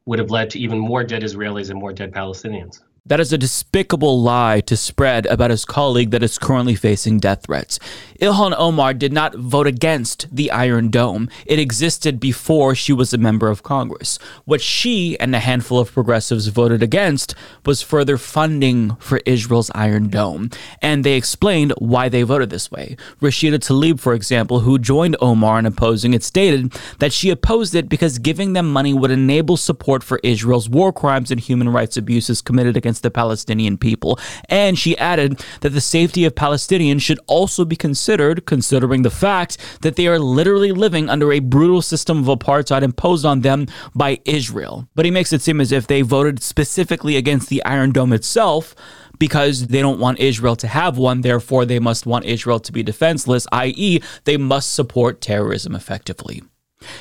would 0.04 0.18
have 0.18 0.30
led 0.30 0.50
to 0.50 0.58
even 0.58 0.78
more 0.78 1.02
dead 1.02 1.22
Israelis 1.22 1.70
and 1.70 1.80
more 1.80 1.94
dead 1.94 2.12
Palestinians. 2.12 2.82
That 3.08 3.20
is 3.20 3.32
a 3.32 3.38
despicable 3.38 4.20
lie 4.20 4.60
to 4.60 4.76
spread 4.76 5.24
about 5.26 5.50
his 5.50 5.64
colleague 5.64 6.10
that 6.10 6.22
is 6.22 6.36
currently 6.36 6.74
facing 6.74 7.18
death 7.18 7.44
threats. 7.46 7.78
Ilhan 8.20 8.54
Omar 8.58 8.92
did 8.92 9.14
not 9.14 9.34
vote 9.34 9.66
against 9.66 10.26
the 10.30 10.50
Iron 10.50 10.90
Dome. 10.90 11.30
It 11.46 11.58
existed 11.58 12.20
before 12.20 12.74
she 12.74 12.92
was 12.92 13.14
a 13.14 13.18
member 13.18 13.48
of 13.48 13.62
Congress. 13.62 14.18
What 14.44 14.60
she 14.60 15.18
and 15.20 15.34
a 15.34 15.38
handful 15.38 15.78
of 15.78 15.92
progressives 15.92 16.48
voted 16.48 16.82
against 16.82 17.34
was 17.64 17.80
further 17.80 18.18
funding 18.18 18.96
for 18.96 19.20
Israel's 19.24 19.70
Iron 19.74 20.08
Dome. 20.08 20.50
And 20.82 21.02
they 21.02 21.14
explained 21.14 21.72
why 21.78 22.10
they 22.10 22.24
voted 22.24 22.50
this 22.50 22.70
way. 22.70 22.96
Rashida 23.22 23.58
Tlaib, 23.58 24.00
for 24.00 24.12
example, 24.12 24.60
who 24.60 24.78
joined 24.78 25.16
Omar 25.22 25.60
in 25.60 25.66
opposing 25.66 26.12
it, 26.12 26.22
stated 26.22 26.72
that 26.98 27.14
she 27.14 27.30
opposed 27.30 27.74
it 27.74 27.88
because 27.88 28.18
giving 28.18 28.52
them 28.52 28.70
money 28.70 28.92
would 28.92 29.10
enable 29.10 29.56
support 29.56 30.04
for 30.04 30.20
Israel's 30.22 30.68
war 30.68 30.92
crimes 30.92 31.30
and 31.30 31.40
human 31.40 31.70
rights 31.70 31.96
abuses 31.96 32.42
committed 32.42 32.76
against 32.76 32.97
against 32.98 33.02
the 33.02 33.10
Palestinian 33.10 33.78
people. 33.78 34.18
And 34.48 34.78
she 34.78 34.98
added 34.98 35.40
that 35.60 35.70
the 35.70 35.80
safety 35.80 36.26
of 36.26 36.34
Palestinians 36.34 37.02
should 37.02 37.20
also 37.26 37.64
be 37.64 37.76
considered, 37.76 38.46
considering 38.46 39.02
the 39.02 39.10
fact 39.10 39.58
that 39.82 39.96
they 39.96 40.06
are 40.08 40.18
literally 40.18 40.72
living 40.72 41.08
under 41.08 41.32
a 41.32 41.40
brutal 41.40 41.82
system 41.82 42.18
of 42.18 42.38
apartheid 42.38 42.82
imposed 42.82 43.24
on 43.24 43.42
them 43.42 43.66
by 43.94 44.18
Israel. 44.24 44.88
But 44.94 45.04
he 45.04 45.12
makes 45.12 45.32
it 45.32 45.42
seem 45.42 45.60
as 45.60 45.72
if 45.72 45.86
they 45.86 46.02
voted 46.02 46.42
specifically 46.42 47.16
against 47.16 47.48
the 47.48 47.62
Iron 47.64 47.92
Dome 47.92 48.14
itself 48.14 48.74
because 49.18 49.66
they 49.68 49.82
don't 49.82 50.00
want 50.00 50.20
Israel 50.20 50.56
to 50.56 50.68
have 50.68 50.96
one, 50.96 51.22
therefore, 51.22 51.64
they 51.64 51.80
must 51.80 52.06
want 52.06 52.24
Israel 52.24 52.60
to 52.60 52.72
be 52.72 52.82
defenseless, 52.84 53.46
i.e., 53.50 54.00
they 54.24 54.36
must 54.36 54.74
support 54.74 55.20
terrorism 55.20 55.74
effectively. 55.74 56.42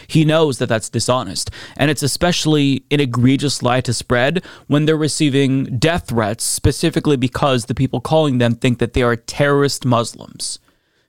He 0.08 0.26
knows 0.26 0.58
that 0.58 0.70
that's 0.70 0.90
dishonest, 0.90 1.52
and 1.76 1.92
it's 1.92 2.04
especially 2.04 2.84
an 2.90 3.00
egregious 3.00 3.62
lie 3.62 3.82
to 3.82 3.94
spread 3.94 4.44
when 4.68 4.86
they're 4.86 4.98
receiving 4.98 5.66
death 5.78 6.08
threats 6.08 6.44
specifically 6.44 7.18
because 7.18 7.66
the 7.66 7.76
people 7.76 8.02
calling 8.02 8.38
them 8.38 8.56
think 8.56 8.80
that 8.80 8.94
they 8.94 9.04
are 9.04 9.16
terrorist 9.16 9.86
Muslims. 9.86 10.60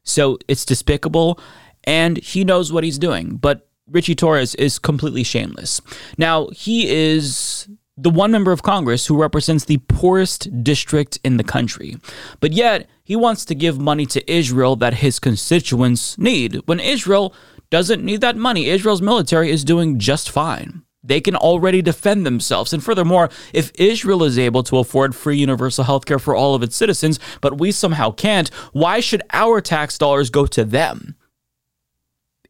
So 0.02 0.38
it's 0.48 0.64
despicable, 0.64 1.40
and 1.84 2.18
he 2.18 2.44
knows 2.44 2.72
what 2.72 2.84
he's 2.84 2.98
doing, 2.98 3.36
but 3.36 3.68
Richie 3.90 4.14
Torres 4.14 4.54
is 4.56 4.78
completely 4.78 5.22
shameless. 5.22 5.80
Now, 6.18 6.48
he 6.48 6.88
is 6.88 7.68
the 7.96 8.10
one 8.10 8.30
member 8.30 8.52
of 8.52 8.62
Congress 8.62 9.06
who 9.06 9.20
represents 9.20 9.64
the 9.64 9.78
poorest 9.88 10.62
district 10.62 11.18
in 11.24 11.36
the 11.36 11.44
country. 11.44 11.96
But 12.38 12.52
yet, 12.52 12.88
he 13.02 13.16
wants 13.16 13.44
to 13.46 13.54
give 13.54 13.80
money 13.80 14.06
to 14.06 14.32
Israel 14.32 14.76
that 14.76 14.94
his 14.94 15.18
constituents 15.18 16.16
need, 16.16 16.56
when 16.66 16.78
Israel 16.78 17.34
doesn't 17.70 18.04
need 18.04 18.20
that 18.20 18.36
money. 18.36 18.68
Israel's 18.68 19.02
military 19.02 19.50
is 19.50 19.64
doing 19.64 19.98
just 19.98 20.30
fine. 20.30 20.82
They 21.02 21.20
can 21.20 21.36
already 21.36 21.80
defend 21.80 22.26
themselves. 22.26 22.72
And 22.72 22.82
furthermore, 22.82 23.30
if 23.52 23.70
Israel 23.76 24.24
is 24.24 24.38
able 24.38 24.62
to 24.64 24.78
afford 24.78 25.14
free 25.14 25.38
universal 25.38 25.84
health 25.84 26.06
care 26.06 26.18
for 26.18 26.34
all 26.34 26.54
of 26.54 26.62
its 26.62 26.76
citizens, 26.76 27.20
but 27.40 27.58
we 27.58 27.70
somehow 27.72 28.10
can't, 28.10 28.48
why 28.72 29.00
should 29.00 29.22
our 29.32 29.60
tax 29.60 29.96
dollars 29.96 30.30
go 30.30 30.44
to 30.46 30.64
them? 30.64 31.14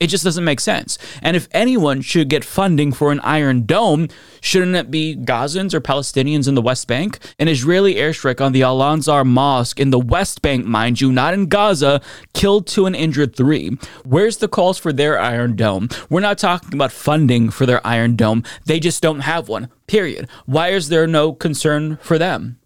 It 0.00 0.06
just 0.06 0.22
doesn't 0.22 0.44
make 0.44 0.61
sense. 0.61 0.96
And 1.22 1.37
if 1.37 1.48
anyone 1.50 2.02
should 2.02 2.28
get 2.28 2.44
funding 2.44 2.92
for 2.92 3.11
an 3.11 3.18
Iron 3.20 3.66
Dome, 3.66 4.06
shouldn't 4.40 4.76
it 4.76 4.92
be 4.92 5.16
Gazans 5.16 5.74
or 5.74 5.80
Palestinians 5.80 6.46
in 6.46 6.54
the 6.54 6.62
West 6.62 6.87
Bank? 6.87 7.18
An 7.40 7.48
Israeli 7.48 7.96
airstrike 7.96 8.40
on 8.40 8.52
the 8.52 8.62
Al 8.62 8.80
Ansar 8.80 9.24
Mosque 9.24 9.80
in 9.80 9.90
the 9.90 9.98
West 9.98 10.40
Bank, 10.40 10.64
mind 10.64 11.00
you, 11.00 11.11
not 11.11 11.34
in 11.34 11.46
Gaza, 11.46 12.00
killed 12.32 12.68
two 12.68 12.87
and 12.87 12.94
injured 12.94 13.34
three. 13.34 13.76
Where's 14.04 14.37
the 14.37 14.46
calls 14.46 14.78
for 14.78 14.92
their 14.92 15.18
Iron 15.18 15.56
Dome? 15.56 15.88
We're 16.08 16.20
not 16.20 16.38
talking 16.38 16.74
about 16.74 16.92
funding 16.92 17.50
for 17.50 17.66
their 17.66 17.84
Iron 17.84 18.14
Dome. 18.14 18.44
They 18.66 18.78
just 18.78 19.02
don't 19.02 19.20
have 19.20 19.48
one, 19.48 19.68
period. 19.88 20.28
Why 20.46 20.68
is 20.68 20.90
there 20.90 21.08
no 21.08 21.32
concern 21.32 21.98
for 22.02 22.18
them? 22.18 22.61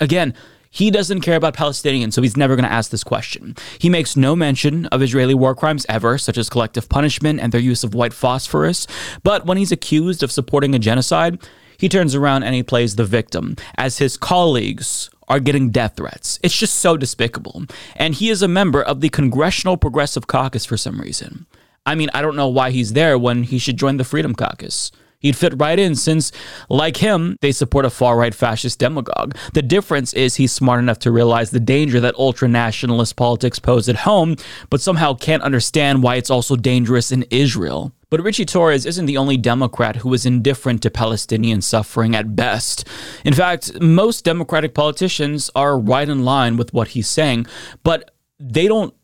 Again, 0.00 0.34
he 0.70 0.90
doesn't 0.90 1.20
care 1.20 1.36
about 1.36 1.56
Palestinians, 1.56 2.12
so 2.12 2.22
he's 2.22 2.36
never 2.36 2.54
going 2.54 2.66
to 2.66 2.72
ask 2.72 2.90
this 2.90 3.04
question. 3.04 3.56
He 3.78 3.90
makes 3.90 4.16
no 4.16 4.36
mention 4.36 4.86
of 4.86 5.02
Israeli 5.02 5.34
war 5.34 5.54
crimes 5.54 5.84
ever, 5.88 6.16
such 6.16 6.38
as 6.38 6.48
collective 6.48 6.88
punishment 6.88 7.40
and 7.40 7.52
their 7.52 7.60
use 7.60 7.82
of 7.82 7.92
white 7.92 8.12
phosphorus. 8.12 8.86
But 9.24 9.46
when 9.46 9.58
he's 9.58 9.72
accused 9.72 10.22
of 10.22 10.30
supporting 10.30 10.74
a 10.74 10.78
genocide, 10.78 11.38
he 11.76 11.88
turns 11.88 12.14
around 12.14 12.44
and 12.44 12.54
he 12.54 12.62
plays 12.62 12.94
the 12.94 13.04
victim, 13.04 13.56
as 13.76 13.98
his 13.98 14.16
colleagues 14.16 15.10
are 15.26 15.40
getting 15.40 15.70
death 15.70 15.94
threats. 15.96 16.38
It's 16.42 16.56
just 16.56 16.76
so 16.76 16.96
despicable. 16.96 17.64
And 17.96 18.14
he 18.14 18.30
is 18.30 18.42
a 18.42 18.48
member 18.48 18.82
of 18.82 19.00
the 19.00 19.08
Congressional 19.08 19.76
Progressive 19.76 20.26
Caucus 20.26 20.66
for 20.66 20.76
some 20.76 21.00
reason. 21.00 21.46
I 21.86 21.94
mean, 21.94 22.10
I 22.12 22.20
don't 22.22 22.36
know 22.36 22.48
why 22.48 22.70
he's 22.70 22.92
there 22.92 23.18
when 23.18 23.44
he 23.44 23.58
should 23.58 23.76
join 23.76 23.96
the 23.96 24.04
Freedom 24.04 24.34
Caucus. 24.34 24.92
He'd 25.20 25.36
fit 25.36 25.52
right 25.58 25.78
in 25.78 25.94
since, 25.94 26.32
like 26.70 26.96
him, 26.96 27.36
they 27.42 27.52
support 27.52 27.84
a 27.84 27.90
far 27.90 28.16
right 28.16 28.34
fascist 28.34 28.78
demagogue. 28.78 29.36
The 29.52 29.62
difference 29.62 30.14
is 30.14 30.36
he's 30.36 30.50
smart 30.50 30.80
enough 30.80 30.98
to 31.00 31.12
realize 31.12 31.50
the 31.50 31.60
danger 31.60 32.00
that 32.00 32.14
ultra 32.16 32.48
nationalist 32.48 33.16
politics 33.16 33.58
pose 33.58 33.88
at 33.88 33.96
home, 33.96 34.36
but 34.70 34.80
somehow 34.80 35.12
can't 35.14 35.42
understand 35.42 36.02
why 36.02 36.16
it's 36.16 36.30
also 36.30 36.56
dangerous 36.56 37.12
in 37.12 37.24
Israel. 37.30 37.92
But 38.08 38.22
Richie 38.22 38.46
Torres 38.46 38.86
isn't 38.86 39.06
the 39.06 39.18
only 39.18 39.36
Democrat 39.36 39.96
who 39.96 40.12
is 40.14 40.26
indifferent 40.26 40.82
to 40.82 40.90
Palestinian 40.90 41.60
suffering 41.60 42.16
at 42.16 42.34
best. 42.34 42.88
In 43.24 43.34
fact, 43.34 43.80
most 43.80 44.24
Democratic 44.24 44.74
politicians 44.74 45.50
are 45.54 45.78
right 45.78 46.08
in 46.08 46.24
line 46.24 46.56
with 46.56 46.72
what 46.72 46.88
he's 46.88 47.08
saying, 47.08 47.46
but 47.84 48.10
they 48.40 48.66
don't 48.66 48.94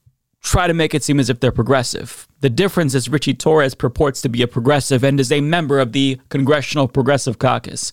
try 0.42 0.66
to 0.66 0.74
make 0.74 0.94
it 0.94 1.04
seem 1.04 1.20
as 1.20 1.28
if 1.28 1.40
they're 1.40 1.52
progressive. 1.52 2.26
The 2.40 2.50
difference 2.50 2.94
is 2.94 3.08
Richie 3.08 3.32
Torres 3.32 3.74
purports 3.74 4.20
to 4.20 4.28
be 4.28 4.42
a 4.42 4.46
progressive 4.46 5.02
and 5.02 5.18
is 5.18 5.32
a 5.32 5.40
member 5.40 5.80
of 5.80 5.92
the 5.92 6.20
Congressional 6.28 6.86
Progressive 6.86 7.38
Caucus. 7.38 7.92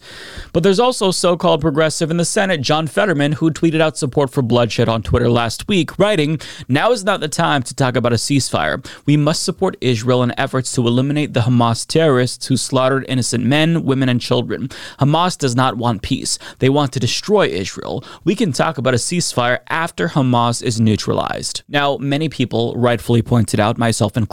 But 0.52 0.64
there's 0.64 0.82
also 0.82 1.12
so 1.12 1.38
called 1.38 1.62
progressive 1.62 2.12
in 2.12 2.18
the 2.18 2.26
Senate, 2.26 2.60
John 2.60 2.88
Fetterman, 2.88 3.32
who 3.32 3.52
tweeted 3.52 3.80
out 3.80 3.98
support 3.98 4.32
for 4.32 4.42
bloodshed 4.42 4.90
on 4.90 5.02
Twitter 5.02 5.30
last 5.30 5.70
week, 5.70 5.98
writing, 5.98 6.42
Now 6.68 6.92
is 6.92 7.06
not 7.06 7.22
the 7.22 7.30
time 7.30 7.64
to 7.64 7.74
talk 7.74 7.96
about 7.96 8.12
a 8.12 8.18
ceasefire. 8.18 8.86
We 9.06 9.16
must 9.16 9.44
support 9.44 9.78
Israel 9.80 10.22
in 10.24 10.38
efforts 10.38 10.74
to 10.74 10.86
eliminate 10.86 11.34
the 11.34 11.42
Hamas 11.42 11.88
terrorists 11.88 12.48
who 12.48 12.58
slaughtered 12.58 13.06
innocent 13.08 13.46
men, 13.46 13.86
women, 13.86 14.10
and 14.10 14.20
children. 14.20 14.68
Hamas 15.00 15.38
does 15.38 15.56
not 15.56 15.78
want 15.78 16.02
peace. 16.02 16.38
They 16.60 16.68
want 16.68 16.92
to 16.92 17.00
destroy 17.00 17.48
Israel. 17.48 18.04
We 18.26 18.36
can 18.36 18.52
talk 18.52 18.78
about 18.78 18.94
a 18.94 18.98
ceasefire 18.98 19.60
after 19.70 20.10
Hamas 20.10 20.62
is 20.62 20.82
neutralized. 20.82 21.64
Now, 21.70 21.96
many 21.96 22.28
people 22.28 22.76
rightfully 22.76 23.22
pointed 23.22 23.62
out, 23.62 23.78
myself 23.78 24.18
included, 24.18 24.33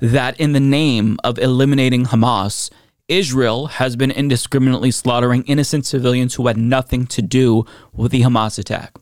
that 0.00 0.38
in 0.38 0.52
the 0.52 0.60
name 0.60 1.18
of 1.24 1.38
eliminating 1.38 2.06
Hamas, 2.06 2.70
Israel 3.08 3.66
has 3.66 3.96
been 3.96 4.10
indiscriminately 4.10 4.90
slaughtering 4.90 5.42
innocent 5.44 5.86
civilians 5.86 6.34
who 6.34 6.46
had 6.46 6.58
nothing 6.58 7.06
to 7.06 7.22
do 7.22 7.64
with 7.92 8.12
the 8.12 8.20
Hamas 8.20 8.58
attack. 8.58 8.94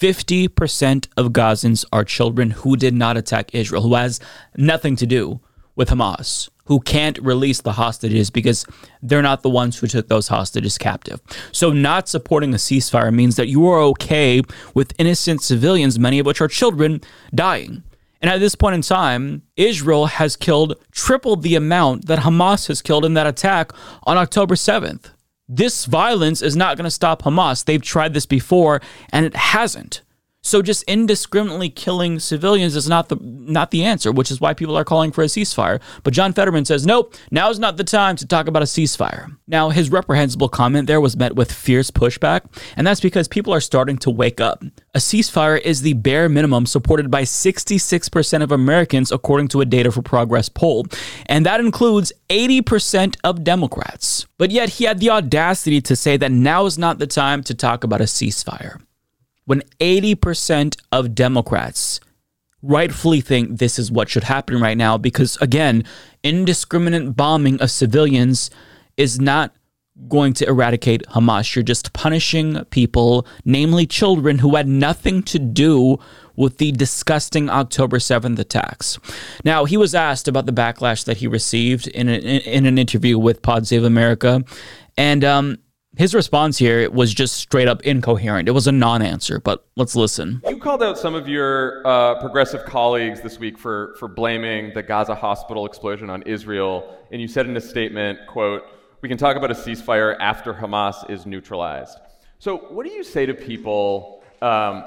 50% 0.00 1.06
of 1.16 1.32
Gazans 1.32 1.84
are 1.92 2.04
children 2.04 2.50
who 2.50 2.76
did 2.76 2.92
not 2.92 3.16
attack 3.16 3.54
Israel, 3.54 3.82
who 3.82 3.94
has 3.94 4.18
nothing 4.56 4.96
to 4.96 5.06
do 5.06 5.40
with 5.76 5.90
Hamas, 5.90 6.50
who 6.64 6.80
can't 6.80 7.18
release 7.20 7.60
the 7.60 7.72
hostages 7.72 8.28
because 8.28 8.66
they're 9.00 9.22
not 9.22 9.42
the 9.42 9.48
ones 9.48 9.78
who 9.78 9.86
took 9.86 10.08
those 10.08 10.26
hostages 10.26 10.76
captive. 10.76 11.20
So, 11.52 11.70
not 11.70 12.08
supporting 12.08 12.52
a 12.52 12.56
ceasefire 12.56 13.14
means 13.14 13.36
that 13.36 13.46
you 13.46 13.68
are 13.68 13.80
okay 13.80 14.42
with 14.74 14.92
innocent 14.98 15.42
civilians, 15.42 16.00
many 16.00 16.18
of 16.18 16.26
which 16.26 16.40
are 16.40 16.48
children, 16.48 17.00
dying. 17.32 17.84
And 18.22 18.30
at 18.30 18.38
this 18.38 18.54
point 18.54 18.76
in 18.76 18.82
time, 18.82 19.42
Israel 19.56 20.06
has 20.06 20.36
killed 20.36 20.76
triple 20.92 21.34
the 21.34 21.56
amount 21.56 22.06
that 22.06 22.20
Hamas 22.20 22.68
has 22.68 22.80
killed 22.80 23.04
in 23.04 23.14
that 23.14 23.26
attack 23.26 23.72
on 24.04 24.16
October 24.16 24.54
7th. 24.54 25.10
This 25.48 25.86
violence 25.86 26.40
is 26.40 26.54
not 26.54 26.76
going 26.76 26.84
to 26.84 26.90
stop 26.90 27.22
Hamas. 27.22 27.64
They've 27.64 27.82
tried 27.82 28.14
this 28.14 28.24
before 28.24 28.80
and 29.12 29.26
it 29.26 29.34
hasn't. 29.34 30.02
So 30.44 30.60
just 30.60 30.82
indiscriminately 30.84 31.70
killing 31.70 32.18
civilians 32.18 32.74
is 32.74 32.88
not 32.88 33.08
the 33.08 33.16
not 33.22 33.70
the 33.70 33.84
answer, 33.84 34.10
which 34.10 34.30
is 34.30 34.40
why 34.40 34.54
people 34.54 34.76
are 34.76 34.84
calling 34.84 35.12
for 35.12 35.22
a 35.22 35.28
ceasefire. 35.28 35.80
But 36.02 36.14
John 36.14 36.32
Fetterman 36.32 36.64
says, 36.64 36.84
"Nope, 36.84 37.14
now 37.30 37.48
is 37.50 37.60
not 37.60 37.76
the 37.76 37.84
time 37.84 38.16
to 38.16 38.26
talk 38.26 38.48
about 38.48 38.62
a 38.62 38.66
ceasefire." 38.66 39.36
Now, 39.46 39.70
his 39.70 39.90
reprehensible 39.90 40.48
comment 40.48 40.88
there 40.88 41.00
was 41.00 41.16
met 41.16 41.36
with 41.36 41.52
fierce 41.52 41.92
pushback, 41.92 42.42
and 42.76 42.84
that's 42.84 43.00
because 43.00 43.28
people 43.28 43.54
are 43.54 43.60
starting 43.60 43.98
to 43.98 44.10
wake 44.10 44.40
up. 44.40 44.64
A 44.94 44.98
ceasefire 44.98 45.60
is 45.60 45.82
the 45.82 45.92
bare 45.92 46.28
minimum 46.28 46.66
supported 46.66 47.08
by 47.08 47.22
66% 47.22 48.42
of 48.42 48.50
Americans 48.50 49.12
according 49.12 49.46
to 49.48 49.60
a 49.60 49.64
Data 49.64 49.92
for 49.92 50.02
Progress 50.02 50.48
poll, 50.48 50.86
and 51.26 51.46
that 51.46 51.60
includes 51.60 52.12
80% 52.28 53.16
of 53.22 53.44
Democrats. 53.44 54.26
But 54.38 54.50
yet 54.50 54.70
he 54.70 54.84
had 54.84 54.98
the 54.98 55.10
audacity 55.10 55.80
to 55.82 55.94
say 55.94 56.16
that 56.16 56.32
now 56.32 56.66
is 56.66 56.78
not 56.78 56.98
the 56.98 57.06
time 57.06 57.44
to 57.44 57.54
talk 57.54 57.84
about 57.84 58.00
a 58.00 58.04
ceasefire 58.04 58.80
when 59.44 59.62
80% 59.80 60.76
of 60.90 61.14
Democrats 61.14 62.00
rightfully 62.62 63.20
think 63.20 63.58
this 63.58 63.78
is 63.78 63.90
what 63.90 64.08
should 64.08 64.24
happen 64.24 64.60
right 64.60 64.76
now 64.76 64.96
because, 64.96 65.36
again, 65.38 65.84
indiscriminate 66.22 67.16
bombing 67.16 67.60
of 67.60 67.70
civilians 67.70 68.50
is 68.96 69.20
not 69.20 69.54
going 70.08 70.32
to 70.32 70.46
eradicate 70.46 71.02
Hamas. 71.08 71.54
You're 71.54 71.62
just 71.62 71.92
punishing 71.92 72.64
people, 72.66 73.26
namely 73.44 73.86
children, 73.86 74.38
who 74.38 74.56
had 74.56 74.66
nothing 74.66 75.22
to 75.24 75.38
do 75.38 75.98
with 76.34 76.58
the 76.58 76.72
disgusting 76.72 77.50
October 77.50 77.98
7th 77.98 78.38
attacks. 78.38 78.98
Now, 79.44 79.64
he 79.64 79.76
was 79.76 79.94
asked 79.94 80.28
about 80.28 80.46
the 80.46 80.52
backlash 80.52 81.04
that 81.04 81.18
he 81.18 81.26
received 81.26 81.88
in, 81.88 82.08
a, 82.08 82.14
in 82.14 82.64
an 82.64 82.78
interview 82.78 83.18
with 83.18 83.42
Pod 83.42 83.66
Save 83.66 83.84
America. 83.84 84.42
And 84.96 85.24
um, 85.24 85.58
his 85.96 86.14
response 86.14 86.56
here 86.56 86.90
was 86.90 87.12
just 87.12 87.36
straight 87.36 87.68
up 87.68 87.82
incoherent. 87.82 88.48
It 88.48 88.52
was 88.52 88.66
a 88.66 88.72
non 88.72 89.02
answer, 89.02 89.40
but 89.40 89.66
let's 89.76 89.94
listen. 89.94 90.40
You 90.46 90.58
called 90.58 90.82
out 90.82 90.98
some 90.98 91.14
of 91.14 91.28
your 91.28 91.86
uh, 91.86 92.20
progressive 92.20 92.64
colleagues 92.64 93.20
this 93.20 93.38
week 93.38 93.58
for, 93.58 93.94
for 93.98 94.08
blaming 94.08 94.72
the 94.72 94.82
Gaza 94.82 95.14
hospital 95.14 95.66
explosion 95.66 96.08
on 96.08 96.22
Israel, 96.22 96.98
and 97.10 97.20
you 97.20 97.28
said 97.28 97.46
in 97.46 97.56
a 97.56 97.60
statement, 97.60 98.18
quote, 98.26 98.64
we 99.02 99.08
can 99.08 99.18
talk 99.18 99.36
about 99.36 99.50
a 99.50 99.54
ceasefire 99.54 100.16
after 100.18 100.54
Hamas 100.54 101.10
is 101.10 101.26
neutralized. 101.26 101.98
So, 102.38 102.56
what 102.56 102.86
do 102.86 102.92
you 102.92 103.04
say 103.04 103.26
to 103.26 103.34
people? 103.34 104.22
Um, 104.40 104.84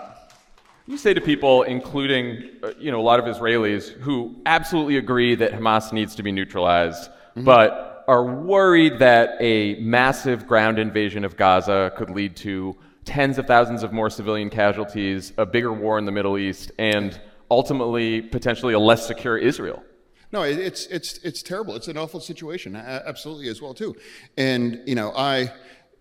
you 0.88 0.98
say 0.98 1.14
to 1.14 1.22
people, 1.22 1.64
including 1.64 2.50
uh, 2.64 2.72
you 2.80 2.92
know 2.92 3.00
a 3.00 3.04
lot 3.04 3.20
of 3.20 3.26
Israelis, 3.26 3.90
who 3.90 4.36
absolutely 4.46 4.98
agree 4.98 5.36
that 5.36 5.52
Hamas 5.52 5.94
needs 5.94 6.16
to 6.16 6.24
be 6.24 6.32
neutralized, 6.32 7.10
mm-hmm. 7.10 7.44
but 7.44 7.95
are 8.08 8.24
worried 8.24 9.00
that 9.00 9.38
a 9.40 9.76
massive 9.76 10.48
ground 10.48 10.80
invasion 10.80 11.24
of 11.26 11.38
Gaza 11.38 11.92
could 11.96 12.10
lead 12.10 12.36
to 12.38 12.76
tens 13.04 13.38
of 13.38 13.46
thousands 13.46 13.84
of 13.84 13.94
more 13.94 14.10
civilian 14.10 14.50
casualties, 14.50 15.34
a 15.38 15.46
bigger 15.46 15.72
war 15.72 15.98
in 15.98 16.06
the 16.06 16.12
Middle 16.12 16.38
East, 16.38 16.72
and 16.78 17.20
ultimately 17.50 18.22
potentially 18.22 18.74
a 18.74 18.80
less 18.80 19.06
secure 19.06 19.38
Israel. 19.38 19.84
No, 20.32 20.42
it's 20.42 20.88
it's 20.88 21.18
it's 21.20 21.42
terrible. 21.42 21.76
It's 21.76 21.88
an 21.88 21.98
awful 21.98 22.20
situation, 22.20 22.76
absolutely 22.76 23.48
as 23.48 23.62
well 23.62 23.74
too. 23.74 23.96
And 24.38 24.82
you 24.86 24.96
know, 24.96 25.14
I 25.16 25.54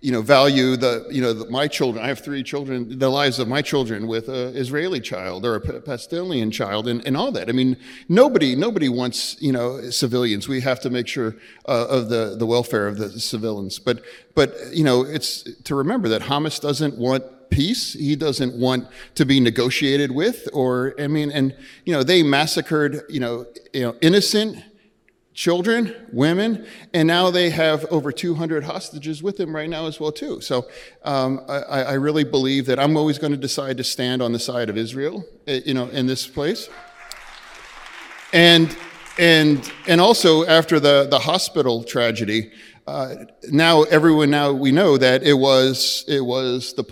you 0.05 0.13
know, 0.13 0.21
value 0.21 0.77
the, 0.77 1.07
you 1.11 1.23
know, 1.23 1.33
the, 1.33 1.47
my 1.49 1.67
children. 1.67 2.05
I 2.05 2.09
have 2.09 2.19
three 2.19 2.43
children, 2.43 2.99
the 2.99 3.09
lives 3.09 3.39
of 3.39 3.49
my 3.49 3.63
children 3.63 4.07
with 4.07 4.29
an 4.29 4.55
Israeli 4.55 5.01
child 5.01 5.47
or 5.47 5.55
a 5.55 5.81
Palestinian 5.81 6.51
child 6.51 6.87
and, 6.89 7.03
and 7.07 7.17
all 7.17 7.33
that. 7.33 7.49
I 7.49 7.53
mean, 7.53 7.79
nobody, 8.07 8.55
nobody 8.55 8.91
wants, 8.91 9.41
you 9.41 9.51
know, 9.51 9.89
civilians. 9.89 10.47
We 10.47 10.61
have 10.61 10.79
to 10.81 10.91
make 10.91 11.09
sure 11.09 11.37
uh, 11.67 11.87
of 11.89 12.11
the, 12.11 12.37
the 12.39 12.45
welfare 12.45 12.87
of 12.87 12.99
the 12.99 13.19
civilians. 13.19 13.79
But, 13.79 14.03
but, 14.35 14.55
you 14.75 14.85
know, 14.85 15.07
it's 15.07 15.43
to 15.63 15.75
remember 15.75 16.11
that 16.11 16.21
Hamas 16.21 16.61
doesn't 16.61 16.99
want 16.99 17.25
peace. 17.49 17.95
He 17.95 18.15
doesn't 18.15 18.55
want 18.61 18.87
to 19.15 19.25
be 19.25 19.41
negotiated 19.41 20.11
with 20.13 20.51
or, 20.53 20.95
I 20.99 21.07
mean, 21.07 21.31
and, 21.31 21.57
you 21.87 21.95
know, 21.95 22.03
they 22.03 22.23
massacred, 22.23 23.05
you 23.09 23.21
know, 23.21 23.47
you 23.73 23.81
know, 23.81 23.97
innocent, 24.03 24.63
children, 25.35 25.95
women, 26.13 26.65
and 26.95 27.09
now 27.09 27.31
they 27.31 27.51
have 27.51 27.85
over 27.87 28.13
200 28.13 28.65
hostages 28.65 29.23
with 29.23 29.37
them 29.37 29.55
right 29.55 29.69
now 29.69 29.87
as 29.87 29.99
well 29.99 30.13
too. 30.13 30.41
So 30.41 30.69
um, 31.03 31.41
I, 31.49 31.59
I, 31.59 31.93
really 31.95 32.23
believe 32.23 32.67
that 32.67 32.79
I'm 32.79 32.97
always 32.97 33.19
going 33.19 33.33
to 33.33 33.39
decide 33.39 33.77
to 33.79 33.85
stand 33.85 34.23
on 34.23 34.33
the 34.33 34.39
side 34.39 34.71
of 34.71 34.79
Israel, 34.79 35.25
eh, 35.49 35.61
you 35.67 35.75
know, 35.75 35.89
in 35.89 36.07
this 36.07 36.27
place. 36.27 36.69
And 38.33 38.77
and 39.19 39.71
and 39.87 40.01
also 40.01 40.45
after 40.47 40.79
the 40.81 41.07
the 41.11 41.19
hospital 41.19 41.83
tragedy, 41.83 42.53
uh, 42.87 43.15
now 43.51 43.83
everyone 43.85 44.31
now 44.31 44.53
we 44.53 44.71
know 44.71 44.97
that 44.99 45.23
it 45.23 45.35
was 45.35 46.05
it 46.07 46.21
was 46.21 46.75
the 46.75 46.85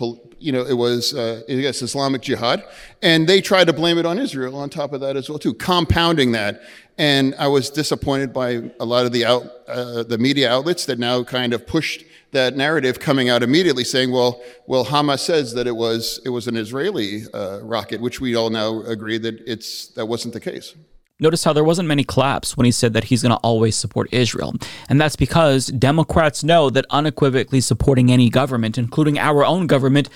you 0.43 0.51
know, 0.51 0.65
it 0.65 0.73
was, 0.73 1.13
uh, 1.13 1.41
I 1.47 1.53
guess, 1.53 1.81
Islamic 1.81 2.21
Jihad. 2.21 2.63
And 3.01 3.27
they 3.27 3.39
tried 3.39 3.67
to 3.67 3.73
blame 3.73 3.97
it 3.97 4.05
on 4.05 4.19
Israel 4.19 4.55
on 4.57 4.69
top 4.69 4.91
of 4.91 4.99
that 5.01 5.15
as 5.15 5.29
well, 5.29 5.39
too, 5.39 5.53
compounding 5.53 6.33
that. 6.33 6.61
And 6.97 7.33
I 7.39 7.47
was 7.47 7.69
disappointed 7.69 8.33
by 8.33 8.69
a 8.79 8.85
lot 8.85 9.05
of 9.05 9.13
the, 9.13 9.25
out, 9.25 9.43
uh, 9.67 10.03
the 10.03 10.17
media 10.17 10.51
outlets 10.51 10.85
that 10.85 10.99
now 10.99 11.23
kind 11.23 11.53
of 11.53 11.65
pushed 11.65 12.03
that 12.31 12.57
narrative 12.57 12.99
coming 12.99 13.29
out 13.29 13.41
immediately 13.41 13.83
saying, 13.83 14.11
well, 14.11 14.41
well, 14.67 14.85
Hamas 14.85 15.19
says 15.19 15.53
that 15.53 15.65
it 15.65 15.75
was, 15.75 16.19
it 16.25 16.29
was 16.29 16.47
an 16.47 16.57
Israeli 16.57 17.23
uh, 17.33 17.59
rocket, 17.61 18.01
which 18.01 18.19
we 18.19 18.35
all 18.35 18.49
now 18.49 18.81
agree 18.81 19.17
that 19.19 19.39
it's, 19.47 19.87
that 19.89 20.05
wasn't 20.07 20.33
the 20.33 20.39
case. 20.39 20.75
Notice 21.23 21.45
how 21.45 21.53
there 21.53 21.63
wasn't 21.63 21.87
many 21.87 22.03
claps 22.03 22.57
when 22.57 22.65
he 22.65 22.71
said 22.71 22.91
that 22.91 23.05
he's 23.05 23.21
going 23.21 23.31
to 23.31 23.37
always 23.37 23.77
support 23.77 24.13
Israel. 24.13 24.55
And 24.89 24.99
that's 24.99 25.15
because 25.15 25.67
Democrats 25.67 26.43
know 26.43 26.69
that 26.69 26.85
unequivocally 26.89 27.61
supporting 27.61 28.11
any 28.11 28.29
government, 28.29 28.77
including 28.77 29.17
our 29.17 29.45
own 29.45 29.65
government, 29.65 30.09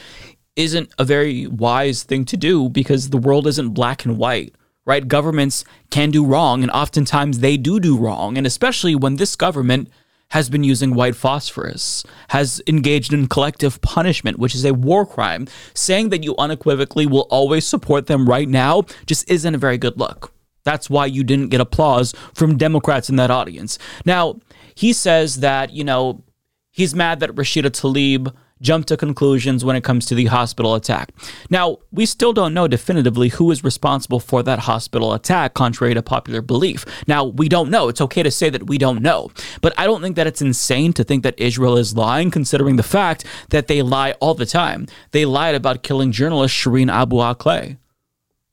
isn't 0.57 0.91
a 0.99 1.05
very 1.05 1.47
wise 1.47 2.03
thing 2.03 2.25
to 2.25 2.35
do 2.35 2.67
because 2.67 3.09
the 3.09 3.17
world 3.17 3.47
isn't 3.47 3.69
black 3.69 4.03
and 4.03 4.17
white, 4.17 4.53
right? 4.85 5.07
Governments 5.07 5.63
can 5.91 6.11
do 6.11 6.25
wrong, 6.25 6.61
and 6.61 6.69
oftentimes 6.71 7.39
they 7.39 7.55
do 7.55 7.79
do 7.79 7.97
wrong. 7.97 8.37
And 8.37 8.45
especially 8.45 8.93
when 8.93 9.15
this 9.15 9.37
government 9.37 9.89
has 10.31 10.49
been 10.49 10.65
using 10.65 10.93
white 10.93 11.15
phosphorus, 11.15 12.03
has 12.31 12.61
engaged 12.67 13.13
in 13.13 13.27
collective 13.27 13.79
punishment, 13.79 14.39
which 14.39 14.53
is 14.53 14.65
a 14.65 14.73
war 14.73 15.05
crime, 15.05 15.47
saying 15.73 16.09
that 16.09 16.25
you 16.25 16.35
unequivocally 16.37 17.05
will 17.05 17.27
always 17.29 17.65
support 17.65 18.07
them 18.07 18.27
right 18.27 18.49
now 18.49 18.83
just 19.05 19.31
isn't 19.31 19.55
a 19.55 19.57
very 19.57 19.77
good 19.77 19.97
look. 19.97 20.33
That's 20.67 20.89
why 20.89 21.05
you 21.05 21.23
didn't 21.23 21.47
get 21.47 21.61
applause 21.61 22.13
from 22.33 22.57
Democrats 22.57 23.09
in 23.09 23.15
that 23.15 23.31
audience. 23.31 23.79
Now, 24.03 24.35
he 24.75 24.91
says 24.91 25.37
that, 25.37 25.71
you 25.71 25.85
know, 25.85 26.25
he's 26.71 26.93
mad 26.93 27.21
that 27.21 27.29
Rashida 27.35 27.71
Tlaib 27.71 28.35
jumped 28.61 28.89
to 28.89 28.97
conclusions 28.97 29.63
when 29.63 29.77
it 29.77 29.83
comes 29.85 30.05
to 30.07 30.15
the 30.15 30.25
hospital 30.25 30.75
attack. 30.75 31.11
Now, 31.49 31.77
we 31.91 32.05
still 32.05 32.33
don't 32.33 32.53
know 32.53 32.67
definitively 32.67 33.29
who 33.29 33.49
is 33.51 33.63
responsible 33.63 34.19
for 34.19 34.43
that 34.43 34.59
hospital 34.59 35.13
attack, 35.13 35.53
contrary 35.53 35.93
to 35.93 36.01
popular 36.01 36.41
belief. 36.41 36.83
Now, 37.07 37.23
we 37.23 37.47
don't 37.47 37.69
know. 37.69 37.87
It's 37.87 38.01
okay 38.01 38.23
to 38.23 38.31
say 38.31 38.49
that 38.49 38.67
we 38.67 38.77
don't 38.77 39.01
know. 39.01 39.31
But 39.61 39.73
I 39.77 39.85
don't 39.85 40.01
think 40.01 40.17
that 40.17 40.27
it's 40.27 40.41
insane 40.41 40.91
to 40.93 41.05
think 41.05 41.23
that 41.23 41.39
Israel 41.39 41.77
is 41.77 41.95
lying, 41.95 42.29
considering 42.29 42.75
the 42.75 42.83
fact 42.83 43.23
that 43.51 43.67
they 43.67 43.81
lie 43.81 44.13
all 44.19 44.33
the 44.33 44.45
time. 44.45 44.87
They 45.11 45.23
lied 45.23 45.55
about 45.55 45.83
killing 45.83 46.11
journalist 46.11 46.53
Shireen 46.53 46.91
Abu 46.91 47.17
Akleh. 47.17 47.77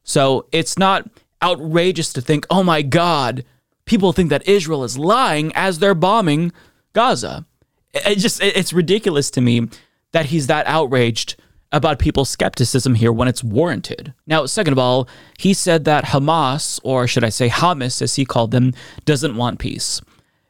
So 0.05 0.47
it's 0.53 0.79
not 0.79 1.09
outrageous 1.45 2.13
to 2.15 2.21
think, 2.21 2.47
oh 2.51 2.65
my 2.65 2.83
God, 2.83 3.45
people 3.85 4.13
think 4.13 4.31
that 4.31 4.49
Israel 4.49 4.83
is 4.83 4.99
lying 4.99 5.53
as 5.55 5.79
they're 5.79 5.95
bombing 5.95 6.53
Gaza. 6.95 7.47
It 7.93 8.19
just 8.19 8.43
it's 8.43 8.73
ridiculous 8.73 9.31
to 9.33 9.41
me 9.41 9.69
that 10.13 10.27
he's 10.27 10.49
that 10.49 10.67
outraged 10.67 11.37
about 11.71 11.99
people's 11.99 12.31
skepticism 12.31 12.95
here 12.95 13.13
when 13.13 13.29
it's 13.29 13.45
warranted. 13.45 14.15
Now, 14.27 14.47
second 14.47 14.73
of 14.73 14.79
all, 14.79 15.09
he 15.39 15.53
said 15.53 15.85
that 15.85 16.07
Hamas, 16.07 16.81
or 16.85 17.07
should 17.07 17.25
I 17.25 17.31
say 17.31 17.49
Hamas 17.49 18.01
as 18.01 18.15
he 18.15 18.25
called 18.25 18.53
them, 18.53 18.73
doesn't 19.05 19.37
want 19.37 19.59
peace. 19.59 20.01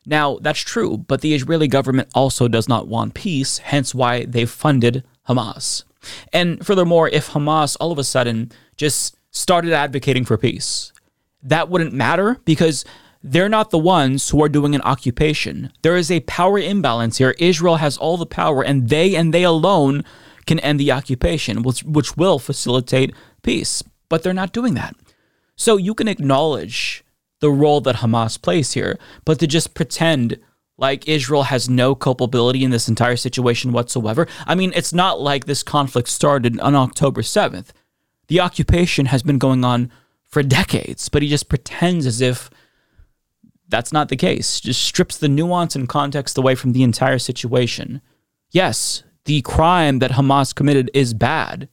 Now, 0.06 0.38
that's 0.42 0.60
true, 0.60 0.98
but 0.98 1.22
the 1.22 1.34
Israeli 1.34 1.66
government 1.66 2.10
also 2.14 2.46
does 2.46 2.68
not 2.68 2.88
want 2.88 3.14
peace, 3.14 3.56
hence 3.58 3.94
why 3.94 4.26
they've 4.26 4.50
funded 4.50 5.02
Hamas. 5.26 5.84
And 6.30 6.64
furthermore, 6.64 7.08
if 7.08 7.30
Hamas 7.30 7.76
all 7.80 7.90
of 7.90 7.98
a 7.98 8.04
sudden 8.04 8.52
just 8.76 9.16
started 9.34 9.72
advocating 9.72 10.24
for 10.24 10.38
peace, 10.38 10.92
that 11.42 11.68
wouldn't 11.68 11.92
matter 11.92 12.38
because 12.46 12.84
they're 13.22 13.48
not 13.48 13.70
the 13.70 13.78
ones 13.78 14.30
who 14.30 14.42
are 14.42 14.48
doing 14.48 14.74
an 14.74 14.82
occupation. 14.82 15.72
There 15.82 15.96
is 15.96 16.10
a 16.10 16.20
power 16.20 16.58
imbalance 16.58 17.18
here. 17.18 17.34
Israel 17.38 17.76
has 17.76 17.98
all 17.98 18.16
the 18.16 18.26
power, 18.26 18.62
and 18.62 18.88
they 18.88 19.14
and 19.14 19.34
they 19.34 19.42
alone 19.42 20.04
can 20.46 20.58
end 20.60 20.78
the 20.78 20.92
occupation, 20.92 21.62
which, 21.62 21.82
which 21.84 22.16
will 22.16 22.38
facilitate 22.38 23.14
peace. 23.42 23.82
But 24.08 24.22
they're 24.22 24.34
not 24.34 24.52
doing 24.52 24.74
that. 24.74 24.94
So 25.56 25.76
you 25.76 25.94
can 25.94 26.08
acknowledge 26.08 27.02
the 27.40 27.50
role 27.50 27.80
that 27.82 27.96
Hamas 27.96 28.40
plays 28.40 28.72
here, 28.72 28.98
but 29.24 29.38
to 29.40 29.46
just 29.46 29.74
pretend 29.74 30.38
like 30.76 31.08
Israel 31.08 31.44
has 31.44 31.68
no 31.68 31.94
culpability 31.94 32.64
in 32.64 32.70
this 32.70 32.88
entire 32.88 33.16
situation 33.16 33.72
whatsoever. 33.72 34.26
I 34.46 34.54
mean, 34.54 34.72
it's 34.74 34.92
not 34.92 35.20
like 35.20 35.44
this 35.44 35.62
conflict 35.62 36.08
started 36.08 36.58
on 36.60 36.74
October 36.74 37.22
7th. 37.22 37.68
The 38.28 38.40
occupation 38.40 39.06
has 39.06 39.22
been 39.22 39.38
going 39.38 39.64
on 39.64 39.90
for 40.24 40.42
decades, 40.42 41.08
but 41.08 41.22
he 41.22 41.28
just 41.28 41.48
pretends 41.48 42.06
as 42.06 42.20
if 42.20 42.50
that's 43.68 43.92
not 43.92 44.08
the 44.08 44.16
case. 44.16 44.60
Just 44.60 44.82
strips 44.82 45.16
the 45.16 45.28
nuance 45.28 45.74
and 45.74 45.88
context 45.88 46.38
away 46.38 46.54
from 46.54 46.72
the 46.72 46.82
entire 46.82 47.18
situation. 47.18 48.00
Yes, 48.50 49.02
the 49.24 49.42
crime 49.42 49.98
that 50.00 50.12
Hamas 50.12 50.54
committed 50.54 50.90
is 50.94 51.14
bad. 51.14 51.68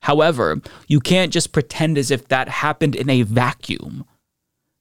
However, 0.00 0.60
you 0.86 1.00
can't 1.00 1.32
just 1.32 1.52
pretend 1.52 1.98
as 1.98 2.10
if 2.10 2.28
that 2.28 2.48
happened 2.48 2.94
in 2.94 3.10
a 3.10 3.22
vacuum. 3.22 4.04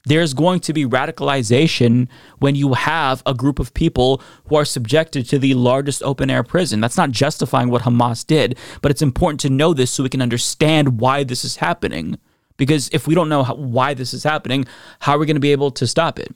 There's 0.05 0.33
going 0.33 0.59
to 0.61 0.73
be 0.73 0.85
radicalization 0.85 2.07
when 2.39 2.55
you 2.55 2.73
have 2.73 3.23
a 3.25 3.33
group 3.33 3.59
of 3.59 3.73
people 3.73 4.21
who 4.47 4.55
are 4.55 4.65
subjected 4.65 5.27
to 5.29 5.39
the 5.39 5.55
largest 5.55 6.03
open 6.03 6.29
air 6.29 6.43
prison. 6.43 6.79
That's 6.79 6.97
not 6.97 7.11
justifying 7.11 7.69
what 7.69 7.83
Hamas 7.83 8.25
did, 8.25 8.57
but 8.81 8.91
it's 8.91 9.01
important 9.01 9.39
to 9.41 9.49
know 9.49 9.73
this 9.73 9.91
so 9.91 10.03
we 10.03 10.09
can 10.09 10.21
understand 10.21 10.99
why 10.99 11.23
this 11.23 11.43
is 11.43 11.57
happening. 11.57 12.17
Because 12.57 12.89
if 12.93 13.07
we 13.07 13.15
don't 13.15 13.29
know 13.29 13.43
how, 13.43 13.55
why 13.55 13.93
this 13.93 14.13
is 14.13 14.23
happening, 14.23 14.65
how 14.99 15.15
are 15.15 15.19
we 15.19 15.25
going 15.25 15.35
to 15.35 15.41
be 15.41 15.51
able 15.51 15.71
to 15.71 15.87
stop 15.87 16.19
it? 16.19 16.31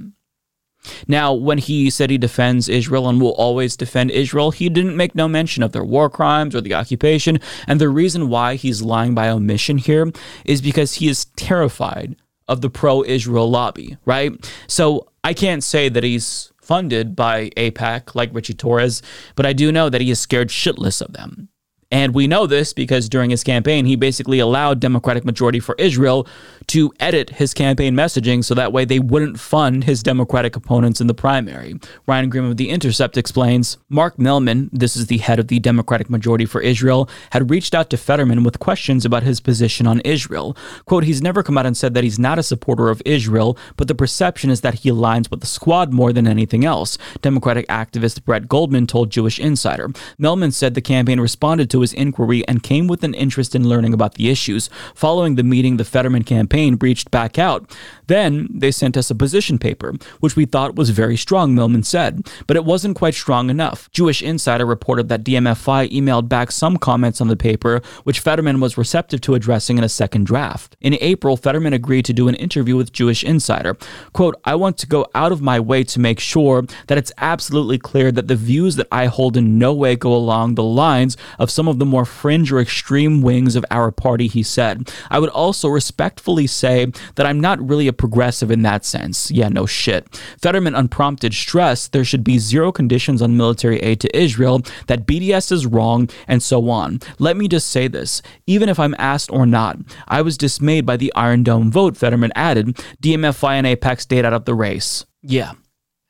Now, 1.07 1.33
when 1.33 1.57
he 1.57 1.89
said 1.89 2.09
he 2.09 2.17
defends 2.17 2.69
Israel 2.69 3.09
and 3.09 3.21
will 3.21 3.33
always 3.33 3.75
defend 3.75 4.11
Israel, 4.11 4.51
he 4.51 4.69
didn't 4.69 4.95
make 4.95 5.13
no 5.13 5.27
mention 5.27 5.61
of 5.61 5.73
their 5.73 5.83
war 5.83 6.09
crimes 6.09 6.55
or 6.55 6.61
the 6.61 6.73
occupation. 6.73 7.39
And 7.67 7.79
the 7.79 7.89
reason 7.89 8.29
why 8.29 8.55
he's 8.55 8.81
lying 8.81 9.13
by 9.13 9.29
omission 9.29 9.77
here 9.77 10.11
is 10.45 10.61
because 10.61 10.95
he 10.95 11.09
is 11.09 11.25
terrified 11.35 12.15
of 12.49 12.61
the 12.61 12.69
pro 12.69 13.03
Israel 13.03 13.49
lobby, 13.49 13.97
right? 14.05 14.33
So 14.67 15.07
I 15.23 15.33
can't 15.33 15.63
say 15.63 15.87
that 15.87 16.03
he's 16.03 16.51
funded 16.61 17.15
by 17.15 17.49
AIPAC 17.51 18.15
like 18.15 18.33
Richie 18.33 18.53
Torres, 18.53 19.01
but 19.35 19.45
I 19.45 19.53
do 19.53 19.71
know 19.71 19.89
that 19.89 20.01
he 20.01 20.11
is 20.11 20.19
scared 20.19 20.49
shitless 20.49 21.01
of 21.01 21.13
them. 21.13 21.48
And 21.91 22.13
we 22.13 22.27
know 22.27 22.45
this 22.45 22.71
because 22.71 23.09
during 23.09 23.31
his 23.31 23.43
campaign, 23.43 23.85
he 23.85 23.95
basically 23.95 24.37
allowed 24.37 24.79
Democratic 24.79 25.25
Majority 25.25 25.59
for 25.59 25.73
Israel 25.79 26.27
to 26.67 26.93
edit 26.99 27.31
his 27.31 27.55
campaign 27.55 27.95
messaging 27.95 28.43
so 28.43 28.53
that 28.53 28.71
way 28.71 28.85
they 28.85 28.99
wouldn't 28.99 29.39
fund 29.39 29.85
his 29.85 30.03
Democratic 30.03 30.55
opponents 30.55 31.01
in 31.01 31.07
the 31.07 31.15
primary. 31.15 31.79
Ryan 32.05 32.29
Grim 32.29 32.45
of 32.45 32.57
The 32.57 32.69
Intercept 32.69 33.17
explains 33.17 33.77
Mark 33.89 34.17
Mellman, 34.17 34.69
this 34.71 34.95
is 34.95 35.07
the 35.07 35.17
head 35.17 35.39
of 35.39 35.47
the 35.47 35.59
Democratic 35.59 36.11
Majority 36.11 36.45
for 36.45 36.61
Israel, 36.61 37.09
had 37.31 37.49
reached 37.49 37.73
out 37.73 37.89
to 37.89 37.97
Fetterman 37.97 38.43
with 38.43 38.59
questions 38.59 39.03
about 39.03 39.23
his 39.23 39.39
position 39.39 39.87
on 39.87 39.99
Israel. 40.01 40.55
Quote, 40.85 41.05
he's 41.05 41.23
never 41.23 41.41
come 41.41 41.57
out 41.57 41.65
and 41.65 41.75
said 41.75 41.95
that 41.95 42.03
he's 42.03 42.19
not 42.19 42.37
a 42.37 42.43
supporter 42.43 42.89
of 42.89 43.01
Israel, 43.03 43.57
but 43.77 43.87
the 43.87 43.95
perception 43.95 44.51
is 44.51 44.61
that 44.61 44.75
he 44.75 44.91
aligns 44.91 45.31
with 45.31 45.39
the 45.39 45.47
squad 45.47 45.91
more 45.91 46.13
than 46.13 46.27
anything 46.27 46.63
else. 46.63 46.99
Democratic 47.23 47.67
activist 47.67 48.23
Brett 48.25 48.47
Goldman 48.47 48.85
told 48.85 49.09
Jewish 49.09 49.39
Insider. 49.39 49.87
Mellman 50.19 50.53
said 50.53 50.75
the 50.75 50.81
campaign 50.81 51.19
responded 51.19 51.71
to 51.71 51.78
his 51.81 51.93
inquiry 51.93 52.47
and 52.47 52.63
came 52.63 52.87
with 52.87 53.03
an 53.03 53.13
interest 53.13 53.55
in 53.55 53.67
learning 53.67 53.93
about 53.93 54.15
the 54.15 54.29
issues. 54.29 54.69
Following 54.95 55.35
the 55.35 55.43
meeting, 55.43 55.77
the 55.77 55.85
Fetterman 55.85 56.23
campaign 56.23 56.77
reached 56.79 57.11
back 57.11 57.37
out. 57.37 57.71
Then 58.07 58.47
they 58.51 58.71
sent 58.71 58.97
us 58.97 59.09
a 59.09 59.15
position 59.15 59.59
paper, 59.59 59.93
which 60.19 60.35
we 60.35 60.45
thought 60.45 60.75
was 60.75 60.89
very 60.89 61.15
strong, 61.15 61.55
Mellman 61.55 61.85
said, 61.85 62.27
but 62.47 62.57
it 62.57 62.65
wasn't 62.65 62.97
quite 62.97 63.13
strong 63.13 63.49
enough. 63.49 63.89
Jewish 63.91 64.21
Insider 64.21 64.65
reported 64.65 65.09
that 65.09 65.23
DMFI 65.23 65.91
emailed 65.91 66.27
back 66.27 66.51
some 66.51 66.77
comments 66.77 67.21
on 67.21 67.27
the 67.27 67.35
paper, 67.35 67.81
which 68.03 68.19
Fetterman 68.19 68.59
was 68.59 68.77
receptive 68.77 69.21
to 69.21 69.35
addressing 69.35 69.77
in 69.77 69.83
a 69.83 69.89
second 69.89 70.25
draft. 70.25 70.75
In 70.81 70.97
April, 71.01 71.37
Fetterman 71.37 71.73
agreed 71.73 72.05
to 72.05 72.13
do 72.13 72.27
an 72.27 72.35
interview 72.35 72.75
with 72.75 72.91
Jewish 72.91 73.23
Insider. 73.23 73.77
Quote, 74.13 74.35
I 74.43 74.55
want 74.55 74.77
to 74.79 74.87
go 74.87 75.07
out 75.15 75.31
of 75.31 75.41
my 75.41 75.59
way 75.59 75.83
to 75.83 75.99
make 75.99 76.19
sure 76.19 76.63
that 76.87 76.97
it's 76.97 77.11
absolutely 77.17 77.77
clear 77.77 78.11
that 78.11 78.27
the 78.27 78.35
views 78.35 78.75
that 78.75 78.87
I 78.91 79.05
hold 79.05 79.37
in 79.37 79.57
no 79.57 79.73
way 79.73 79.95
go 79.95 80.13
along 80.13 80.55
the 80.55 80.63
lines 80.63 81.15
of 81.37 81.51
some 81.51 81.67
of 81.69 81.79
the 81.79 81.85
more 81.85 82.05
fringe 82.05 82.51
or 82.51 82.59
extreme 82.59 83.21
wings 83.21 83.55
of 83.55 83.65
our 83.71 83.91
party, 83.91 84.27
he 84.27 84.43
said. 84.43 84.91
I 85.09 85.19
would 85.19 85.29
also 85.29 85.67
respectfully 85.67 86.47
say 86.47 86.91
that 87.15 87.25
I'm 87.25 87.39
not 87.39 87.65
really 87.67 87.87
a 87.87 87.93
progressive 87.93 88.51
in 88.51 88.61
that 88.63 88.85
sense. 88.85 89.31
Yeah, 89.31 89.49
no 89.49 89.65
shit. 89.65 90.07
Fetterman 90.41 90.75
unprompted 90.75 91.33
stressed 91.33 91.91
there 91.91 92.03
should 92.03 92.23
be 92.23 92.39
zero 92.39 92.71
conditions 92.71 93.21
on 93.21 93.37
military 93.37 93.79
aid 93.79 93.99
to 94.01 94.17
Israel, 94.17 94.61
that 94.87 95.05
BDS 95.05 95.51
is 95.51 95.65
wrong, 95.65 96.09
and 96.27 96.41
so 96.41 96.69
on. 96.69 96.99
Let 97.19 97.37
me 97.37 97.47
just 97.47 97.67
say 97.67 97.87
this 97.87 98.21
even 98.47 98.69
if 98.69 98.79
I'm 98.79 98.95
asked 98.97 99.31
or 99.31 99.45
not, 99.45 99.77
I 100.07 100.21
was 100.21 100.37
dismayed 100.37 100.85
by 100.85 100.97
the 100.97 101.13
Iron 101.15 101.43
Dome 101.43 101.71
vote, 101.71 101.97
Fetterman 101.97 102.31
added. 102.35 102.77
DMFI 103.01 103.53
and 103.53 103.67
AIPAC 103.67 104.01
stayed 104.01 104.25
out 104.25 104.33
of 104.33 104.45
the 104.45 104.55
race. 104.55 105.05
Yeah. 105.21 105.53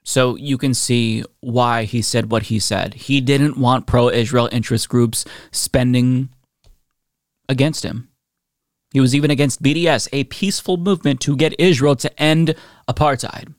So 0.10 0.36
you 0.38 0.58
can 0.58 0.74
see 0.74 1.24
why 1.42 1.84
he 1.84 2.02
said 2.02 2.32
what 2.32 2.42
he 2.50 2.58
said. 2.58 2.96
He 2.96 3.22
didn't 3.22 3.58
want 3.58 3.86
pro 3.86 4.10
Israel 4.10 4.50
interest 4.52 4.90
groups 4.90 5.24
spending 5.52 6.30
against 7.48 7.86
him. 7.86 8.10
He 8.92 9.00
was 9.00 9.14
even 9.14 9.30
against 9.30 9.62
BDS, 9.62 10.10
a 10.12 10.24
peaceful 10.24 10.78
movement 10.78 11.22
to 11.22 11.36
get 11.36 11.54
Israel 11.60 11.96
to 11.98 12.10
end 12.20 12.56
apartheid. 12.90 13.54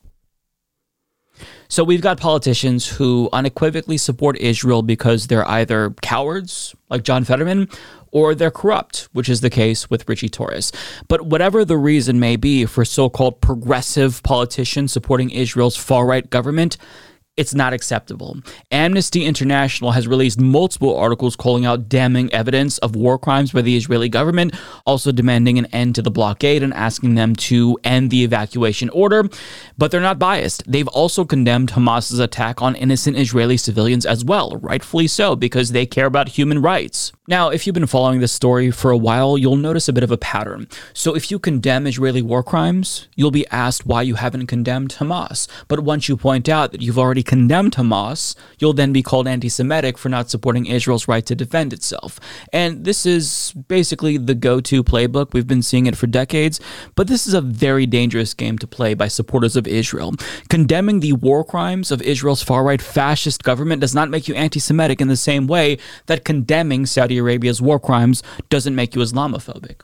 So 1.70 1.84
we've 1.84 2.00
got 2.00 2.18
politicians 2.18 2.88
who 2.88 3.28
unequivocally 3.32 3.96
support 3.96 4.36
Israel 4.40 4.82
because 4.82 5.28
they're 5.28 5.48
either 5.48 5.94
cowards, 6.02 6.74
like 6.88 7.04
John 7.04 7.22
Fetterman, 7.22 7.68
or 8.10 8.34
they're 8.34 8.50
corrupt, 8.50 9.08
which 9.12 9.28
is 9.28 9.40
the 9.40 9.50
case 9.50 9.88
with 9.88 10.08
Richie 10.08 10.28
Torres. 10.28 10.72
But 11.06 11.26
whatever 11.26 11.64
the 11.64 11.76
reason 11.76 12.18
may 12.18 12.34
be 12.34 12.66
for 12.66 12.84
so 12.84 13.08
called 13.08 13.40
progressive 13.40 14.20
politicians 14.24 14.92
supporting 14.92 15.30
Israel's 15.30 15.76
far 15.76 16.06
right 16.06 16.28
government, 16.28 16.76
it's 17.40 17.54
not 17.54 17.72
acceptable. 17.72 18.36
Amnesty 18.70 19.24
International 19.24 19.92
has 19.92 20.06
released 20.06 20.38
multiple 20.38 20.94
articles 20.94 21.36
calling 21.36 21.64
out 21.64 21.88
damning 21.88 22.30
evidence 22.34 22.76
of 22.78 22.94
war 22.94 23.18
crimes 23.18 23.50
by 23.50 23.62
the 23.62 23.78
Israeli 23.78 24.10
government, 24.10 24.54
also 24.84 25.10
demanding 25.10 25.58
an 25.58 25.64
end 25.72 25.94
to 25.94 26.02
the 26.02 26.10
blockade 26.10 26.62
and 26.62 26.74
asking 26.74 27.14
them 27.14 27.34
to 27.34 27.78
end 27.82 28.10
the 28.10 28.24
evacuation 28.24 28.90
order. 28.90 29.26
But 29.78 29.90
they're 29.90 30.02
not 30.02 30.18
biased. 30.18 30.70
They've 30.70 30.86
also 30.88 31.24
condemned 31.24 31.70
Hamas's 31.70 32.18
attack 32.18 32.60
on 32.60 32.74
innocent 32.74 33.16
Israeli 33.16 33.56
civilians 33.56 34.04
as 34.04 34.22
well, 34.22 34.58
rightfully 34.60 35.06
so, 35.06 35.34
because 35.34 35.72
they 35.72 35.86
care 35.86 36.04
about 36.04 36.28
human 36.28 36.60
rights. 36.60 37.10
Now, 37.26 37.48
if 37.48 37.64
you've 37.64 37.74
been 37.74 37.86
following 37.86 38.20
this 38.20 38.32
story 38.32 38.70
for 38.70 38.90
a 38.90 38.98
while, 38.98 39.38
you'll 39.38 39.56
notice 39.56 39.88
a 39.88 39.92
bit 39.94 40.02
of 40.02 40.10
a 40.10 40.18
pattern. 40.18 40.68
So, 40.92 41.14
if 41.14 41.30
you 41.30 41.38
condemn 41.38 41.86
Israeli 41.86 42.20
war 42.20 42.42
crimes, 42.42 43.08
you'll 43.14 43.30
be 43.30 43.46
asked 43.48 43.86
why 43.86 44.02
you 44.02 44.16
haven't 44.16 44.48
condemned 44.48 44.96
Hamas. 44.98 45.48
But 45.68 45.80
once 45.80 46.08
you 46.08 46.16
point 46.16 46.48
out 46.48 46.72
that 46.72 46.82
you've 46.82 46.98
already 46.98 47.22
condemned 47.30 47.76
Hamas, 47.76 48.34
you'll 48.58 48.72
then 48.72 48.92
be 48.92 49.04
called 49.04 49.28
anti 49.28 49.48
Semitic 49.48 49.96
for 49.96 50.08
not 50.08 50.28
supporting 50.28 50.66
Israel's 50.66 51.06
right 51.06 51.24
to 51.26 51.36
defend 51.36 51.72
itself. 51.72 52.18
And 52.52 52.84
this 52.84 53.06
is 53.06 53.52
basically 53.68 54.18
the 54.18 54.34
go 54.34 54.60
to 54.62 54.82
playbook. 54.82 55.32
We've 55.32 55.46
been 55.46 55.62
seeing 55.62 55.86
it 55.86 55.96
for 55.96 56.08
decades, 56.08 56.60
but 56.96 57.06
this 57.06 57.28
is 57.28 57.34
a 57.34 57.40
very 57.40 57.86
dangerous 57.86 58.34
game 58.34 58.58
to 58.58 58.66
play 58.66 58.94
by 58.94 59.06
supporters 59.06 59.54
of 59.54 59.68
Israel. 59.68 60.12
Condemning 60.48 60.98
the 60.98 61.12
war 61.12 61.44
crimes 61.44 61.92
of 61.92 62.02
Israel's 62.02 62.42
far 62.42 62.64
right 62.64 62.82
fascist 62.82 63.44
government 63.44 63.80
does 63.80 63.94
not 63.94 64.10
make 64.10 64.26
you 64.26 64.34
anti 64.34 64.58
Semitic 64.58 65.00
in 65.00 65.06
the 65.06 65.16
same 65.16 65.46
way 65.46 65.78
that 66.06 66.24
condemning 66.24 66.84
Saudi 66.84 67.18
Arabia's 67.18 67.62
war 67.62 67.78
crimes 67.78 68.24
doesn't 68.48 68.74
make 68.74 68.96
you 68.96 69.02
Islamophobic. 69.02 69.82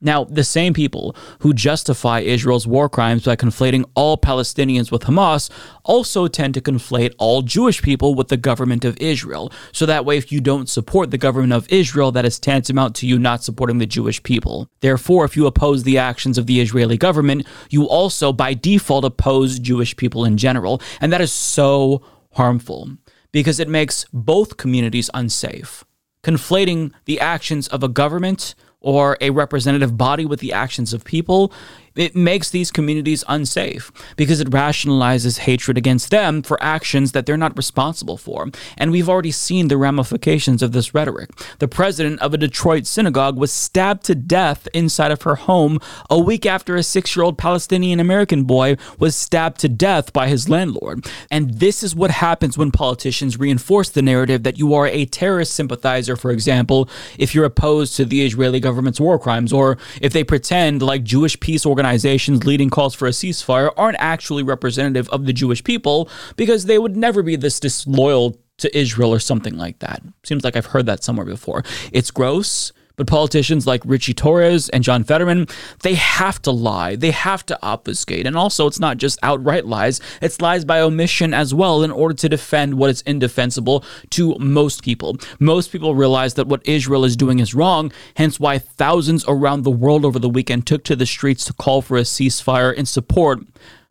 Now, 0.00 0.24
the 0.24 0.44
same 0.44 0.74
people 0.74 1.16
who 1.40 1.54
justify 1.54 2.20
Israel's 2.20 2.66
war 2.66 2.88
crimes 2.88 3.24
by 3.24 3.34
conflating 3.34 3.84
all 3.94 4.18
Palestinians 4.18 4.92
with 4.92 5.04
Hamas 5.04 5.50
also 5.84 6.28
tend 6.28 6.52
to 6.54 6.60
conflate 6.60 7.14
all 7.18 7.40
Jewish 7.40 7.80
people 7.80 8.14
with 8.14 8.28
the 8.28 8.36
government 8.36 8.84
of 8.84 8.98
Israel. 8.98 9.50
So 9.72 9.86
that 9.86 10.04
way, 10.04 10.18
if 10.18 10.30
you 10.30 10.42
don't 10.42 10.68
support 10.68 11.10
the 11.10 11.18
government 11.18 11.54
of 11.54 11.66
Israel, 11.72 12.12
that 12.12 12.26
is 12.26 12.38
tantamount 12.38 12.94
to 12.96 13.06
you 13.06 13.18
not 13.18 13.42
supporting 13.42 13.78
the 13.78 13.86
Jewish 13.86 14.22
people. 14.22 14.68
Therefore, 14.80 15.24
if 15.24 15.34
you 15.34 15.46
oppose 15.46 15.82
the 15.82 15.96
actions 15.96 16.36
of 16.36 16.46
the 16.46 16.60
Israeli 16.60 16.98
government, 16.98 17.46
you 17.70 17.88
also, 17.88 18.34
by 18.34 18.52
default, 18.52 19.06
oppose 19.06 19.58
Jewish 19.58 19.96
people 19.96 20.26
in 20.26 20.36
general. 20.36 20.82
And 21.00 21.10
that 21.10 21.22
is 21.22 21.32
so 21.32 22.02
harmful 22.32 22.90
because 23.32 23.58
it 23.58 23.68
makes 23.68 24.04
both 24.12 24.58
communities 24.58 25.08
unsafe. 25.14 25.84
Conflating 26.22 26.92
the 27.06 27.18
actions 27.20 27.66
of 27.68 27.82
a 27.82 27.88
government 27.88 28.54
or 28.86 29.18
a 29.20 29.30
representative 29.30 29.98
body 29.98 30.24
with 30.24 30.38
the 30.38 30.52
actions 30.52 30.94
of 30.94 31.02
people, 31.02 31.52
it 31.96 32.14
makes 32.14 32.50
these 32.50 32.70
communities 32.70 33.24
unsafe 33.28 33.90
because 34.16 34.40
it 34.40 34.50
rationalizes 34.50 35.38
hatred 35.38 35.78
against 35.78 36.10
them 36.10 36.42
for 36.42 36.62
actions 36.62 37.12
that 37.12 37.26
they're 37.26 37.36
not 37.36 37.56
responsible 37.56 38.16
for. 38.16 38.50
And 38.76 38.92
we've 38.92 39.08
already 39.08 39.30
seen 39.30 39.68
the 39.68 39.78
ramifications 39.78 40.62
of 40.62 40.72
this 40.72 40.94
rhetoric. 40.94 41.30
The 41.58 41.68
president 41.68 42.20
of 42.20 42.34
a 42.34 42.38
Detroit 42.38 42.86
synagogue 42.86 43.36
was 43.36 43.52
stabbed 43.52 44.04
to 44.04 44.14
death 44.14 44.68
inside 44.74 45.10
of 45.10 45.22
her 45.22 45.36
home 45.36 45.78
a 46.10 46.18
week 46.18 46.44
after 46.44 46.76
a 46.76 46.82
six 46.82 47.16
year 47.16 47.24
old 47.24 47.38
Palestinian 47.38 48.00
American 48.00 48.44
boy 48.44 48.76
was 48.98 49.16
stabbed 49.16 49.60
to 49.60 49.68
death 49.68 50.12
by 50.12 50.28
his 50.28 50.48
landlord. 50.48 51.06
And 51.30 51.58
this 51.60 51.82
is 51.82 51.94
what 51.94 52.10
happens 52.10 52.58
when 52.58 52.70
politicians 52.70 53.38
reinforce 53.38 53.88
the 53.88 54.02
narrative 54.02 54.42
that 54.42 54.58
you 54.58 54.74
are 54.74 54.86
a 54.86 55.06
terrorist 55.06 55.54
sympathizer, 55.54 56.16
for 56.16 56.30
example, 56.30 56.88
if 57.18 57.34
you're 57.34 57.44
opposed 57.44 57.96
to 57.96 58.04
the 58.04 58.24
Israeli 58.24 58.60
government's 58.60 59.00
war 59.00 59.18
crimes, 59.18 59.52
or 59.52 59.78
if 60.00 60.12
they 60.12 60.24
pretend 60.24 60.82
like 60.82 61.02
Jewish 61.02 61.38
peace 61.40 61.64
organizations 61.64 61.85
organizations 61.86 62.44
leading 62.44 62.68
calls 62.68 62.94
for 62.94 63.06
a 63.06 63.12
ceasefire 63.12 63.70
aren't 63.76 63.96
actually 64.00 64.42
representative 64.42 65.08
of 65.10 65.24
the 65.24 65.32
Jewish 65.32 65.62
people 65.62 66.08
because 66.36 66.64
they 66.66 66.78
would 66.78 66.96
never 66.96 67.22
be 67.22 67.36
this 67.36 67.60
disloyal 67.60 68.36
to 68.58 68.76
Israel 68.76 69.12
or 69.12 69.18
something 69.18 69.56
like 69.56 69.78
that. 69.78 70.02
Seems 70.24 70.44
like 70.44 70.56
I've 70.56 70.66
heard 70.66 70.86
that 70.86 71.04
somewhere 71.04 71.26
before. 71.26 71.62
It's 71.92 72.10
gross. 72.10 72.72
But 72.96 73.06
politicians 73.06 73.66
like 73.66 73.82
Richie 73.84 74.14
Torres 74.14 74.68
and 74.70 74.82
John 74.82 75.04
Fetterman, 75.04 75.48
they 75.82 75.94
have 75.94 76.40
to 76.42 76.50
lie. 76.50 76.96
They 76.96 77.10
have 77.10 77.44
to 77.46 77.58
obfuscate. 77.62 78.26
And 78.26 78.36
also, 78.36 78.66
it's 78.66 78.80
not 78.80 78.96
just 78.96 79.18
outright 79.22 79.66
lies, 79.66 80.00
it's 80.22 80.40
lies 80.40 80.64
by 80.64 80.80
omission 80.80 81.34
as 81.34 81.52
well 81.52 81.82
in 81.82 81.90
order 81.90 82.14
to 82.14 82.28
defend 82.28 82.74
what 82.74 82.90
is 82.90 83.02
indefensible 83.02 83.84
to 84.10 84.34
most 84.38 84.82
people. 84.82 85.18
Most 85.38 85.70
people 85.70 85.94
realize 85.94 86.34
that 86.34 86.46
what 86.46 86.66
Israel 86.66 87.04
is 87.04 87.16
doing 87.16 87.38
is 87.38 87.54
wrong, 87.54 87.92
hence 88.16 88.40
why 88.40 88.58
thousands 88.58 89.24
around 89.28 89.62
the 89.62 89.70
world 89.70 90.04
over 90.04 90.18
the 90.18 90.28
weekend 90.28 90.66
took 90.66 90.82
to 90.84 90.96
the 90.96 91.06
streets 91.06 91.44
to 91.44 91.52
call 91.52 91.82
for 91.82 91.98
a 91.98 92.02
ceasefire 92.02 92.72
in 92.72 92.86
support 92.86 93.40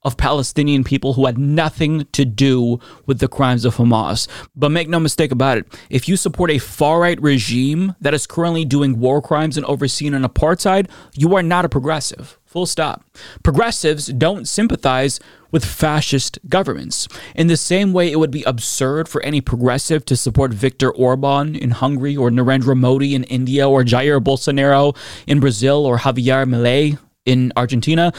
of 0.05 0.15
Palestinian 0.15 0.83
people 0.83 1.13
who 1.13 1.25
had 1.25 1.37
nothing 1.37 2.05
to 2.13 2.23
do 2.23 2.79
with 3.07 3.19
the 3.19 3.27
crimes 3.27 3.65
of 3.65 3.75
Hamas. 3.75 4.27
But 4.55 4.69
make 4.69 4.87
no 4.87 4.99
mistake 4.99 5.31
about 5.31 5.57
it, 5.57 5.65
if 5.89 6.07
you 6.07 6.15
support 6.15 6.51
a 6.51 6.59
far 6.59 7.01
right 7.01 7.21
regime 7.21 7.95
that 7.99 8.13
is 8.13 8.27
currently 8.27 8.63
doing 8.63 8.99
war 8.99 9.21
crimes 9.21 9.57
and 9.57 9.65
overseeing 9.65 10.13
an 10.13 10.23
apartheid, 10.23 10.89
you 11.15 11.35
are 11.35 11.43
not 11.43 11.65
a 11.65 11.69
progressive. 11.69 12.37
Full 12.45 12.67
stop. 12.67 13.03
Progressives 13.43 14.07
don't 14.07 14.47
sympathize 14.47 15.19
with 15.51 15.65
fascist 15.65 16.37
governments. 16.47 17.07
In 17.33 17.47
the 17.47 17.57
same 17.57 17.91
way, 17.91 18.11
it 18.11 18.19
would 18.19 18.31
be 18.31 18.43
absurd 18.43 19.09
for 19.09 19.21
any 19.23 19.41
progressive 19.41 20.05
to 20.05 20.15
support 20.15 20.53
Viktor 20.53 20.91
Orban 20.91 21.55
in 21.55 21.71
Hungary 21.71 22.15
or 22.15 22.29
Narendra 22.29 22.77
Modi 22.77 23.15
in 23.15 23.23
India 23.25 23.67
or 23.67 23.83
Jair 23.83 24.23
Bolsonaro 24.23 24.95
in 25.27 25.39
Brazil 25.39 25.85
or 25.85 25.97
Javier 25.97 26.45
Milei 26.47 26.97
in 27.25 27.51
Argentina. 27.57 28.13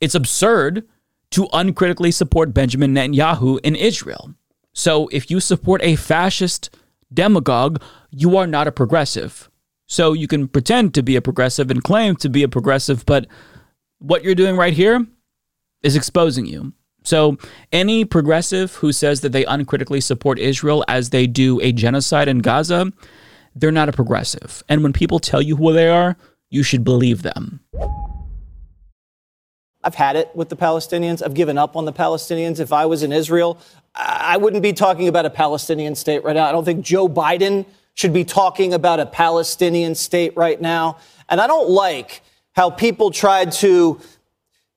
It's 0.00 0.14
absurd 0.14 0.86
to 1.30 1.48
uncritically 1.52 2.10
support 2.10 2.54
Benjamin 2.54 2.94
Netanyahu 2.94 3.60
in 3.62 3.76
Israel. 3.76 4.34
So 4.72 5.08
if 5.08 5.30
you 5.30 5.40
support 5.40 5.82
a 5.82 5.96
fascist 5.96 6.76
demagogue, 7.12 7.82
you 8.10 8.36
are 8.36 8.46
not 8.46 8.68
a 8.68 8.72
progressive. 8.72 9.50
So 9.86 10.12
you 10.12 10.28
can 10.28 10.46
pretend 10.48 10.94
to 10.94 11.02
be 11.02 11.16
a 11.16 11.22
progressive 11.22 11.70
and 11.70 11.82
claim 11.82 12.16
to 12.16 12.28
be 12.28 12.42
a 12.42 12.48
progressive, 12.48 13.04
but 13.06 13.26
what 13.98 14.22
you're 14.22 14.34
doing 14.34 14.56
right 14.56 14.72
here 14.72 15.04
is 15.82 15.96
exposing 15.96 16.46
you. 16.46 16.72
So 17.02 17.38
any 17.72 18.04
progressive 18.04 18.74
who 18.74 18.92
says 18.92 19.22
that 19.22 19.32
they 19.32 19.44
uncritically 19.44 20.00
support 20.00 20.38
Israel 20.38 20.84
as 20.86 21.10
they 21.10 21.26
do 21.26 21.60
a 21.60 21.72
genocide 21.72 22.28
in 22.28 22.38
Gaza, 22.38 22.92
they're 23.54 23.72
not 23.72 23.88
a 23.88 23.92
progressive. 23.92 24.62
And 24.68 24.82
when 24.82 24.92
people 24.92 25.18
tell 25.18 25.42
you 25.42 25.56
who 25.56 25.72
they 25.72 25.88
are, 25.88 26.16
you 26.50 26.62
should 26.62 26.84
believe 26.84 27.22
them. 27.22 27.60
I've 29.82 29.94
had 29.94 30.16
it 30.16 30.30
with 30.34 30.48
the 30.48 30.56
Palestinians. 30.56 31.22
I've 31.22 31.34
given 31.34 31.56
up 31.56 31.76
on 31.76 31.84
the 31.84 31.92
Palestinians. 31.92 32.60
If 32.60 32.72
I 32.72 32.86
was 32.86 33.02
in 33.02 33.12
Israel, 33.12 33.58
I 33.94 34.36
wouldn't 34.36 34.62
be 34.62 34.72
talking 34.72 35.08
about 35.08 35.26
a 35.26 35.30
Palestinian 35.30 35.94
state 35.94 36.22
right 36.22 36.36
now. 36.36 36.46
I 36.46 36.52
don't 36.52 36.64
think 36.64 36.84
Joe 36.84 37.08
Biden 37.08 37.64
should 37.94 38.12
be 38.12 38.24
talking 38.24 38.74
about 38.74 39.00
a 39.00 39.06
Palestinian 39.06 39.94
state 39.94 40.36
right 40.36 40.60
now. 40.60 40.98
And 41.28 41.40
I 41.40 41.46
don't 41.46 41.68
like 41.68 42.22
how 42.52 42.70
people 42.70 43.10
tried 43.10 43.52
to 43.52 44.00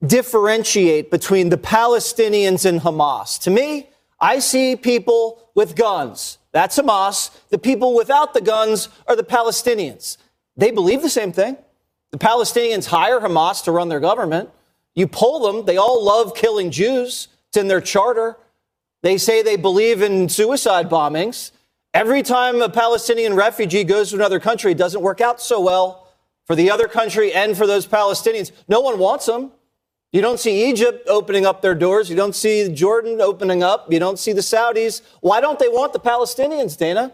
differentiate 0.06 1.12
between 1.12 1.50
the 1.50 1.58
Palestinians 1.58 2.66
and 2.66 2.82
Hamas. 2.82 3.40
To 3.42 3.52
me, 3.52 3.90
I 4.20 4.40
see 4.40 4.76
people 4.76 5.50
with 5.56 5.76
guns. 5.76 6.38
That's 6.52 6.78
Hamas. 6.78 7.32
The 7.50 7.58
people 7.58 7.96
without 7.96 8.34
the 8.34 8.42
guns 8.42 8.90
are 9.08 9.16
the 9.16 9.24
Palestinians. 9.24 10.18
They 10.56 10.72
believe 10.72 11.02
the 11.02 11.10
same 11.10 11.32
thing. 11.32 11.58
The 12.12 12.18
Palestinians 12.18 12.86
hire 12.86 13.20
Hamas 13.20 13.64
to 13.64 13.72
run 13.72 13.90
their 13.90 14.00
government. 14.00 14.50
You 14.96 15.08
poll 15.08 15.40
them, 15.52 15.66
they 15.66 15.78
all 15.78 16.04
love 16.04 16.36
killing 16.36 16.72
Jews. 16.72 17.28
It's 17.50 17.58
in 17.58 17.68
their 17.68 17.82
charter. 17.82 18.38
They 19.02 19.18
say 19.18 19.42
they 19.42 19.58
believe 19.58 20.02
in 20.02 20.30
suicide 20.30 20.90
bombings. 20.90 21.52
Every 21.94 22.24
time 22.24 22.62
a 22.62 22.70
Palestinian 22.70 23.36
refugee 23.36 23.84
goes 23.84 24.10
to 24.10 24.16
another 24.16 24.40
country, 24.40 24.72
it 24.72 24.78
doesn't 24.78 25.02
work 25.02 25.22
out 25.22 25.42
so 25.42 25.60
well 25.60 26.08
for 26.46 26.56
the 26.56 26.72
other 26.72 26.88
country 26.88 27.34
and 27.34 27.56
for 27.56 27.68
those 27.68 27.86
Palestinians. 27.86 28.52
No 28.68 28.82
one 28.82 28.98
wants 29.00 29.26
them. 29.26 29.52
You 30.12 30.22
don't 30.22 30.40
see 30.40 30.70
Egypt 30.70 31.08
opening 31.08 31.46
up 31.46 31.62
their 31.62 31.76
doors. 31.76 32.10
You 32.10 32.16
don't 32.16 32.36
see 32.36 32.70
Jordan 32.74 33.20
opening 33.20 33.64
up. 33.64 33.92
You 33.92 34.00
don't 34.00 34.20
see 34.20 34.32
the 34.32 34.42
Saudis. 34.42 35.02
Why 35.22 35.42
don't 35.42 35.58
they 35.58 35.70
want 35.70 35.94
the 35.94 36.00
Palestinians, 36.00 36.78
Dana? 36.78 37.12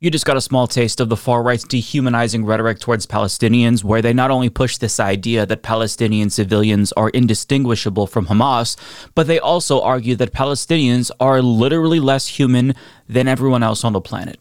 You 0.00 0.12
just 0.12 0.26
got 0.26 0.36
a 0.36 0.40
small 0.40 0.68
taste 0.68 1.00
of 1.00 1.08
the 1.08 1.16
far 1.16 1.42
right's 1.42 1.64
dehumanizing 1.64 2.44
rhetoric 2.44 2.78
towards 2.78 3.04
Palestinians, 3.04 3.82
where 3.82 4.00
they 4.00 4.12
not 4.12 4.30
only 4.30 4.48
push 4.48 4.76
this 4.76 5.00
idea 5.00 5.44
that 5.44 5.64
Palestinian 5.64 6.30
civilians 6.30 6.92
are 6.92 7.08
indistinguishable 7.08 8.06
from 8.06 8.26
Hamas, 8.26 8.76
but 9.16 9.26
they 9.26 9.40
also 9.40 9.80
argue 9.80 10.14
that 10.14 10.32
Palestinians 10.32 11.10
are 11.18 11.42
literally 11.42 11.98
less 11.98 12.28
human 12.28 12.76
than 13.08 13.26
everyone 13.26 13.64
else 13.64 13.82
on 13.82 13.92
the 13.92 14.00
planet. 14.00 14.38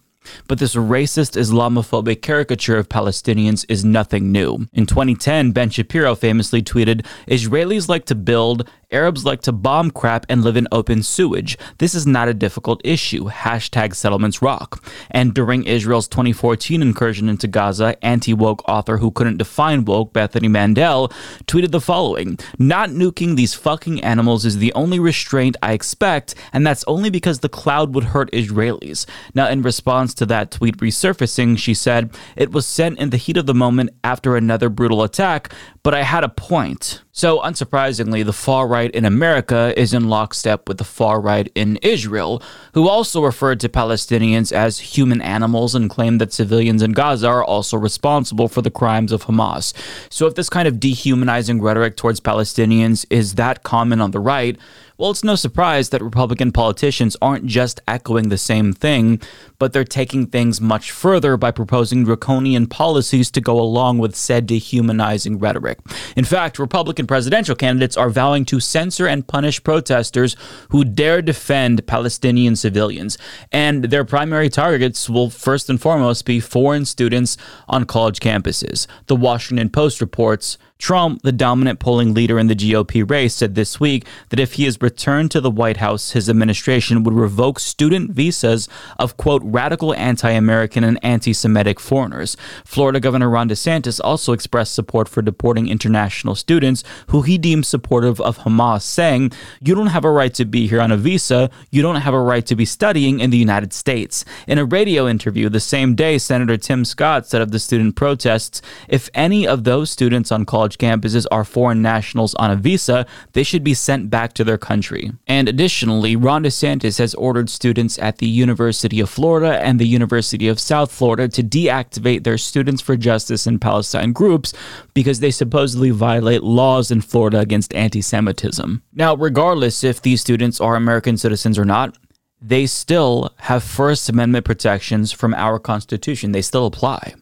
But 0.47 0.59
this 0.59 0.75
racist 0.75 1.35
Islamophobic 1.35 2.21
caricature 2.21 2.77
of 2.77 2.89
Palestinians 2.89 3.65
is 3.67 3.83
nothing 3.83 4.31
new. 4.31 4.67
In 4.73 4.85
2010, 4.85 5.53
Ben 5.53 5.71
Shapiro 5.71 6.13
famously 6.13 6.61
tweeted 6.61 7.03
Israelis 7.27 7.89
like 7.89 8.05
to 8.05 8.15
build, 8.15 8.69
Arabs 8.89 9.25
like 9.25 9.41
to 9.41 9.51
bomb 9.51 9.91
crap 9.91 10.25
and 10.29 10.45
live 10.45 10.55
in 10.55 10.65
open 10.71 11.03
sewage. 11.03 11.57
This 11.77 11.93
is 11.93 12.07
not 12.07 12.29
a 12.29 12.33
difficult 12.33 12.79
issue. 12.85 13.25
Hashtag 13.25 13.93
settlements 13.93 14.41
rock. 14.41 14.81
And 15.11 15.33
during 15.33 15.65
Israel's 15.65 16.07
2014 16.07 16.81
incursion 16.81 17.27
into 17.27 17.49
Gaza, 17.49 17.97
anti 18.01 18.33
woke 18.33 18.63
author 18.65 18.99
who 18.99 19.11
couldn't 19.11 19.37
define 19.37 19.83
woke, 19.83 20.13
Bethany 20.13 20.47
Mandel, 20.47 21.09
tweeted 21.47 21.71
the 21.71 21.81
following 21.81 22.39
Not 22.57 22.89
nuking 22.91 23.35
these 23.35 23.53
fucking 23.53 24.01
animals 24.05 24.45
is 24.45 24.59
the 24.59 24.71
only 24.71 24.99
restraint 24.99 25.57
I 25.61 25.73
expect, 25.73 26.33
and 26.53 26.65
that's 26.65 26.85
only 26.85 27.09
because 27.09 27.39
the 27.39 27.49
cloud 27.49 27.93
would 27.93 28.05
hurt 28.05 28.31
Israelis. 28.31 29.05
Now, 29.33 29.49
in 29.49 29.63
response 29.63 30.13
to 30.13 30.25
that 30.27 30.49
tweet 30.51 30.77
resurfacing, 30.77 31.57
she 31.57 31.73
said, 31.73 32.15
It 32.37 32.53
was 32.53 32.65
sent 32.65 32.99
in 32.99 33.09
the 33.09 33.17
heat 33.17 33.35
of 33.35 33.47
the 33.47 33.53
moment 33.53 33.89
after 34.05 34.37
another 34.37 34.69
brutal 34.69 35.03
attack, 35.03 35.51
but 35.87 35.93
I 35.93 36.03
had 36.03 36.25
a 36.25 36.27
point. 36.27 37.01
So, 37.13 37.39
unsurprisingly, 37.39 38.25
the 38.25 38.33
far 38.33 38.67
right 38.67 38.91
in 38.91 39.05
America 39.05 39.73
is 39.77 39.93
in 39.93 40.09
lockstep 40.09 40.67
with 40.67 40.79
the 40.79 40.83
far 40.83 41.21
right 41.21 41.49
in 41.55 41.77
Israel, 41.77 42.43
who 42.73 42.89
also 42.89 43.23
referred 43.23 43.61
to 43.61 43.69
Palestinians 43.69 44.51
as 44.51 44.79
human 44.79 45.21
animals 45.21 45.75
and 45.75 45.89
claimed 45.89 46.19
that 46.19 46.33
civilians 46.33 46.81
in 46.81 46.91
Gaza 46.91 47.29
are 47.29 47.41
also 47.41 47.77
responsible 47.77 48.49
for 48.49 48.61
the 48.61 48.69
crimes 48.69 49.13
of 49.13 49.27
Hamas. 49.27 49.71
So, 50.09 50.27
if 50.27 50.35
this 50.35 50.49
kind 50.49 50.67
of 50.67 50.77
dehumanizing 50.77 51.61
rhetoric 51.61 51.95
towards 51.95 52.19
Palestinians 52.19 53.05
is 53.09 53.35
that 53.35 53.63
common 53.63 54.01
on 54.01 54.11
the 54.11 54.19
right, 54.19 54.57
Well, 54.99 55.11
it's 55.11 55.23
no 55.23 55.35
surprise 55.35 55.89
that 55.89 56.01
Republican 56.01 56.51
politicians 56.51 57.15
aren't 57.21 57.45
just 57.45 57.79
echoing 57.87 58.29
the 58.29 58.37
same 58.37 58.73
thing, 58.73 59.21
but 59.59 59.71
they're 59.71 59.83
taking 59.83 60.25
things 60.25 60.59
much 60.59 60.89
further 60.89 61.37
by 61.37 61.51
proposing 61.51 62.03
draconian 62.03 62.65
policies 62.65 63.29
to 63.31 63.41
go 63.41 63.59
along 63.59 63.99
with 63.99 64.15
said 64.15 64.47
dehumanizing 64.47 65.37
rhetoric. 65.37 65.77
In 66.15 66.25
fact, 66.25 66.57
Republican 66.57 67.05
presidential 67.05 67.55
candidates 67.55 67.95
are 67.95 68.09
vowing 68.09 68.43
to 68.45 68.59
censor 68.59 69.05
and 69.05 69.27
punish 69.27 69.63
protesters 69.63 70.35
who 70.69 70.83
dare 70.83 71.21
defend 71.21 71.85
Palestinian 71.85 72.55
civilians. 72.55 73.19
And 73.51 73.85
their 73.85 74.03
primary 74.03 74.49
targets 74.49 75.07
will 75.07 75.29
first 75.29 75.69
and 75.69 75.79
foremost 75.79 76.25
be 76.25 76.39
foreign 76.39 76.85
students 76.85 77.37
on 77.67 77.85
college 77.85 78.19
campuses. 78.19 78.87
The 79.05 79.15
Washington 79.15 79.69
Post 79.69 80.01
reports 80.01 80.57
Trump, 80.77 81.21
the 81.23 81.31
dominant 81.31 81.79
polling 81.79 82.13
leader 82.13 82.37
in 82.37 82.47
the 82.47 82.55
GOP 82.55 83.09
race, 83.09 83.35
said 83.35 83.55
this 83.55 83.79
week 83.79 84.05
that 84.29 84.39
if 84.39 84.53
he 84.53 84.65
is 84.65 84.81
returned 84.81 85.31
to 85.31 85.41
the 85.41 85.51
White 85.51 85.77
House, 85.77 86.11
his 86.11 86.29
administration 86.29 87.03
would 87.03 87.13
revoke 87.13 87.59
student 87.59 88.11
visas 88.11 88.69
of, 88.99 89.17
quote, 89.17 89.41
radical 89.43 89.93
anti 89.95 90.29
American 90.29 90.83
and 90.83 90.99
anti 91.03 91.33
Semitic 91.33 91.79
foreigners. 91.79 92.37
Florida 92.65 92.99
Governor 92.99 93.29
Ron 93.29 93.49
DeSantis 93.49 93.99
also 94.03 94.33
expressed 94.33 94.73
support 94.73 95.07
for 95.07 95.21
deporting 95.21 95.67
international 95.67 96.35
students 96.35 96.83
who 97.07 97.21
he 97.21 97.37
deems 97.37 97.67
supportive 97.67 98.19
of 98.21 98.39
Hamas, 98.39 98.81
saying, 98.81 99.31
You 99.61 99.75
don't 99.75 99.87
have 99.87 100.05
a 100.05 100.11
right 100.11 100.33
to 100.35 100.45
be 100.45 100.67
here 100.67 100.81
on 100.81 100.91
a 100.91 100.97
visa. 100.97 101.49
You 101.71 101.81
don't 101.81 102.01
have 102.01 102.13
a 102.13 102.21
right 102.21 102.45
to 102.45 102.55
be 102.55 102.65
studying 102.65 103.19
in 103.19 103.29
the 103.29 103.37
United 103.37 103.73
States. 103.73 104.25
In 104.47 104.57
a 104.57 104.65
radio 104.65 105.07
interview 105.07 105.49
the 105.49 105.59
same 105.59 105.95
day, 105.95 106.17
Senator 106.17 106.57
Tim 106.57 106.85
Scott 106.85 107.25
said 107.25 107.41
of 107.41 107.51
the 107.51 107.59
student 107.59 107.95
protests, 107.95 108.61
If 108.87 109.09
any 109.13 109.47
of 109.47 109.63
those 109.63 109.89
students 109.89 110.31
on 110.31 110.45
college 110.45 110.66
college 110.67 110.77
campuses 110.77 111.25
are 111.31 111.45
foreign 111.45 111.81
nationals 111.81 112.35
on 112.35 112.51
a 112.51 112.55
visa, 112.55 113.05
they 113.31 113.43
should 113.43 113.63
be 113.63 113.73
sent 113.73 114.09
back 114.09 114.33
to 114.33 114.43
their 114.43 114.57
country. 114.57 115.11
And 115.25 115.47
additionally, 115.47 116.15
Ron 116.17 116.43
DeSantis 116.43 116.97
has 116.97 117.15
ordered 117.15 117.49
students 117.49 117.97
at 117.99 118.17
the 118.17 118.27
University 118.27 118.99
of 118.99 119.09
Florida 119.09 119.63
and 119.63 119.79
the 119.79 119.87
University 119.87 120.49
of 120.49 120.59
South 120.59 120.91
Florida 120.91 121.29
to 121.29 121.43
deactivate 121.43 122.23
their 122.23 122.37
Students 122.37 122.81
for 122.81 122.97
Justice 122.97 123.47
in 123.47 123.59
Palestine 123.59 124.11
groups 124.11 124.53
because 124.93 125.19
they 125.19 125.31
supposedly 125.31 125.91
violate 125.91 126.43
laws 126.43 126.91
in 126.91 127.01
Florida 127.01 127.39
against 127.39 127.73
anti 127.73 128.01
Semitism. 128.01 128.81
Now, 128.93 129.15
regardless 129.15 129.83
if 129.83 130.01
these 130.01 130.21
students 130.21 130.59
are 130.59 130.75
American 130.75 131.17
citizens 131.17 131.57
or 131.57 131.65
not, 131.65 131.97
they 132.41 132.65
still 132.65 133.31
have 133.37 133.63
First 133.63 134.09
Amendment 134.09 134.45
protections 134.45 135.11
from 135.11 135.33
our 135.33 135.59
Constitution. 135.59 136.33
They 136.33 136.41
still 136.41 136.65
apply. 136.65 137.15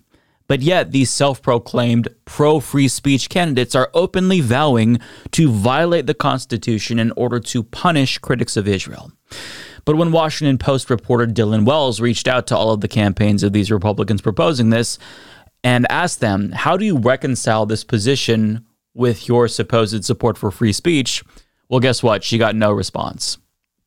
But 0.48 0.62
yet, 0.62 0.92
these 0.92 1.10
self 1.10 1.42
proclaimed 1.42 2.08
pro 2.26 2.60
free 2.60 2.88
speech 2.88 3.30
candidates 3.30 3.74
are 3.76 3.90
openly 3.94 4.42
vowing 4.42 5.00
to 5.32 5.50
violate 5.52 6.06
the 6.06 6.14
Constitution 6.14 7.00
in 7.00 7.12
order 7.16 7.40
to 7.40 7.64
punish 7.64 8.20
critics 8.20 8.56
of 8.56 8.68
Israel. 8.68 9.12
But 9.86 9.98
when 9.98 10.12
Washington 10.12 10.58
Post 10.58 10.90
reporter 10.90 11.28
Dylan 11.28 11.66
Wells 11.66 12.02
reached 12.02 12.28
out 12.28 12.48
to 12.48 12.58
all 12.58 12.72
of 12.72 12.82
the 12.82 12.88
campaigns 12.88 13.44
of 13.44 13.54
these 13.54 13.72
Republicans 13.72 14.22
proposing 14.22 14.70
this 14.70 14.98
and 15.64 15.88
asked 15.90 16.20
them, 16.20 16.52
How 16.52 16.78
do 16.78 16.86
you 16.86 16.98
reconcile 16.98 17.66
this 17.66 17.84
position 17.84 18.66
with 18.94 19.28
your 19.28 19.48
supposed 19.48 20.06
support 20.06 20.38
for 20.38 20.52
free 20.52 20.74
speech? 20.74 21.24
Well, 21.70 21.80
guess 21.80 22.04
what? 22.04 22.24
She 22.24 22.38
got 22.38 22.56
no 22.56 22.72
response. 22.72 23.38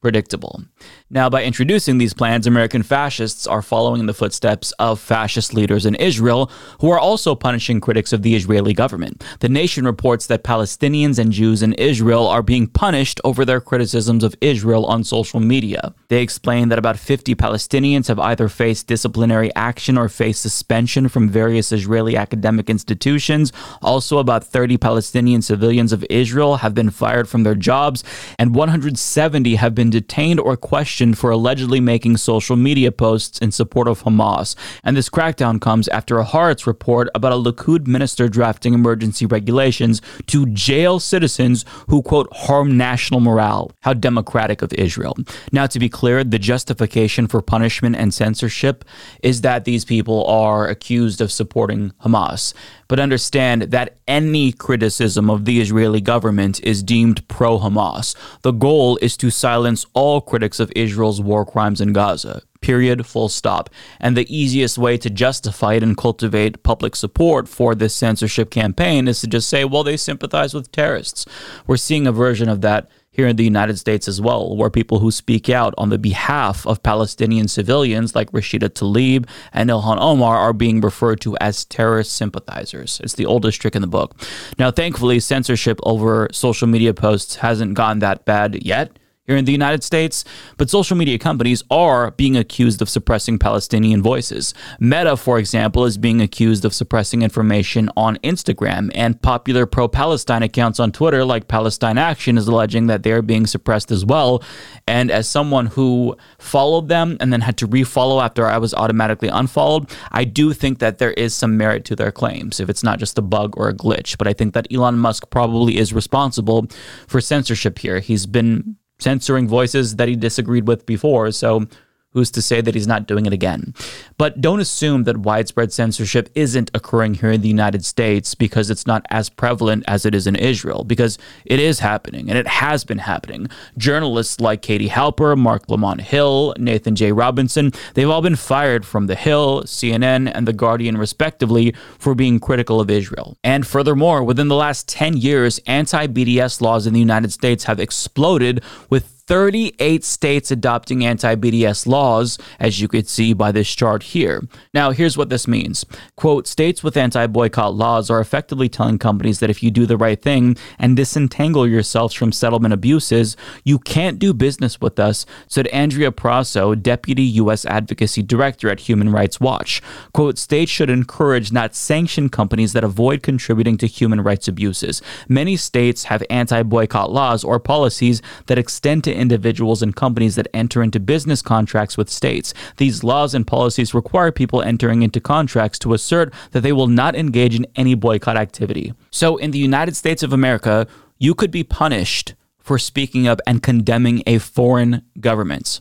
Predictable. 0.01 0.63
Now, 1.11 1.31
by 1.31 1.43
introducing 1.43 1.97
these 1.97 2.13
plans, 2.13 2.47
American 2.47 2.83
fascists 2.83 3.47
are 3.47 3.63
following 3.63 4.01
in 4.01 4.05
the 4.05 4.13
footsteps 4.13 4.73
of 4.73 5.01
fascist 5.01 5.55
leaders 5.55 5.87
in 5.87 5.95
Israel 5.95 6.51
who 6.83 6.91
are 6.91 6.99
also 6.99 7.35
punishing 7.35 7.81
critics 7.81 8.13
of 8.13 8.21
the 8.21 8.37
Israeli 8.37 8.75
government. 8.75 9.25
The 9.41 9.49
Nation 9.49 9.87
reports 9.87 10.27
that 10.27 10.45
Palestinians 10.45 11.19
and 11.19 11.33
Jews 11.33 11.63
in 11.63 11.73
Israel 11.75 12.27
are 12.27 12.43
being 12.43 12.67
punished 12.67 13.23
over 13.25 13.47
their 13.47 13.59
criticisms 13.59 14.23
of 14.23 14.35
Israel 14.43 14.85
on 14.85 15.03
social 15.03 15.41
media. 15.41 15.95
They 16.09 16.21
explain 16.21 16.69
that 16.69 16.79
about 16.79 16.99
50 16.99 17.35
Palestinians 17.37 18.09
have 18.09 18.19
either 18.19 18.51
faced 18.51 18.87
disciplinary 18.87 19.51
action 19.55 19.97
or 19.97 20.11
faced 20.11 20.43
suspension 20.43 21.09
from 21.09 21.31
various 21.31 21.73
Israeli 21.73 22.19
academic 22.19 22.69
institutions. 22.69 23.51
Also, 23.81 24.19
about 24.19 24.45
30 24.45 24.77
Palestinian 24.77 25.41
civilians 25.41 25.91
of 25.91 26.05
Israel 26.11 26.57
have 26.57 26.75
been 26.75 26.91
fired 26.91 27.31
from 27.31 27.45
their 27.45 27.55
jobs, 27.55 28.05
and 28.39 28.55
170 28.55 29.55
have 29.55 29.75
been 29.75 29.89
detained 29.89 30.39
or 30.39 30.55
questioned 30.55 30.98
for 31.15 31.31
allegedly 31.31 31.81
making 31.81 32.17
social 32.17 32.57
media 32.57 32.91
posts 32.91 33.39
in 33.39 33.53
support 33.53 33.89
of 33.89 34.03
Hamas. 34.03 34.55
And 34.83 34.97
this 34.97 35.09
crackdown 35.09 35.61
comes 35.61 35.89
after 35.89 36.19
a 36.19 36.25
Haaretz 36.25 36.67
report 36.67 37.09
about 37.15 37.33
a 37.33 37.37
Likud 37.37 37.87
minister 37.87 38.29
drafting 38.29 38.75
emergency 38.75 39.27
regulations 39.27 40.03
to 40.27 40.47
jail 40.47 41.01
citizens 41.01 41.65
who, 41.89 42.03
quote, 42.03 42.29
harm 42.35 42.77
national 42.77 43.21
morale. 43.21 43.71
How 43.81 43.93
democratic 43.95 44.63
of 44.63 44.73
Israel. 44.73 45.17
Now, 45.53 45.67
to 45.67 45.79
be 45.79 45.89
clear, 45.89 46.25
the 46.25 46.39
justification 46.39 47.27
for 47.27 47.41
punishment 47.43 47.97
and 47.97 48.13
censorship 48.13 48.85
is 49.23 49.43
that 49.43 49.65
these 49.65 49.85
people 49.85 50.25
are 50.27 50.69
accused 50.69 51.21
of 51.21 51.31
supporting 51.33 51.93
Hamas 52.05 52.55
but 52.89 52.99
understand 52.99 53.63
that 53.63 53.99
any 54.09 54.51
criticism 54.51 55.29
of 55.31 55.45
the 55.45 55.61
Israeli 55.61 56.01
government 56.01 56.61
is 56.65 56.83
deemed 56.83 57.27
pro 57.29 57.59
Hamas. 57.59 58.17
The 58.43 58.53
goal 58.53 58.99
is 59.03 59.17
to 59.19 59.31
silence 59.31 59.85
all 59.93 60.23
critics 60.23 60.59
of 60.59 60.73
Israel's 60.89 61.21
war 61.21 61.45
crimes 61.45 61.81
in 61.81 61.93
Gaza. 61.93 62.43
Period, 62.61 63.07
full 63.07 63.29
stop. 63.29 63.71
And 64.01 64.17
the 64.17 64.27
easiest 64.35 64.79
way 64.79 64.97
to 64.99 65.11
justify 65.11 65.75
it 65.75 65.83
and 65.83 65.97
cultivate 65.97 66.63
public 66.63 66.97
support 66.97 67.49
for 67.49 67.75
this 67.75 67.95
censorship 67.95 68.51
campaign 68.51 69.07
is 69.07 69.21
to 69.21 69.27
just 69.27 69.49
say, 69.49 69.65
well, 69.65 69.85
they 69.85 69.97
sympathize 69.97 70.55
with 70.55 70.73
terrorists. 70.73 71.25
We're 71.67 71.77
seeing 71.77 72.07
a 72.07 72.13
version 72.13 72.49
of 72.49 72.63
that 72.63 72.91
here 73.19 73.27
in 73.27 73.37
the 73.37 73.45
United 73.45 73.77
States 73.77 74.07
as 74.07 74.21
well, 74.21 74.57
where 74.57 74.71
people 74.71 75.01
who 75.01 75.11
speak 75.11 75.49
out 75.51 75.75
on 75.77 75.89
the 75.89 75.99
behalf 75.99 76.65
of 76.67 76.85
Palestinian 76.85 77.49
civilians 77.49 78.15
like 78.15 78.31
Rashida 78.31 78.69
Tlaib 78.69 79.29
and 79.53 79.71
Ilhan 79.71 79.99
Omar 80.01 80.37
are 80.39 80.53
being 80.53 80.81
referred 80.81 81.21
to 81.23 81.37
as 81.39 81.65
terrorist 81.65 82.13
sympathizers. 82.13 83.01
It's 83.03 83.15
the 83.15 83.27
oldest 83.27 83.61
trick 83.61 83.75
in 83.75 83.83
the 83.83 83.89
book. 83.89 84.15
Now, 84.57 84.71
thankfully, 84.71 85.19
censorship 85.19 85.81
over 85.83 86.29
social 86.33 86.69
media 86.69 86.95
posts 86.95 87.37
hasn't 87.37 87.75
gone 87.75 87.99
that 87.99 88.25
bad 88.25 88.65
yet 88.65 88.98
here 89.29 89.37
in 89.37 89.45
the 89.45 89.53
United 89.53 89.85
States, 89.85 90.25
but 90.57 90.71
social 90.71 90.97
media 90.97 91.19
companies 91.19 91.63
are 91.71 92.11
being 92.13 92.37
accused 92.37 92.81
of 92.81 92.89
suppressing 92.89 93.39
Palestinian 93.39 94.03
voices. 94.03 94.55
Meta, 94.81 95.17
for 95.17 95.39
example, 95.39 95.85
is 95.85 95.99
being 95.99 96.23
accused 96.23 96.65
of 96.65 96.73
suppressing 96.73 97.21
information 97.21 97.91
on 97.95 98.17
Instagram, 98.25 98.91
and 98.95 99.21
popular 99.21 99.67
pro 99.67 99.87
Palestine 99.87 100.43
accounts 100.43 100.81
on 100.81 100.91
Twitter, 100.91 101.25
like 101.27 101.47
Palestine 101.47 101.99
Action, 101.99 102.39
is 102.39 102.49
alleging 102.49 102.87
that 102.87 103.03
they 103.03 103.13
are 103.13 103.21
being 103.21 103.47
suppressed 103.47 103.91
as 103.91 104.05
well. 104.05 104.43
And 104.87 105.11
as 105.11 105.29
someone 105.29 105.67
who 105.67 106.17
followed 106.39 106.89
them 106.89 107.19
and 107.21 107.31
then 107.31 107.43
had 107.43 107.59
to 107.59 107.69
refollow 107.69 108.23
after 108.25 108.47
I 108.47 108.57
was 108.57 108.73
automatically 108.73 109.29
unfollowed, 109.29 109.91
I 110.11 110.25
do 110.25 110.55
think 110.55 110.79
that 110.79 110.97
there 110.97 111.13
is 111.13 111.35
some 111.35 111.59
merit 111.59 111.85
to 111.87 111.97
their 111.97 112.11
claims, 112.11 112.61
if 112.61 112.71
it's 112.71 112.83
not 112.83 112.99
just 112.99 113.19
a 113.19 113.23
bug 113.23 113.59
or 113.59 113.69
a 113.69 113.75
glitch. 113.75 114.17
But 114.17 114.27
I 114.27 114.33
think 114.33 114.55
that 114.55 114.67
Elon 114.73 114.99
Musk 114.99 115.29
probably 115.29 115.77
is 115.77 115.93
responsible 115.93 116.67
for 117.07 117.21
censorship 117.21 117.79
here. 117.79 118.01
He's 118.01 118.25
been 118.25 118.77
censoring 118.99 119.49
voices 119.49 119.97
that 119.97 120.09
he 120.09 120.17
disagreed 120.17 120.67
with 120.67 120.87
before. 120.87 121.31
So 121.31 121.67
who's 122.13 122.31
to 122.33 122.43
say 122.43 122.61
that 122.61 122.75
he's 122.75 122.87
not 122.87 123.07
doing 123.07 123.27
it 123.27 123.33
again? 123.33 123.75
But 124.17 124.41
don't 124.41 124.61
assume 124.61 125.05
that 125.05 125.19
widespread 125.19 125.73
censorship 125.73 126.29
isn't 126.35 126.71
occurring 126.75 127.15
here 127.15 127.31
in 127.31 127.41
the 127.41 127.49
United 127.49 127.85
States 127.85 128.35
because 128.35 128.71
it's 128.71 128.87
not 128.87 129.05
as 129.11 129.29
prevalent 129.29 129.85
as 129.87 130.05
it 130.07 130.15
is 130.15 130.27
in 130.27 130.37
Israel, 130.37 130.85
because 130.85 131.19
it 131.45 131.61
is 131.61 131.81
happening 131.81 132.29
and 132.29 132.39
it 132.39 132.47
has 132.47 132.85
been 132.85 132.99
happening. 132.99 133.49
Journalists 133.77 134.41
like 134.41 134.63
Katie 134.63 134.89
Halper, 134.89 135.37
Marc 135.37 135.69
Lamont 135.69 136.01
Hill, 136.01 136.55
Nathan 136.59 136.97
J. 136.97 137.13
Robinson, 137.13 137.73
they've 137.95 138.09
all 138.09 138.23
been 138.23 138.37
fired 138.37 138.87
from 138.87 139.07
The 139.07 139.15
Hill, 139.15 139.63
CNN, 139.63 140.31
and 140.35 140.47
The 140.47 140.53
Guardian, 140.53 140.97
respectively, 140.97 141.75
for 141.99 142.15
being 142.15 142.41
critical 142.41 142.81
of 142.81 142.91
Israel. 142.91 143.37
And 143.45 143.67
furthermore, 143.67 144.23
within 144.23 144.49
the 144.49 144.55
last 144.55 144.89
10 144.89 145.17
years, 145.17 145.59
anti 145.67 146.07
BDS 146.07 146.61
laws 146.61 146.87
in 146.87 146.95
the 146.95 147.01
United 147.01 147.33
States 147.33 147.65
have 147.65 147.81
exploded 147.81 148.63
with 148.91 149.18
38 149.29 150.05
states 150.05 150.51
adopting 150.51 151.05
anti 151.05 151.35
BDS 151.35 151.87
laws, 151.87 152.39
as 152.59 152.81
you 152.81 152.89
could 152.89 153.07
see 153.07 153.35
by 153.35 153.53
this 153.53 153.69
chart 153.75 154.03
here. 154.03 154.43
Now, 154.73 154.91
here's 154.91 155.19
what 155.19 155.29
this 155.29 155.47
means 155.47 155.85
quote, 156.17 156.47
states 156.47 156.83
with 156.83 156.97
anti 156.97 157.27
boycott 157.27 157.75
laws 157.75 158.09
are 158.09 158.21
effectively 158.21 158.71
telling 158.71 158.99
companies 158.99 159.41
that 159.41 159.51
if 159.51 159.63
you 159.63 159.71
do 159.71 159.85
the 159.85 159.99
right 159.99 160.23
thing 160.23 160.57
and 160.79 160.97
disentangle 160.97 161.69
yourselves 161.69 162.15
from 162.15 162.33
settlement 162.33 162.73
abuses, 162.73 163.37
you 163.65 163.79
can't 163.79 164.19
do 164.19 164.33
business 164.33 164.81
with 164.81 164.99
us, 164.99 165.27
said 165.47 165.67
Andrea 165.67 166.11
Prasow, 166.11 166.81
Deputy 166.81 167.25
U.S. 167.25 167.67
Advocacy 167.67 168.23
Director 168.23 168.71
at 168.71 168.81
Human 168.81 169.13
Rights 169.13 169.39
Watch. 169.39 169.83
Quote, 170.15 170.39
states 170.39 170.73
should 170.73 170.89
encourage, 170.89 171.53
not 171.53 171.75
sanction 171.75 172.31
companies 172.31 172.73
that 172.73 172.83
avoid 172.83 173.23
contributing 173.23 173.77
to 173.77 173.87
human 173.87 174.23
rights 174.23 174.49
abuses. 174.49 175.03
Many 175.29 175.59
states 175.59 176.05
have 176.05 176.23
anti 176.31 176.63
boycott 176.63 177.13
laws 177.13 177.45
or 177.45 177.61
policies 177.61 178.23
that 178.47 178.57
extend 178.57 179.05
to 179.05 179.18
individuals 179.19 179.83
and 179.83 179.95
companies 179.95 180.37
that 180.37 180.49
enter 180.55 180.83
into 180.83 181.01
business 181.01 181.43
contracts 181.43 181.97
with 181.97 182.09
states. 182.09 182.55
These 182.77 183.05
laws 183.05 183.35
and 183.35 183.47
policies 183.47 183.95
require 183.95 184.33
people 184.33 184.63
entering 184.63 185.03
into 185.03 185.21
contracts 185.21 185.79
to 185.81 185.95
assert 185.95 186.33
that 186.53 186.61
they 186.61 186.73
will 186.73 186.87
not 186.87 187.17
engage 187.17 187.55
in 187.55 187.67
any 187.77 187.95
boycott 187.95 188.37
activity. 188.37 188.93
So, 189.11 189.37
in 189.37 189.51
the 189.51 189.59
United 189.59 189.97
States 189.97 190.23
of 190.23 190.33
America, 190.33 190.87
you 191.19 191.35
could 191.35 191.51
be 191.51 191.65
punished 191.65 192.35
for 192.59 192.79
speaking 192.79 193.27
up 193.27 193.41
and 193.47 193.63
condemning 193.63 194.23
a 194.27 194.39
foreign 194.39 195.03
government. 195.21 195.81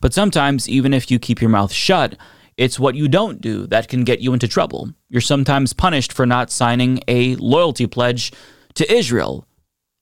But 0.00 0.14
sometimes, 0.14 0.68
even 0.68 0.94
if 0.94 1.10
you 1.10 1.18
keep 1.18 1.40
your 1.40 1.50
mouth 1.50 1.72
shut, 1.72 2.16
it's 2.56 2.78
what 2.78 2.94
you 2.94 3.08
don't 3.08 3.40
do 3.40 3.66
that 3.68 3.88
can 3.88 4.04
get 4.04 4.20
you 4.20 4.32
into 4.32 4.46
trouble. 4.46 4.90
You're 5.08 5.22
sometimes 5.22 5.72
punished 5.72 6.12
for 6.12 6.26
not 6.26 6.50
signing 6.50 7.00
a 7.08 7.34
loyalty 7.36 7.86
pledge 7.86 8.32
to 8.74 8.92
Israel 8.92 9.46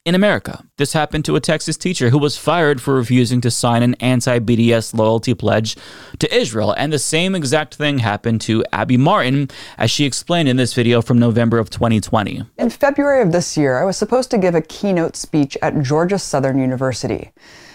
in 0.09 0.15
America. 0.15 0.65
This 0.79 0.95
happened 0.95 1.27
to 1.27 1.37
a 1.37 1.41
Texas 1.41 1.77
teacher 1.77 2.09
who 2.09 2.17
was 2.17 2.39
fired 2.39 2.81
for 2.81 2.95
refusing 2.95 3.43
to 3.43 3.51
sign 3.51 3.83
an 3.83 3.95
anti 4.01 4.39
BDS 4.39 4.95
loyalty 4.95 5.35
pledge 5.35 5.77
to 6.19 6.35
Israel. 6.35 6.73
And 6.73 6.91
the 6.91 6.99
same 6.99 7.35
exact 7.35 7.75
thing 7.75 7.99
happened 7.99 8.41
to 8.43 8.65
Abby 8.73 8.97
Martin, 8.97 9.51
as 9.77 9.91
she 9.91 10.07
explained 10.07 10.49
in 10.49 10.57
this 10.57 10.73
video 10.73 11.03
from 11.03 11.19
November 11.19 11.59
of 11.59 11.69
2020. 11.69 12.43
In 12.57 12.71
February 12.71 13.21
of 13.21 13.33
this 13.33 13.59
year, 13.59 13.79
I 13.79 13.85
was 13.85 13.99
supposed 13.99 14.31
to 14.31 14.39
give 14.39 14.55
a 14.55 14.63
keynote 14.63 15.15
speech 15.15 15.59
at 15.61 15.83
Georgia 15.83 16.19
Southern 16.19 16.59
University. 16.59 17.31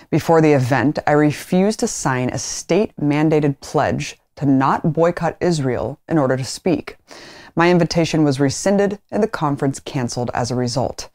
Before 0.10 0.42
the 0.42 0.54
event, 0.54 0.98
I 1.06 1.12
refused 1.12 1.82
to 1.82 1.88
sign 1.88 2.30
a 2.30 2.40
state 2.40 2.94
mandated 3.00 3.60
pledge 3.60 4.18
to 4.38 4.48
not 4.48 4.92
boycott 4.92 5.38
Israel 5.40 6.00
in 6.10 6.18
order 6.18 6.36
to 6.36 6.44
speak. 6.44 6.98
My 7.56 7.70
invitation 7.70 8.24
was 8.24 8.40
rescinded 8.40 8.98
and 9.12 9.22
the 9.22 9.28
conference 9.28 9.80
canceled 9.80 10.32
as 10.34 10.50
a 10.50 10.56
result. 10.56 11.10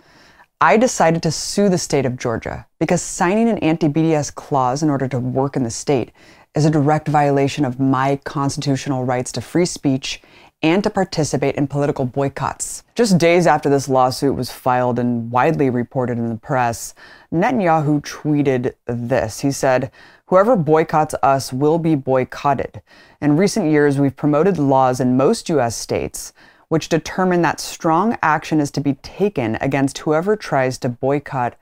I 0.60 0.76
decided 0.76 1.22
to 1.22 1.30
sue 1.30 1.68
the 1.68 1.78
state 1.78 2.04
of 2.04 2.16
Georgia 2.16 2.66
because 2.80 3.00
signing 3.00 3.48
an 3.48 3.58
anti 3.58 3.86
BDS 3.88 4.34
clause 4.34 4.82
in 4.82 4.90
order 4.90 5.06
to 5.06 5.20
work 5.20 5.54
in 5.54 5.62
the 5.62 5.70
state 5.70 6.10
is 6.56 6.64
a 6.64 6.70
direct 6.70 7.06
violation 7.06 7.64
of 7.64 7.78
my 7.78 8.16
constitutional 8.24 9.04
rights 9.04 9.30
to 9.32 9.40
free 9.40 9.66
speech 9.66 10.20
and 10.60 10.82
to 10.82 10.90
participate 10.90 11.54
in 11.54 11.68
political 11.68 12.04
boycotts. 12.04 12.82
Just 12.96 13.18
days 13.18 13.46
after 13.46 13.70
this 13.70 13.88
lawsuit 13.88 14.34
was 14.34 14.50
filed 14.50 14.98
and 14.98 15.30
widely 15.30 15.70
reported 15.70 16.18
in 16.18 16.28
the 16.28 16.34
press, 16.34 16.92
Netanyahu 17.32 18.02
tweeted 18.02 18.74
this. 18.86 19.38
He 19.38 19.52
said, 19.52 19.92
Whoever 20.26 20.56
boycotts 20.56 21.14
us 21.22 21.52
will 21.52 21.78
be 21.78 21.94
boycotted. 21.94 22.82
In 23.20 23.36
recent 23.36 23.70
years, 23.70 24.00
we've 24.00 24.16
promoted 24.16 24.58
laws 24.58 24.98
in 24.98 25.16
most 25.16 25.48
U.S. 25.50 25.76
states 25.76 26.32
which 26.68 26.88
determine 26.88 27.42
that 27.42 27.60
strong 27.60 28.16
action 28.22 28.60
is 28.60 28.70
to 28.70 28.80
be 28.80 28.94
taken 28.94 29.56
against 29.60 29.98
whoever 29.98 30.36
tries 30.36 30.78
to 30.78 30.88
boycott 30.88 31.56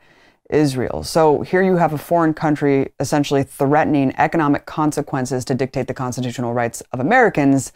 Israel. 0.51 1.03
So 1.03 1.43
here 1.43 1.63
you 1.63 1.77
have 1.77 1.93
a 1.93 1.99
foreign 1.99 2.35
country 2.35 2.93
essentially 3.01 3.43
threatening 3.43 4.15
economic 4.17 4.67
consequences 4.67 5.45
to 5.47 5.55
dictate 5.55 5.89
the 5.89 5.95
constitutional 5.95 6.55
rights 6.55 6.83
of 6.93 7.01
Americans. 7.01 7.73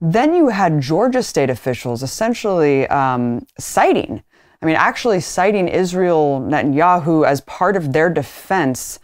Then 0.00 0.34
you 0.34 0.48
had 0.48 0.80
Georgia 0.80 1.22
state 1.22 1.50
officials 1.50 2.02
essentially 2.02 2.86
um, 2.88 3.46
citing, 3.58 4.22
I 4.60 4.66
mean, 4.66 4.76
actually 4.76 5.20
citing 5.20 5.68
Israel 5.68 6.40
Netanyahu 6.40 7.26
as 7.26 7.42
part 7.42 7.76
of 7.76 7.92
their 7.92 8.08
defense 8.08 8.98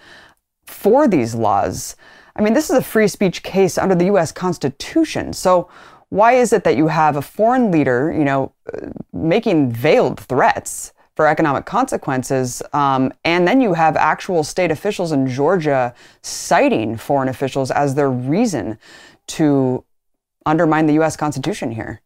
for 0.64 1.06
these 1.06 1.34
laws. 1.34 1.96
I 2.34 2.42
mean, 2.42 2.54
this 2.54 2.70
is 2.70 2.76
a 2.76 2.82
free 2.82 3.08
speech 3.08 3.42
case 3.42 3.76
under 3.76 3.94
the 3.94 4.06
US 4.06 4.32
Constitution. 4.32 5.34
So 5.34 5.68
why 6.10 6.32
is 6.32 6.52
it 6.52 6.64
that 6.64 6.76
you 6.76 6.88
have 6.88 7.16
a 7.16 7.22
foreign 7.22 7.70
leader, 7.70 8.12
you 8.12 8.24
know, 8.24 8.52
making 9.12 9.72
veiled 9.72 10.20
threats 10.20 10.92
for 11.16 11.26
economic 11.26 11.66
consequences, 11.66 12.62
um, 12.72 13.12
and 13.24 13.46
then 13.46 13.60
you 13.60 13.74
have 13.74 13.96
actual 13.96 14.42
state 14.42 14.70
officials 14.70 15.12
in 15.12 15.26
Georgia 15.26 15.94
citing 16.22 16.96
foreign 16.96 17.28
officials 17.28 17.70
as 17.70 17.94
their 17.94 18.10
reason 18.10 18.78
to 19.26 19.84
undermine 20.46 20.86
the 20.86 20.94
U.S. 20.94 21.16
Constitution 21.16 21.72
here? 21.72 22.00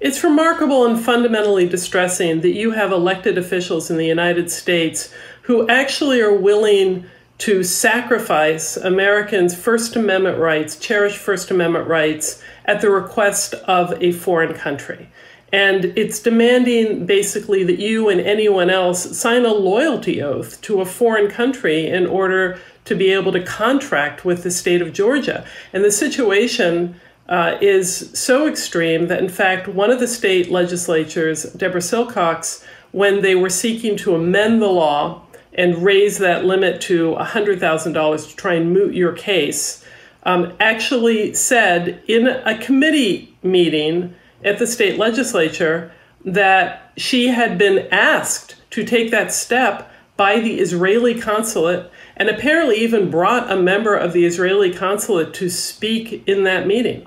It's 0.00 0.24
remarkable 0.24 0.84
and 0.84 1.00
fundamentally 1.00 1.68
distressing 1.68 2.40
that 2.40 2.52
you 2.52 2.72
have 2.72 2.90
elected 2.90 3.38
officials 3.38 3.90
in 3.90 3.96
the 3.96 4.06
United 4.06 4.50
States 4.50 5.14
who 5.42 5.68
actually 5.68 6.20
are 6.20 6.34
willing 6.34 7.06
to 7.42 7.64
sacrifice 7.64 8.76
Americans' 8.76 9.52
First 9.52 9.96
Amendment 9.96 10.38
rights, 10.38 10.76
cherished 10.76 11.18
First 11.18 11.50
Amendment 11.50 11.88
rights, 11.88 12.40
at 12.66 12.80
the 12.80 12.88
request 12.88 13.54
of 13.66 14.00
a 14.00 14.12
foreign 14.12 14.54
country. 14.54 15.08
And 15.52 15.86
it's 15.96 16.20
demanding 16.20 17.04
basically 17.04 17.64
that 17.64 17.80
you 17.80 18.08
and 18.08 18.20
anyone 18.20 18.70
else 18.70 19.18
sign 19.18 19.44
a 19.44 19.52
loyalty 19.52 20.22
oath 20.22 20.60
to 20.60 20.80
a 20.80 20.86
foreign 20.86 21.28
country 21.28 21.88
in 21.88 22.06
order 22.06 22.60
to 22.84 22.94
be 22.94 23.10
able 23.10 23.32
to 23.32 23.42
contract 23.42 24.24
with 24.24 24.44
the 24.44 24.50
state 24.52 24.80
of 24.80 24.92
Georgia. 24.92 25.44
And 25.72 25.82
the 25.82 25.90
situation 25.90 26.94
uh, 27.28 27.58
is 27.60 28.08
so 28.14 28.46
extreme 28.46 29.08
that, 29.08 29.18
in 29.18 29.28
fact, 29.28 29.66
one 29.66 29.90
of 29.90 29.98
the 29.98 30.06
state 30.06 30.48
legislatures, 30.48 31.42
Deborah 31.54 31.80
Silcox, 31.80 32.64
when 32.92 33.20
they 33.20 33.34
were 33.34 33.50
seeking 33.50 33.96
to 33.96 34.14
amend 34.14 34.62
the 34.62 34.68
law 34.68 35.22
and 35.54 35.84
raise 35.84 36.18
that 36.18 36.44
limit 36.44 36.80
to 36.82 37.14
$100,000 37.16 38.28
to 38.30 38.36
try 38.36 38.54
and 38.54 38.72
moot 38.72 38.94
your 38.94 39.12
case, 39.12 39.84
um, 40.24 40.52
actually 40.60 41.34
said 41.34 42.02
in 42.06 42.26
a 42.26 42.58
committee 42.58 43.34
meeting 43.42 44.14
at 44.44 44.58
the 44.58 44.66
state 44.66 44.98
legislature 44.98 45.92
that 46.24 46.92
she 46.96 47.28
had 47.28 47.58
been 47.58 47.86
asked 47.90 48.56
to 48.70 48.84
take 48.84 49.10
that 49.10 49.32
step 49.32 49.90
by 50.16 50.40
the 50.40 50.60
Israeli 50.60 51.20
consulate 51.20 51.90
and 52.16 52.28
apparently 52.28 52.76
even 52.76 53.10
brought 53.10 53.50
a 53.50 53.56
member 53.56 53.94
of 53.96 54.12
the 54.12 54.24
Israeli 54.24 54.72
consulate 54.72 55.34
to 55.34 55.50
speak 55.50 56.26
in 56.28 56.44
that 56.44 56.66
meeting. 56.66 57.06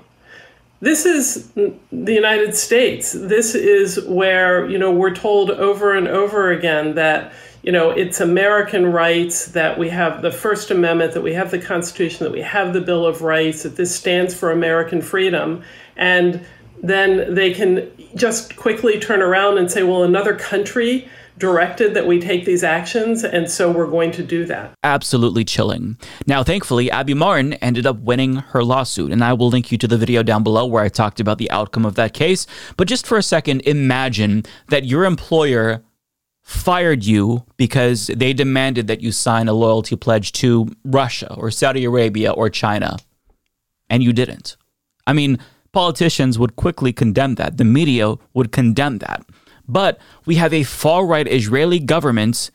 This 0.80 1.06
is 1.06 1.50
the 1.52 2.12
United 2.12 2.54
States. 2.54 3.12
This 3.12 3.54
is 3.54 4.04
where, 4.04 4.68
you 4.68 4.76
know, 4.76 4.92
we're 4.92 5.14
told 5.14 5.50
over 5.50 5.94
and 5.94 6.06
over 6.06 6.52
again 6.52 6.94
that 6.96 7.32
you 7.66 7.72
know, 7.72 7.90
it's 7.90 8.20
American 8.20 8.92
rights 8.92 9.46
that 9.46 9.76
we 9.76 9.88
have 9.88 10.22
the 10.22 10.30
First 10.30 10.70
Amendment, 10.70 11.14
that 11.14 11.22
we 11.22 11.34
have 11.34 11.50
the 11.50 11.58
Constitution, 11.58 12.22
that 12.24 12.30
we 12.30 12.40
have 12.40 12.72
the 12.72 12.80
Bill 12.80 13.04
of 13.04 13.22
Rights, 13.22 13.64
that 13.64 13.74
this 13.74 13.94
stands 13.94 14.32
for 14.32 14.52
American 14.52 15.02
freedom. 15.02 15.64
And 15.96 16.46
then 16.80 17.34
they 17.34 17.52
can 17.52 17.90
just 18.14 18.54
quickly 18.54 19.00
turn 19.00 19.20
around 19.20 19.58
and 19.58 19.68
say, 19.68 19.82
well, 19.82 20.04
another 20.04 20.36
country 20.36 21.08
directed 21.38 21.94
that 21.94 22.06
we 22.06 22.20
take 22.20 22.44
these 22.44 22.64
actions, 22.64 23.22
and 23.22 23.50
so 23.50 23.70
we're 23.70 23.90
going 23.90 24.10
to 24.10 24.22
do 24.22 24.46
that. 24.46 24.72
Absolutely 24.84 25.44
chilling. 25.44 25.98
Now, 26.26 26.42
thankfully, 26.42 26.90
Abby 26.90 27.12
Martin 27.14 27.54
ended 27.54 27.84
up 27.84 27.98
winning 27.98 28.36
her 28.36 28.64
lawsuit, 28.64 29.12
and 29.12 29.22
I 29.22 29.32
will 29.32 29.48
link 29.48 29.70
you 29.70 29.76
to 29.78 29.88
the 29.88 29.98
video 29.98 30.22
down 30.22 30.42
below 30.42 30.64
where 30.64 30.82
I 30.82 30.88
talked 30.88 31.20
about 31.20 31.36
the 31.36 31.50
outcome 31.50 31.84
of 31.84 31.96
that 31.96 32.14
case. 32.14 32.46
But 32.76 32.88
just 32.88 33.06
for 33.06 33.18
a 33.18 33.22
second, 33.22 33.62
imagine 33.62 34.44
that 34.68 34.86
your 34.86 35.04
employer 35.04 35.82
fired 36.46 37.04
you 37.04 37.44
because 37.56 38.06
they 38.06 38.32
demanded 38.32 38.86
that 38.86 39.00
you 39.00 39.10
sign 39.10 39.48
a 39.48 39.52
loyalty 39.52 39.96
pledge 39.96 40.30
to 40.30 40.68
Russia 40.84 41.34
or 41.34 41.50
Saudi 41.50 41.84
Arabia 41.84 42.30
or 42.30 42.48
China, 42.48 42.98
and 43.90 44.00
you 44.00 44.12
didn't. 44.12 44.56
I 45.08 45.12
mean, 45.12 45.40
politicians 45.72 46.38
would 46.38 46.54
quickly 46.54 46.92
condemn 46.92 47.34
that, 47.34 47.56
the 47.56 47.64
media 47.64 48.14
would 48.32 48.52
condemn 48.52 48.98
that. 48.98 49.26
But 49.66 49.98
we 50.24 50.36
have 50.36 50.52
a 50.52 50.62
far 50.62 51.04
right 51.04 51.26
Israeli 51.26 51.80
government 51.80 52.52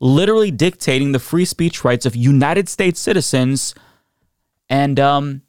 literally 0.00 0.50
dictating 0.50 1.12
the 1.12 1.18
free 1.18 1.44
speech 1.44 1.84
rights 1.84 2.06
of 2.06 2.16
United 2.16 2.66
States 2.66 2.98
citizens, 2.98 3.74
and 4.70 4.98
um, 4.98 5.42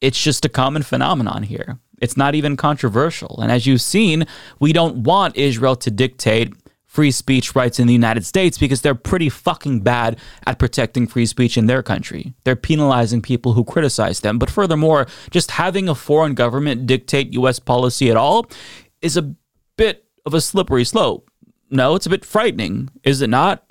it's 0.00 0.22
just 0.22 0.44
a 0.44 0.48
common 0.48 0.84
phenomenon 0.84 1.42
here. 1.42 1.80
It's 2.00 2.16
not 2.16 2.36
even 2.36 2.56
controversial. 2.56 3.40
And 3.42 3.50
as 3.50 3.66
you've 3.66 3.80
seen, 3.80 4.24
we 4.60 4.72
don't 4.72 4.98
want 4.98 5.36
Israel 5.36 5.74
to 5.76 5.90
dictate 5.90 6.52
free 6.92 7.10
speech 7.10 7.54
rights 7.54 7.80
in 7.80 7.86
the 7.86 7.92
United 7.94 8.26
States 8.26 8.58
because 8.58 8.82
they're 8.82 8.94
pretty 8.94 9.30
fucking 9.30 9.80
bad 9.80 10.18
at 10.46 10.58
protecting 10.58 11.06
free 11.06 11.24
speech 11.24 11.56
in 11.56 11.64
their 11.64 11.82
country. 11.82 12.34
They're 12.44 12.54
penalizing 12.54 13.22
people 13.22 13.54
who 13.54 13.64
criticize 13.64 14.20
them. 14.20 14.38
But 14.38 14.50
furthermore, 14.50 15.06
just 15.30 15.52
having 15.52 15.88
a 15.88 15.94
foreign 15.94 16.34
government 16.34 16.86
dictate 16.86 17.32
US 17.32 17.58
policy 17.58 18.10
at 18.10 18.18
all 18.18 18.46
is 19.00 19.16
a 19.16 19.34
bit 19.78 20.04
of 20.26 20.34
a 20.34 20.40
slippery 20.42 20.84
slope. 20.84 21.30
No, 21.70 21.94
it's 21.94 22.04
a 22.04 22.10
bit 22.10 22.26
frightening, 22.26 22.90
is 23.04 23.22
it 23.22 23.30
not? 23.30 23.64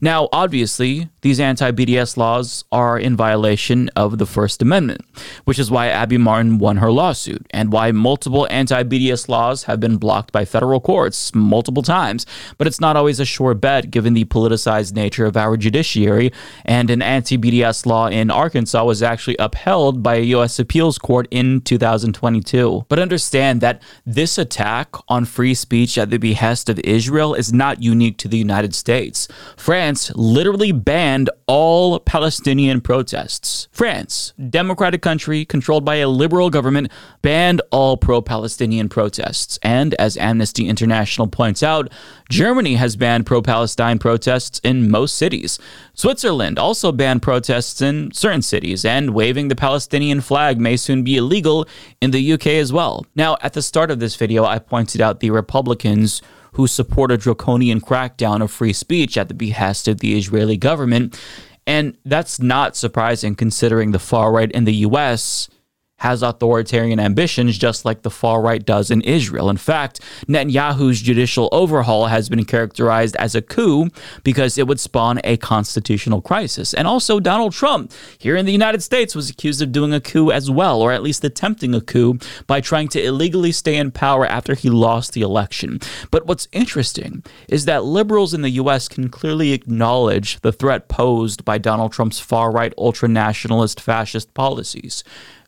Now, 0.00 0.28
obviously, 0.32 1.08
these 1.22 1.40
anti 1.40 1.72
BDS 1.72 2.16
laws 2.16 2.64
are 2.70 2.98
in 2.98 3.16
violation 3.16 3.88
of 3.96 4.18
the 4.18 4.26
First 4.26 4.62
Amendment, 4.62 5.00
which 5.44 5.58
is 5.58 5.70
why 5.70 5.88
Abby 5.88 6.18
Martin 6.18 6.58
won 6.58 6.76
her 6.76 6.92
lawsuit 6.92 7.46
and 7.50 7.72
why 7.72 7.92
multiple 7.92 8.46
anti 8.50 8.82
BDS 8.84 9.28
laws 9.28 9.64
have 9.64 9.80
been 9.80 9.96
blocked 9.96 10.32
by 10.32 10.44
federal 10.44 10.80
courts 10.80 11.34
multiple 11.34 11.82
times. 11.82 12.26
But 12.58 12.66
it's 12.66 12.80
not 12.80 12.96
always 12.96 13.20
a 13.20 13.24
sure 13.24 13.54
bet 13.54 13.90
given 13.90 14.14
the 14.14 14.24
politicized 14.26 14.94
nature 14.94 15.26
of 15.26 15.36
our 15.36 15.56
judiciary, 15.56 16.32
and 16.64 16.90
an 16.90 17.02
anti 17.02 17.38
BDS 17.38 17.86
law 17.86 18.06
in 18.06 18.30
Arkansas 18.30 18.84
was 18.84 19.02
actually 19.02 19.36
upheld 19.38 20.02
by 20.02 20.16
a 20.16 20.30
U.S. 20.36 20.58
appeals 20.58 20.98
court 20.98 21.26
in 21.30 21.60
2022. 21.62 22.84
But 22.88 22.98
understand 22.98 23.60
that 23.62 23.82
this 24.04 24.38
attack 24.38 24.94
on 25.08 25.24
free 25.24 25.54
speech 25.54 25.96
at 25.98 26.10
the 26.10 26.18
behest 26.18 26.68
of 26.68 26.78
Israel 26.80 27.34
is 27.34 27.52
not 27.52 27.82
unique 27.82 28.18
to 28.18 28.28
the 28.28 28.38
United 28.38 28.74
States. 28.74 29.26
France 29.56 30.12
literally 30.14 30.70
banned 30.70 31.30
all 31.46 31.98
Palestinian 31.98 32.80
protests. 32.80 33.68
France, 33.72 34.34
democratic 34.50 35.00
country 35.00 35.44
controlled 35.44 35.84
by 35.84 35.96
a 35.96 36.08
liberal 36.08 36.50
government, 36.50 36.90
banned 37.22 37.62
all 37.70 37.96
pro 37.96 38.20
Palestinian 38.20 38.88
protests. 38.88 39.58
And 39.62 39.94
as 39.94 40.16
Amnesty 40.18 40.68
International 40.68 41.26
points 41.26 41.62
out, 41.62 41.90
Germany 42.28 42.74
has 42.74 42.96
banned 42.96 43.26
pro 43.26 43.40
Palestine 43.40 43.98
protests 43.98 44.60
in 44.60 44.90
most 44.90 45.16
cities. 45.16 45.58
Switzerland 45.94 46.58
also 46.58 46.92
banned 46.92 47.22
protests 47.22 47.80
in 47.80 48.12
certain 48.12 48.42
cities, 48.42 48.84
and 48.84 49.14
waving 49.14 49.48
the 49.48 49.56
Palestinian 49.56 50.20
flag 50.20 50.60
may 50.60 50.76
soon 50.76 51.02
be 51.02 51.16
illegal 51.16 51.66
in 52.00 52.10
the 52.10 52.32
UK 52.32 52.48
as 52.48 52.72
well. 52.72 53.06
Now, 53.14 53.36
at 53.40 53.54
the 53.54 53.62
start 53.62 53.90
of 53.90 54.00
this 54.00 54.16
video, 54.16 54.44
I 54.44 54.58
pointed 54.58 55.00
out 55.00 55.20
the 55.20 55.30
Republicans 55.30 56.20
who 56.56 56.66
support 56.66 57.12
a 57.12 57.18
draconian 57.18 57.82
crackdown 57.82 58.42
of 58.42 58.50
free 58.50 58.72
speech 58.72 59.18
at 59.18 59.28
the 59.28 59.34
behest 59.34 59.86
of 59.88 60.00
the 60.00 60.16
Israeli 60.16 60.56
government. 60.56 61.20
And 61.66 61.98
that's 62.06 62.40
not 62.40 62.76
surprising 62.76 63.34
considering 63.34 63.90
the 63.90 63.98
far 63.98 64.32
right 64.32 64.50
in 64.50 64.64
the 64.64 64.76
US 64.76 65.50
has 65.98 66.22
authoritarian 66.22 67.00
ambitions 67.00 67.56
just 67.56 67.84
like 67.84 68.02
the 68.02 68.10
far 68.10 68.42
right 68.42 68.64
does 68.64 68.90
in 68.90 69.00
Israel. 69.02 69.48
In 69.48 69.56
fact, 69.56 70.00
Netanyahu's 70.28 71.00
judicial 71.00 71.48
overhaul 71.52 72.06
has 72.06 72.28
been 72.28 72.44
characterized 72.44 73.16
as 73.16 73.34
a 73.34 73.42
coup 73.42 73.88
because 74.22 74.58
it 74.58 74.66
would 74.66 74.80
spawn 74.80 75.20
a 75.24 75.36
constitutional 75.38 76.20
crisis. 76.20 76.74
And 76.74 76.86
also, 76.86 77.18
Donald 77.18 77.52
Trump 77.52 77.92
here 78.18 78.36
in 78.36 78.44
the 78.44 78.52
United 78.52 78.82
States 78.82 79.14
was 79.14 79.30
accused 79.30 79.62
of 79.62 79.72
doing 79.72 79.94
a 79.94 80.00
coup 80.00 80.30
as 80.30 80.50
well, 80.50 80.82
or 80.82 80.92
at 80.92 81.02
least 81.02 81.24
attempting 81.24 81.74
a 81.74 81.80
coup 81.80 82.18
by 82.46 82.60
trying 82.60 82.88
to 82.88 83.02
illegally 83.02 83.52
stay 83.52 83.76
in 83.76 83.90
power 83.90 84.26
after 84.26 84.54
he 84.54 84.68
lost 84.68 85.12
the 85.12 85.22
election. 85.22 85.80
But 86.10 86.26
what's 86.26 86.48
interesting 86.52 87.24
is 87.48 87.64
that 87.64 87.84
liberals 87.84 88.34
in 88.34 88.42
the 88.42 88.50
US 88.50 88.88
can 88.88 89.08
clearly 89.08 89.52
acknowledge 89.52 90.40
the 90.40 90.52
threat 90.52 90.88
posed 90.88 91.44
by 91.44 91.58
Donald 91.58 91.92
Trump's 91.92 92.20
far 92.20 92.50
right 92.50 92.74
ultra 92.76 93.08
nationalist 93.08 93.80
fascist 93.80 94.34
policies. 94.34 95.02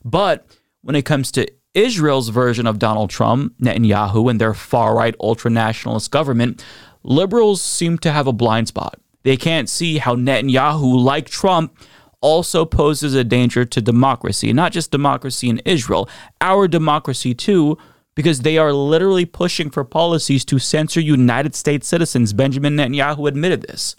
But 0.04 0.46
when 0.82 0.96
it 0.96 1.04
comes 1.04 1.30
to 1.32 1.48
Israel's 1.74 2.28
version 2.28 2.66
of 2.66 2.78
Donald 2.78 3.10
Trump, 3.10 3.54
Netanyahu, 3.58 4.30
and 4.30 4.40
their 4.40 4.54
far 4.54 4.96
right 4.96 5.14
ultra 5.20 5.50
nationalist 5.50 6.10
government, 6.10 6.64
liberals 7.02 7.62
seem 7.62 7.98
to 7.98 8.12
have 8.12 8.26
a 8.26 8.32
blind 8.32 8.68
spot. 8.68 9.00
They 9.22 9.36
can't 9.36 9.68
see 9.68 9.98
how 9.98 10.14
Netanyahu, 10.16 10.98
like 11.02 11.28
Trump, 11.28 11.76
also 12.20 12.64
poses 12.64 13.14
a 13.14 13.24
danger 13.24 13.64
to 13.64 13.80
democracy, 13.80 14.52
not 14.52 14.72
just 14.72 14.90
democracy 14.90 15.48
in 15.48 15.60
Israel, 15.64 16.08
our 16.40 16.66
democracy 16.66 17.34
too, 17.34 17.78
because 18.14 18.40
they 18.40 18.58
are 18.58 18.72
literally 18.72 19.24
pushing 19.24 19.70
for 19.70 19.84
policies 19.84 20.44
to 20.44 20.58
censor 20.58 21.00
United 21.00 21.54
States 21.54 21.86
citizens. 21.86 22.32
Benjamin 22.32 22.76
Netanyahu 22.76 23.28
admitted 23.28 23.62
this. 23.62 23.94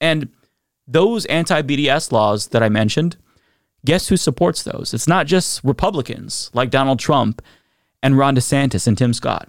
And 0.00 0.28
those 0.86 1.24
anti 1.26 1.62
BDS 1.62 2.12
laws 2.12 2.48
that 2.48 2.62
I 2.62 2.68
mentioned, 2.68 3.16
guess 3.84 4.08
who 4.08 4.16
supports 4.16 4.62
those? 4.62 4.94
It's 4.94 5.08
not 5.08 5.26
just 5.26 5.62
Republicans 5.64 6.50
like 6.54 6.70
Donald 6.70 6.98
Trump 6.98 7.42
and 8.02 8.18
Ron 8.18 8.36
DeSantis 8.36 8.86
and 8.86 8.96
Tim 8.96 9.12
Scott. 9.12 9.48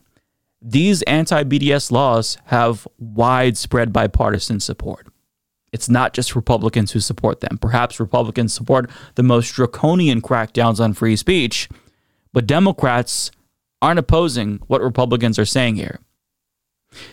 These 0.62 1.02
anti 1.04 1.44
BDS 1.44 1.92
laws 1.92 2.38
have 2.46 2.88
widespread 2.98 3.94
bipartisan 3.94 4.60
support. 4.60 5.08
It's 5.72 5.90
not 5.90 6.14
just 6.14 6.36
Republicans 6.36 6.92
who 6.92 7.02
support 7.02 7.42
them. 7.42 7.58
Perhaps 7.58 8.00
Republicans 8.00 8.54
support 8.54 8.90
the 9.16 9.24
most 9.24 9.54
draconian 9.54 10.22
crackdowns 10.22 10.80
on 10.80 10.94
free 10.94 11.18
speech, 11.18 11.68
but 12.32 12.48
Democrats 12.48 13.30
aren't 13.82 14.00
opposing 14.00 14.62
what 14.68 14.82
Republicans 14.82 15.38
are 15.38 15.46
saying 15.46 15.76
here. 15.76 16.00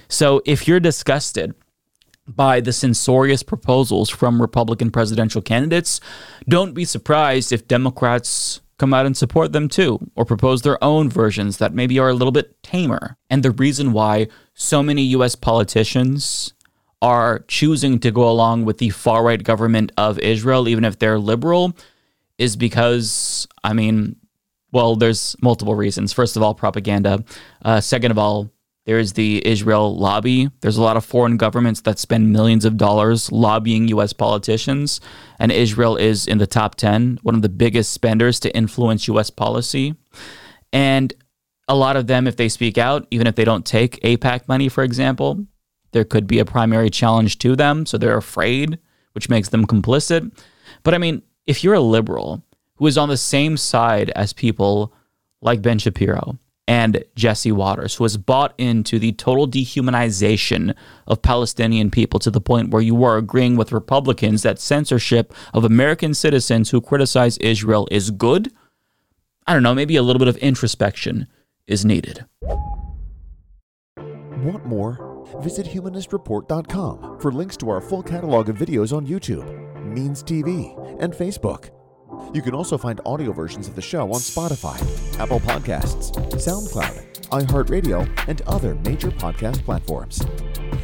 So 0.08 0.42
if 0.46 0.68
you're 0.68 0.80
disgusted 0.80 1.54
by 2.34 2.60
the 2.60 2.72
censorious 2.72 3.42
proposals 3.42 4.10
from 4.10 4.40
Republican 4.40 4.90
presidential 4.90 5.42
candidates, 5.42 6.00
don't 6.48 6.74
be 6.74 6.84
surprised 6.84 7.52
if 7.52 7.68
Democrats 7.68 8.60
come 8.78 8.92
out 8.92 9.06
and 9.06 9.16
support 9.16 9.52
them 9.52 9.68
too, 9.68 9.98
or 10.16 10.24
propose 10.24 10.62
their 10.62 10.82
own 10.82 11.08
versions 11.08 11.58
that 11.58 11.72
maybe 11.72 11.98
are 11.98 12.08
a 12.08 12.14
little 12.14 12.32
bit 12.32 12.60
tamer. 12.62 13.16
And 13.30 13.42
the 13.42 13.52
reason 13.52 13.92
why 13.92 14.26
so 14.54 14.82
many 14.82 15.02
US 15.02 15.34
politicians 15.36 16.52
are 17.00 17.44
choosing 17.48 17.98
to 18.00 18.10
go 18.10 18.28
along 18.28 18.64
with 18.64 18.78
the 18.78 18.90
far 18.90 19.24
right 19.24 19.42
government 19.42 19.92
of 19.96 20.18
Israel, 20.18 20.68
even 20.68 20.84
if 20.84 20.98
they're 20.98 21.18
liberal, 21.18 21.76
is 22.38 22.56
because, 22.56 23.46
I 23.62 23.72
mean, 23.72 24.16
well, 24.72 24.96
there's 24.96 25.36
multiple 25.42 25.74
reasons. 25.74 26.12
First 26.12 26.36
of 26.36 26.42
all, 26.42 26.54
propaganda. 26.54 27.24
Uh, 27.64 27.80
second 27.80 28.10
of 28.10 28.18
all, 28.18 28.50
there 28.84 28.98
is 28.98 29.12
the 29.12 29.46
Israel 29.46 29.96
lobby. 29.96 30.50
There's 30.60 30.76
a 30.76 30.82
lot 30.82 30.96
of 30.96 31.04
foreign 31.04 31.36
governments 31.36 31.82
that 31.82 31.98
spend 31.98 32.32
millions 32.32 32.64
of 32.64 32.76
dollars 32.76 33.30
lobbying 33.30 33.88
US 33.88 34.12
politicians, 34.12 35.00
and 35.38 35.52
Israel 35.52 35.96
is 35.96 36.26
in 36.26 36.38
the 36.38 36.46
top 36.46 36.74
10, 36.74 37.20
one 37.22 37.34
of 37.34 37.42
the 37.42 37.48
biggest 37.48 37.92
spenders 37.92 38.40
to 38.40 38.54
influence 38.56 39.08
US 39.08 39.30
policy. 39.30 39.94
And 40.72 41.12
a 41.68 41.76
lot 41.76 41.96
of 41.96 42.06
them, 42.06 42.26
if 42.26 42.36
they 42.36 42.48
speak 42.48 42.76
out, 42.76 43.06
even 43.10 43.26
if 43.26 43.36
they 43.36 43.44
don't 43.44 43.64
take 43.64 44.00
AIPAC 44.02 44.48
money, 44.48 44.68
for 44.68 44.82
example, 44.82 45.46
there 45.92 46.04
could 46.04 46.26
be 46.26 46.38
a 46.38 46.44
primary 46.44 46.90
challenge 46.90 47.38
to 47.38 47.54
them. 47.54 47.86
So 47.86 47.98
they're 47.98 48.16
afraid, 48.16 48.78
which 49.12 49.28
makes 49.28 49.50
them 49.50 49.66
complicit. 49.66 50.36
But 50.82 50.94
I 50.94 50.98
mean, 50.98 51.22
if 51.46 51.62
you're 51.62 51.74
a 51.74 51.80
liberal 51.80 52.42
who 52.76 52.86
is 52.86 52.98
on 52.98 53.08
the 53.08 53.16
same 53.16 53.56
side 53.56 54.10
as 54.10 54.32
people 54.32 54.92
like 55.40 55.62
Ben 55.62 55.78
Shapiro, 55.78 56.38
and 56.72 57.04
Jesse 57.14 57.52
Watters, 57.52 57.96
who 57.96 58.04
has 58.04 58.16
bought 58.16 58.54
into 58.56 58.98
the 58.98 59.12
total 59.12 59.46
dehumanization 59.46 60.74
of 61.06 61.20
Palestinian 61.20 61.90
people 61.90 62.18
to 62.20 62.30
the 62.30 62.40
point 62.40 62.70
where 62.70 62.80
you 62.80 63.04
are 63.04 63.18
agreeing 63.18 63.56
with 63.56 63.72
Republicans 63.72 64.42
that 64.42 64.58
censorship 64.58 65.34
of 65.52 65.64
American 65.64 66.14
citizens 66.14 66.70
who 66.70 66.80
criticize 66.80 67.36
Israel 67.38 67.86
is 67.90 68.10
good. 68.10 68.50
I 69.46 69.52
don't 69.52 69.62
know, 69.62 69.74
maybe 69.74 69.96
a 69.96 70.02
little 70.02 70.18
bit 70.18 70.28
of 70.28 70.38
introspection 70.38 71.26
is 71.66 71.84
needed. 71.84 72.24
Want 73.98 74.64
more? 74.64 75.26
Visit 75.42 75.66
humanistreport.com 75.66 77.20
for 77.20 77.32
links 77.32 77.58
to 77.58 77.68
our 77.68 77.82
full 77.82 78.02
catalog 78.02 78.48
of 78.48 78.56
videos 78.56 78.96
on 78.96 79.06
YouTube, 79.06 79.46
Means 79.84 80.22
TV, 80.24 80.74
and 81.02 81.12
Facebook. 81.12 81.68
You 82.34 82.40
can 82.42 82.54
also 82.54 82.78
find 82.78 83.00
audio 83.04 83.32
versions 83.32 83.68
of 83.68 83.74
the 83.74 83.82
show 83.82 84.10
on 84.12 84.20
Spotify, 84.20 84.78
Apple 85.18 85.40
Podcasts, 85.40 86.12
SoundCloud, 86.32 87.28
iHeartRadio, 87.28 88.28
and 88.28 88.40
other 88.42 88.74
major 88.76 89.10
podcast 89.10 89.62
platforms. 89.64 90.20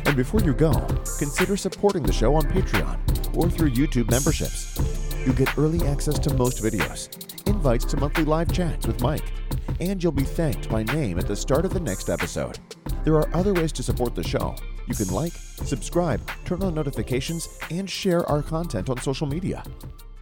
And 0.07 0.17
before 0.17 0.41
you 0.41 0.53
go, 0.53 0.73
consider 1.19 1.57
supporting 1.57 2.03
the 2.03 2.13
show 2.13 2.35
on 2.35 2.43
Patreon 2.43 3.37
or 3.37 3.51
through 3.51 3.71
YouTube 3.71 4.11
memberships. 4.11 4.79
You'll 5.25 5.35
get 5.35 5.57
early 5.59 5.87
access 5.87 6.19
to 6.21 6.35
most 6.35 6.63
videos, 6.63 7.09
invites 7.47 7.85
to 7.87 7.97
monthly 7.97 8.25
live 8.25 8.53
chats 8.53 8.87
with 8.87 9.01
Mike, 9.01 9.33
and 9.81 10.03
you'll 10.03 10.13
be 10.13 10.25
thanked 10.25 10.69
by 10.69 10.83
name 10.83 11.19
at 11.19 11.27
the 11.27 11.37
start 11.37 11.65
of 11.65 11.73
the 11.73 11.81
next 11.81 12.09
episode. 12.09 12.59
There 13.05 13.15
are 13.15 13.35
other 13.35 13.55
ways 13.55 13.73
to 13.73 13.83
support 13.83 14.15
the 14.15 14.23
show. 14.23 14.55
You 14.87 14.95
can 14.95 15.09
like, 15.09 15.33
subscribe, 15.33 16.21
turn 16.45 16.63
on 16.63 16.75
notifications, 16.75 17.59
and 17.71 17.89
share 17.89 18.27
our 18.27 18.43
content 18.43 18.89
on 18.89 18.99
social 19.01 19.27
media. 19.27 19.63